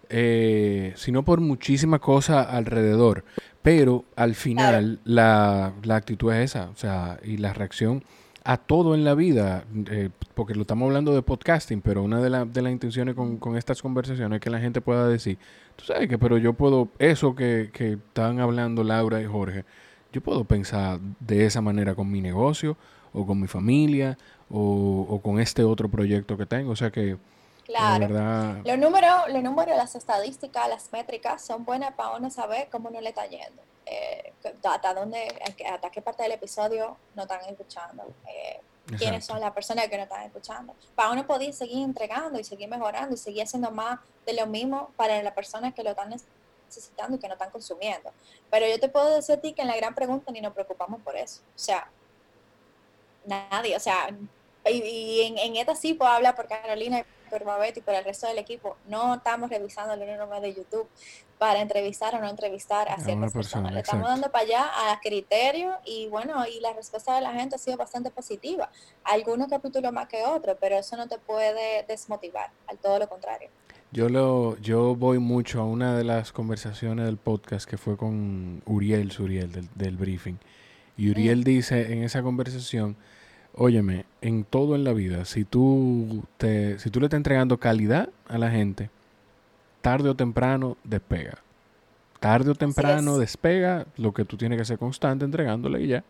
Eh, 0.09 0.93
sino 0.95 1.23
por 1.23 1.41
muchísimas 1.41 1.99
cosas 1.99 2.47
alrededor. 2.49 3.25
Pero 3.65 4.05
al 4.15 4.35
final 4.35 4.99
la, 5.05 5.73
actitud 5.89 6.31
es 6.31 6.51
esa, 6.51 6.69
o 6.69 6.75
sea, 6.75 7.17
y 7.23 7.37
la 7.37 7.51
reacción 7.51 8.03
a 8.43 8.57
todo 8.57 8.93
en 8.93 9.03
la 9.03 9.15
vida, 9.15 9.63
eh, 9.89 10.11
porque 10.35 10.53
lo 10.53 10.61
estamos 10.61 10.85
hablando 10.85 11.15
de 11.15 11.23
podcasting, 11.23 11.81
pero 11.81 12.03
una 12.03 12.21
de, 12.21 12.45
de 12.45 12.61
las 12.61 12.71
intenciones 12.71 13.15
con, 13.15 13.37
con, 13.37 13.57
estas 13.57 13.81
conversaciones 13.81 14.37
es 14.37 14.41
que 14.43 14.51
la 14.51 14.59
gente 14.59 14.81
pueda 14.81 15.07
decir, 15.07 15.39
tú 15.75 15.83
sabes 15.83 16.07
que, 16.07 16.19
pero 16.19 16.37
yo 16.37 16.53
puedo, 16.53 16.89
eso 16.99 17.33
que, 17.33 17.71
que 17.73 17.93
están 17.93 18.39
hablando 18.39 18.83
Laura 18.83 19.19
y 19.19 19.25
Jorge, 19.25 19.65
yo 20.13 20.21
puedo 20.21 20.43
pensar 20.43 20.99
de 21.19 21.47
esa 21.47 21.59
manera 21.61 21.95
con 21.95 22.11
mi 22.11 22.21
negocio, 22.21 22.77
o 23.13 23.25
con 23.25 23.41
mi 23.41 23.47
familia, 23.47 24.15
o, 24.47 25.07
o 25.09 25.21
con 25.23 25.39
este 25.39 25.63
otro 25.63 25.89
proyecto 25.89 26.37
que 26.37 26.45
tengo, 26.45 26.69
o 26.69 26.75
sea 26.75 26.91
que 26.91 27.17
Claro. 27.65 28.07
Los 28.63 28.77
números, 28.77 29.29
los 29.29 29.41
números, 29.41 29.75
las 29.75 29.95
estadísticas, 29.95 30.69
las 30.69 30.91
métricas 30.91 31.41
son 31.41 31.65
buenas 31.65 31.93
para 31.95 32.11
uno 32.11 32.29
saber 32.29 32.69
cómo 32.71 32.91
no 32.91 33.01
le 33.01 33.09
está 33.09 33.25
yendo. 33.25 33.61
Eh, 33.87 34.33
hasta 34.63 34.93
dónde, 34.93 35.27
hasta 35.71 35.89
qué 35.89 36.01
parte 36.01 36.23
del 36.23 36.33
episodio 36.33 36.95
no 37.15 37.23
están 37.23 37.41
escuchando. 37.49 38.03
Eh, 38.27 38.61
quiénes 38.97 39.25
son 39.25 39.39
las 39.39 39.51
personas 39.51 39.87
que 39.87 39.97
no 39.97 40.03
están 40.03 40.23
escuchando. 40.23 40.75
Para 40.93 41.11
uno 41.11 41.25
poder 41.25 41.53
seguir 41.53 41.83
entregando 41.83 42.39
y 42.39 42.43
seguir 42.43 42.69
mejorando 42.69 43.15
y 43.15 43.17
seguir 43.17 43.43
haciendo 43.43 43.71
más 43.71 43.99
de 44.25 44.33
lo 44.33 44.45
mismo 44.45 44.91
para 44.95 45.21
las 45.23 45.33
personas 45.33 45.73
que 45.73 45.83
lo 45.83 45.89
están 45.89 46.09
necesitando 46.09 47.17
y 47.17 47.19
que 47.19 47.27
no 47.27 47.33
están 47.33 47.49
consumiendo. 47.49 48.11
Pero 48.51 48.67
yo 48.67 48.79
te 48.79 48.89
puedo 48.89 49.15
decir 49.15 49.35
a 49.35 49.41
ti 49.41 49.53
que 49.53 49.63
en 49.63 49.69
la 49.69 49.75
gran 49.75 49.95
pregunta 49.95 50.31
ni 50.31 50.39
nos 50.39 50.53
preocupamos 50.53 51.01
por 51.01 51.15
eso. 51.15 51.41
O 51.55 51.59
sea, 51.59 51.87
nadie, 53.25 53.75
o 53.75 53.79
sea, 53.79 54.09
y, 54.65 55.21
en, 55.21 55.37
en, 55.37 55.55
esta 55.55 55.75
sí 55.75 55.95
puedo 55.95 56.11
hablar 56.11 56.35
por 56.35 56.47
Carolina 56.47 57.05
por 57.29 57.45
Mabet 57.45 57.77
y 57.77 57.81
por 57.81 57.93
el 57.93 58.03
resto 58.03 58.27
del 58.27 58.37
equipo, 58.37 58.77
no 58.87 59.15
estamos 59.15 59.49
revisando 59.49 59.93
el 59.93 59.99
número 59.99 60.41
de 60.41 60.53
YouTube 60.53 60.87
para 61.37 61.61
entrevistar 61.61 62.15
o 62.15 62.19
no 62.19 62.29
entrevistar 62.29 62.89
a 62.89 62.97
ciertas 62.97 63.33
personas. 63.33 63.73
Le 63.73 63.81
estamos 63.81 64.07
dando 64.07 64.31
para 64.31 64.45
allá 64.45 64.91
a 64.91 64.99
criterio 65.01 65.73
y 65.85 66.07
bueno, 66.07 66.45
y 66.47 66.59
la 66.61 66.73
respuesta 66.73 67.15
de 67.15 67.21
la 67.21 67.33
gente 67.33 67.55
ha 67.55 67.59
sido 67.59 67.77
bastante 67.77 68.09
positiva. 68.09 68.69
Algunos 69.03 69.49
capítulos 69.49 69.91
más 69.91 70.07
que 70.07 70.23
otros, 70.23 70.57
pero 70.59 70.77
eso 70.77 70.95
no 70.97 71.07
te 71.07 71.17
puede 71.17 71.83
desmotivar, 71.83 72.51
al 72.67 72.77
todo 72.77 72.99
lo 72.99 73.09
contrario. 73.09 73.49
Yo 73.91 74.09
lo, 74.09 74.57
yo 74.57 74.95
voy 74.95 75.19
mucho 75.19 75.61
a 75.61 75.65
una 75.65 75.97
de 75.97 76.03
las 76.03 76.31
conversaciones 76.31 77.05
del 77.05 77.17
podcast 77.17 77.69
que 77.69 77.77
fue 77.77 77.95
con 77.97 78.61
Uriel 78.65 79.11
Suriel 79.11 79.51
del, 79.51 79.69
del 79.75 79.97
briefing. 79.97 80.37
Y 80.97 81.11
Uriel 81.11 81.39
mm. 81.39 81.43
dice 81.43 81.93
en 81.93 82.03
esa 82.03 82.21
conversación 82.21 82.97
Óyeme, 83.57 84.05
en 84.19 84.43
todo 84.43 84.75
en 84.75 84.83
la 84.83 84.91
vida, 84.91 85.23
si 85.23 85.45
tú, 85.45 86.25
te, 86.37 86.77
si 86.77 86.89
tú 86.89 86.99
le 86.99 87.05
estás 87.05 87.17
entregando 87.17 87.57
calidad 87.57 88.09
a 88.27 88.37
la 88.37 88.51
gente, 88.51 88.89
tarde 89.81 90.09
o 90.09 90.15
temprano 90.15 90.75
despega. 90.83 91.37
Tarde 92.19 92.51
o 92.51 92.55
temprano 92.55 93.17
despega 93.17 93.85
lo 93.95 94.13
que 94.13 94.25
tú 94.25 94.35
tienes 94.35 94.59
que 94.59 94.65
ser 94.65 94.77
constante 94.77 95.23
entregándole 95.23 95.81
y 95.81 95.87
ya. 95.87 96.03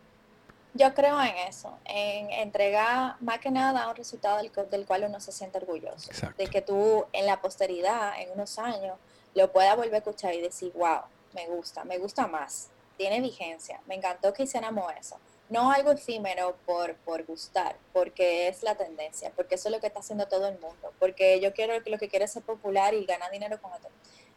Yo 0.74 0.92
creo 0.92 1.22
en 1.22 1.36
eso, 1.48 1.72
en 1.84 2.32
entregar 2.32 3.14
más 3.20 3.38
que 3.38 3.50
nada 3.52 3.88
un 3.88 3.96
resultado 3.96 4.38
del, 4.38 4.84
cual 4.84 5.04
uno 5.08 5.20
se 5.20 5.30
siente 5.30 5.58
orgulloso. 5.58 6.10
De 6.36 6.48
que 6.48 6.62
tú 6.62 7.04
en 7.12 7.26
la 7.26 7.40
posteridad, 7.40 8.20
en 8.20 8.30
unos 8.32 8.58
años, 8.58 8.96
lo 9.36 9.52
puedas 9.52 9.76
volver 9.76 9.94
a 9.94 9.98
escuchar 9.98 10.34
y 10.34 10.40
decir, 10.40 10.72
wow, 10.74 11.02
me 11.32 11.46
gusta, 11.46 11.84
me 11.84 11.98
gusta 11.98 12.26
más, 12.26 12.70
tiene 12.96 13.20
vigencia, 13.20 13.80
me 13.86 13.94
encantó 13.94 14.32
que 14.32 14.42
hiciéramos 14.42 14.92
eso 14.98 15.16
no 15.48 15.70
algo 15.70 15.92
efímero 15.92 16.56
por, 16.66 16.96
por 16.96 17.24
gustar, 17.24 17.76
porque 17.92 18.48
es 18.48 18.62
la 18.62 18.74
tendencia, 18.74 19.32
porque 19.36 19.54
eso 19.54 19.68
es 19.68 19.74
lo 19.74 19.80
que 19.80 19.86
está 19.86 20.00
haciendo 20.00 20.26
todo 20.26 20.48
el 20.48 20.58
mundo, 20.58 20.92
porque 20.98 21.40
yo 21.40 21.52
quiero 21.52 21.74
lo 21.74 21.98
que 21.98 22.08
quiero 22.08 22.24
es 22.24 22.32
ser 22.32 22.42
popular 22.42 22.94
y 22.94 23.04
ganar 23.04 23.30
dinero 23.30 23.60
con 23.60 23.72
esto. 23.72 23.88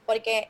Porque 0.06 0.50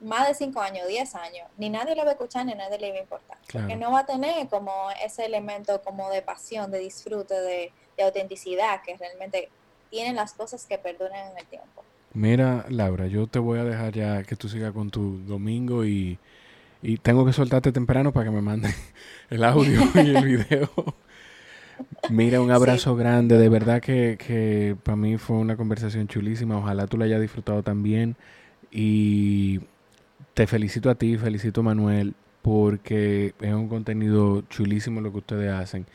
más 0.00 0.28
de 0.28 0.34
5 0.34 0.60
años, 0.60 0.86
10 0.86 1.14
años, 1.14 1.48
ni 1.56 1.70
nadie 1.70 1.94
lo 1.94 2.02
va 2.02 2.10
a 2.10 2.12
escuchar, 2.12 2.44
ni 2.44 2.54
nadie 2.54 2.78
le 2.78 2.90
va 2.90 2.98
a 2.98 3.00
importar. 3.00 3.38
Porque 3.52 3.76
no 3.76 3.92
va 3.92 4.00
a 4.00 4.06
tener 4.06 4.48
como 4.48 4.90
ese 5.02 5.24
elemento 5.24 5.80
como 5.82 6.10
de 6.10 6.22
pasión, 6.22 6.70
de 6.70 6.78
disfrute, 6.78 7.34
de, 7.34 7.72
de 7.96 8.02
autenticidad, 8.02 8.82
que 8.82 8.96
realmente 8.96 9.48
tienen 9.90 10.16
las 10.16 10.34
cosas 10.34 10.66
que 10.66 10.78
perduran 10.78 11.32
en 11.32 11.38
el 11.38 11.46
tiempo. 11.46 11.84
Mira, 12.12 12.64
Laura, 12.68 13.06
yo 13.06 13.26
te 13.26 13.38
voy 13.38 13.58
a 13.58 13.64
dejar 13.64 13.92
ya 13.92 14.22
que 14.22 14.36
tú 14.36 14.48
sigas 14.48 14.72
con 14.72 14.90
tu 14.90 15.18
domingo 15.24 15.84
y 15.84 16.18
y 16.84 16.98
tengo 16.98 17.24
que 17.24 17.32
soltarte 17.32 17.72
temprano 17.72 18.12
para 18.12 18.26
que 18.26 18.30
me 18.30 18.42
manden 18.42 18.72
el 19.30 19.42
audio 19.42 19.80
y 19.94 20.14
el 20.14 20.24
video. 20.36 20.70
Mira, 22.10 22.42
un 22.42 22.50
abrazo 22.50 22.94
grande. 22.94 23.38
De 23.38 23.48
verdad 23.48 23.80
que, 23.80 24.18
que 24.18 24.76
para 24.82 24.94
mí 24.94 25.16
fue 25.16 25.36
una 25.36 25.56
conversación 25.56 26.06
chulísima. 26.06 26.58
Ojalá 26.58 26.86
tú 26.86 26.98
la 26.98 27.06
hayas 27.06 27.22
disfrutado 27.22 27.62
también. 27.62 28.16
Y 28.70 29.60
te 30.34 30.46
felicito 30.46 30.90
a 30.90 30.94
ti, 30.94 31.16
felicito 31.16 31.62
a 31.62 31.64
Manuel, 31.64 32.14
porque 32.42 33.34
es 33.40 33.54
un 33.54 33.68
contenido 33.68 34.42
chulísimo 34.50 35.00
lo 35.00 35.10
que 35.10 35.18
ustedes 35.18 35.52
hacen. 35.52 35.86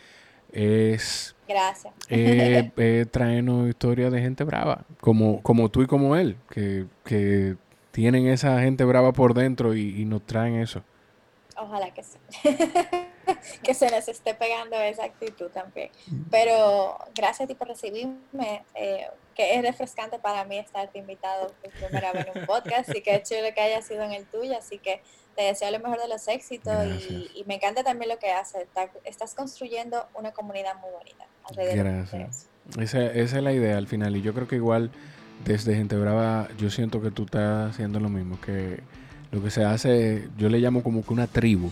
Es. 0.52 1.36
Gracias. 1.48 1.94
Eh, 2.10 2.72
eh, 2.78 3.06
traernos 3.10 3.70
historias 3.70 4.12
de 4.12 4.22
gente 4.22 4.44
brava, 4.44 4.86
como, 5.00 5.44
como 5.44 5.70
tú 5.70 5.84
y 5.84 5.86
como 5.86 6.16
él, 6.16 6.36
que, 6.50 6.88
que 7.06 7.56
tienen 7.92 8.28
esa 8.28 8.60
gente 8.60 8.84
brava 8.86 9.12
por 9.12 9.34
dentro 9.34 9.76
y, 9.76 10.06
nos 10.06 10.26
traen 10.26 10.56
eso. 10.56 10.84
Ojalá 11.58 11.92
que 11.94 12.04
sí. 12.04 12.18
que 13.64 13.74
se 13.74 13.90
les 13.90 14.08
esté 14.08 14.34
pegando 14.34 14.76
esa 14.78 15.04
actitud 15.04 15.50
también. 15.50 15.92
Pero 16.32 16.98
gracias 17.16 17.42
a 17.42 17.48
ti 17.48 17.56
por 17.56 17.68
recibirme, 17.68 18.64
eh, 18.76 19.08
que 19.36 19.56
es 19.56 19.62
refrescante 19.62 20.20
para 20.20 20.46
mí 20.46 20.58
estarte 20.58 21.00
invitado 21.00 21.54
por 21.62 21.72
primera 21.72 22.12
vez 22.14 22.28
en 22.28 22.42
un 22.42 22.48
podcast 22.48 22.96
y 22.96 23.02
que 23.02 23.16
es 23.16 23.30
chulo 23.30 23.54
que 23.54 23.62
haya 23.62 23.82
sido 23.82 24.04
en 24.04 24.14
el 24.14 24.26
tuyo, 24.26 24.58
así 24.58 24.78
que 24.78 25.02
te 25.36 25.44
deseo 25.44 25.72
lo 25.72 25.80
mejor 25.80 26.02
de 26.02 26.08
los 26.08 26.28
éxitos 26.28 26.74
y, 27.10 27.44
me 27.46 27.56
encanta 27.56 27.84
también 27.84 28.10
lo 28.10 28.20
que 28.20 28.32
haces. 28.32 28.68
Estás 29.04 29.36
construyendo 29.36 30.08
una 30.16 30.32
comunidad 30.32 30.76
muy 30.76 30.92
bonita 30.92 31.26
gracias. 31.56 32.48
Esa, 32.80 33.06
esa 33.06 33.38
es 33.38 33.44
la 33.44 33.54
idea 33.54 33.78
al 33.78 33.88
final 33.88 34.16
y 34.16 34.22
yo 34.22 34.34
creo 34.34 34.48
que 34.48 34.56
igual 34.56 34.92
desde 35.46 35.76
Gente 35.76 35.98
Brava 35.98 36.48
yo 36.58 36.70
siento 36.70 37.02
que 37.02 37.12
tú 37.12 37.24
estás 37.24 37.72
haciendo 37.72 38.00
lo 38.00 38.10
mismo, 38.10 38.40
que 38.42 38.82
lo 39.32 39.44
que 39.44 39.52
se 39.52 39.64
hace, 39.64 40.28
yo 40.38 40.50
le 40.50 40.60
llamo 40.60 40.84
como 40.84 41.06
que 41.06 41.14
una 41.14 41.28
tribu. 41.28 41.72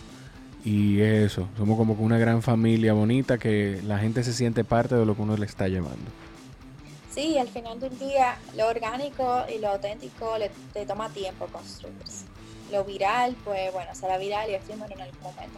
Y 0.64 1.00
eso, 1.00 1.48
somos 1.58 1.78
como 1.78 1.96
que 1.96 2.04
una 2.04 2.18
gran 2.18 2.42
familia 2.42 2.94
bonita 2.94 3.38
que 3.38 3.82
la 3.86 4.00
gente 4.00 4.24
se 4.24 4.34
siente 4.34 4.64
parte 4.64 4.96
de 4.96 5.06
lo 5.06 5.16
que 5.16 5.22
uno 5.22 5.38
le 5.38 5.46
está 5.46 5.68
llevando. 5.68 6.12
Sí, 7.10 7.38
al 7.38 7.48
final 7.48 7.80
del 7.80 7.98
día, 7.98 8.38
lo 8.56 8.68
orgánico 8.68 9.46
y 9.54 9.60
lo 9.60 9.70
auténtico 9.70 10.38
le, 10.38 10.52
te 10.74 10.86
toma 10.86 11.10
tiempo 11.10 11.48
construirse. 11.48 12.26
Lo 12.72 12.84
viral, 12.84 13.36
pues 13.46 13.72
bueno, 13.72 13.96
será 13.96 14.18
viral 14.18 14.50
y 14.50 14.56
efímero 14.56 14.94
en 14.94 15.02
algún 15.02 15.22
momento. 15.22 15.58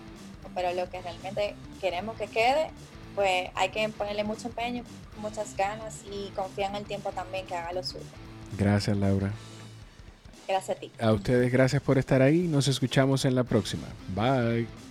Pero 0.54 0.74
lo 0.74 0.90
que 0.90 1.02
realmente 1.02 1.56
queremos 1.82 2.16
que 2.18 2.28
quede, 2.28 2.70
pues 3.16 3.50
hay 3.56 3.70
que 3.70 3.88
ponerle 3.90 4.24
mucho 4.24 4.48
empeño, 4.48 4.84
muchas 5.22 5.56
ganas 5.56 6.02
y 6.12 6.30
confía 6.32 6.68
en 6.68 6.76
el 6.76 6.86
tiempo 6.86 7.12
también 7.12 7.46
que 7.46 7.56
haga 7.56 7.74
lo 7.74 7.84
suyo. 7.84 8.06
Gracias, 8.58 8.98
Laura. 8.98 9.32
Gracias 10.48 10.78
a 10.78 10.80
ti. 10.80 10.92
A 11.00 11.14
ustedes, 11.14 11.52
gracias 11.52 11.82
por 11.82 11.98
estar 11.98 12.22
ahí. 12.22 12.48
Nos 12.48 12.68
escuchamos 12.68 13.26
en 13.26 13.36
la 13.36 13.44
próxima. 13.44 13.88
Bye. 14.16 14.89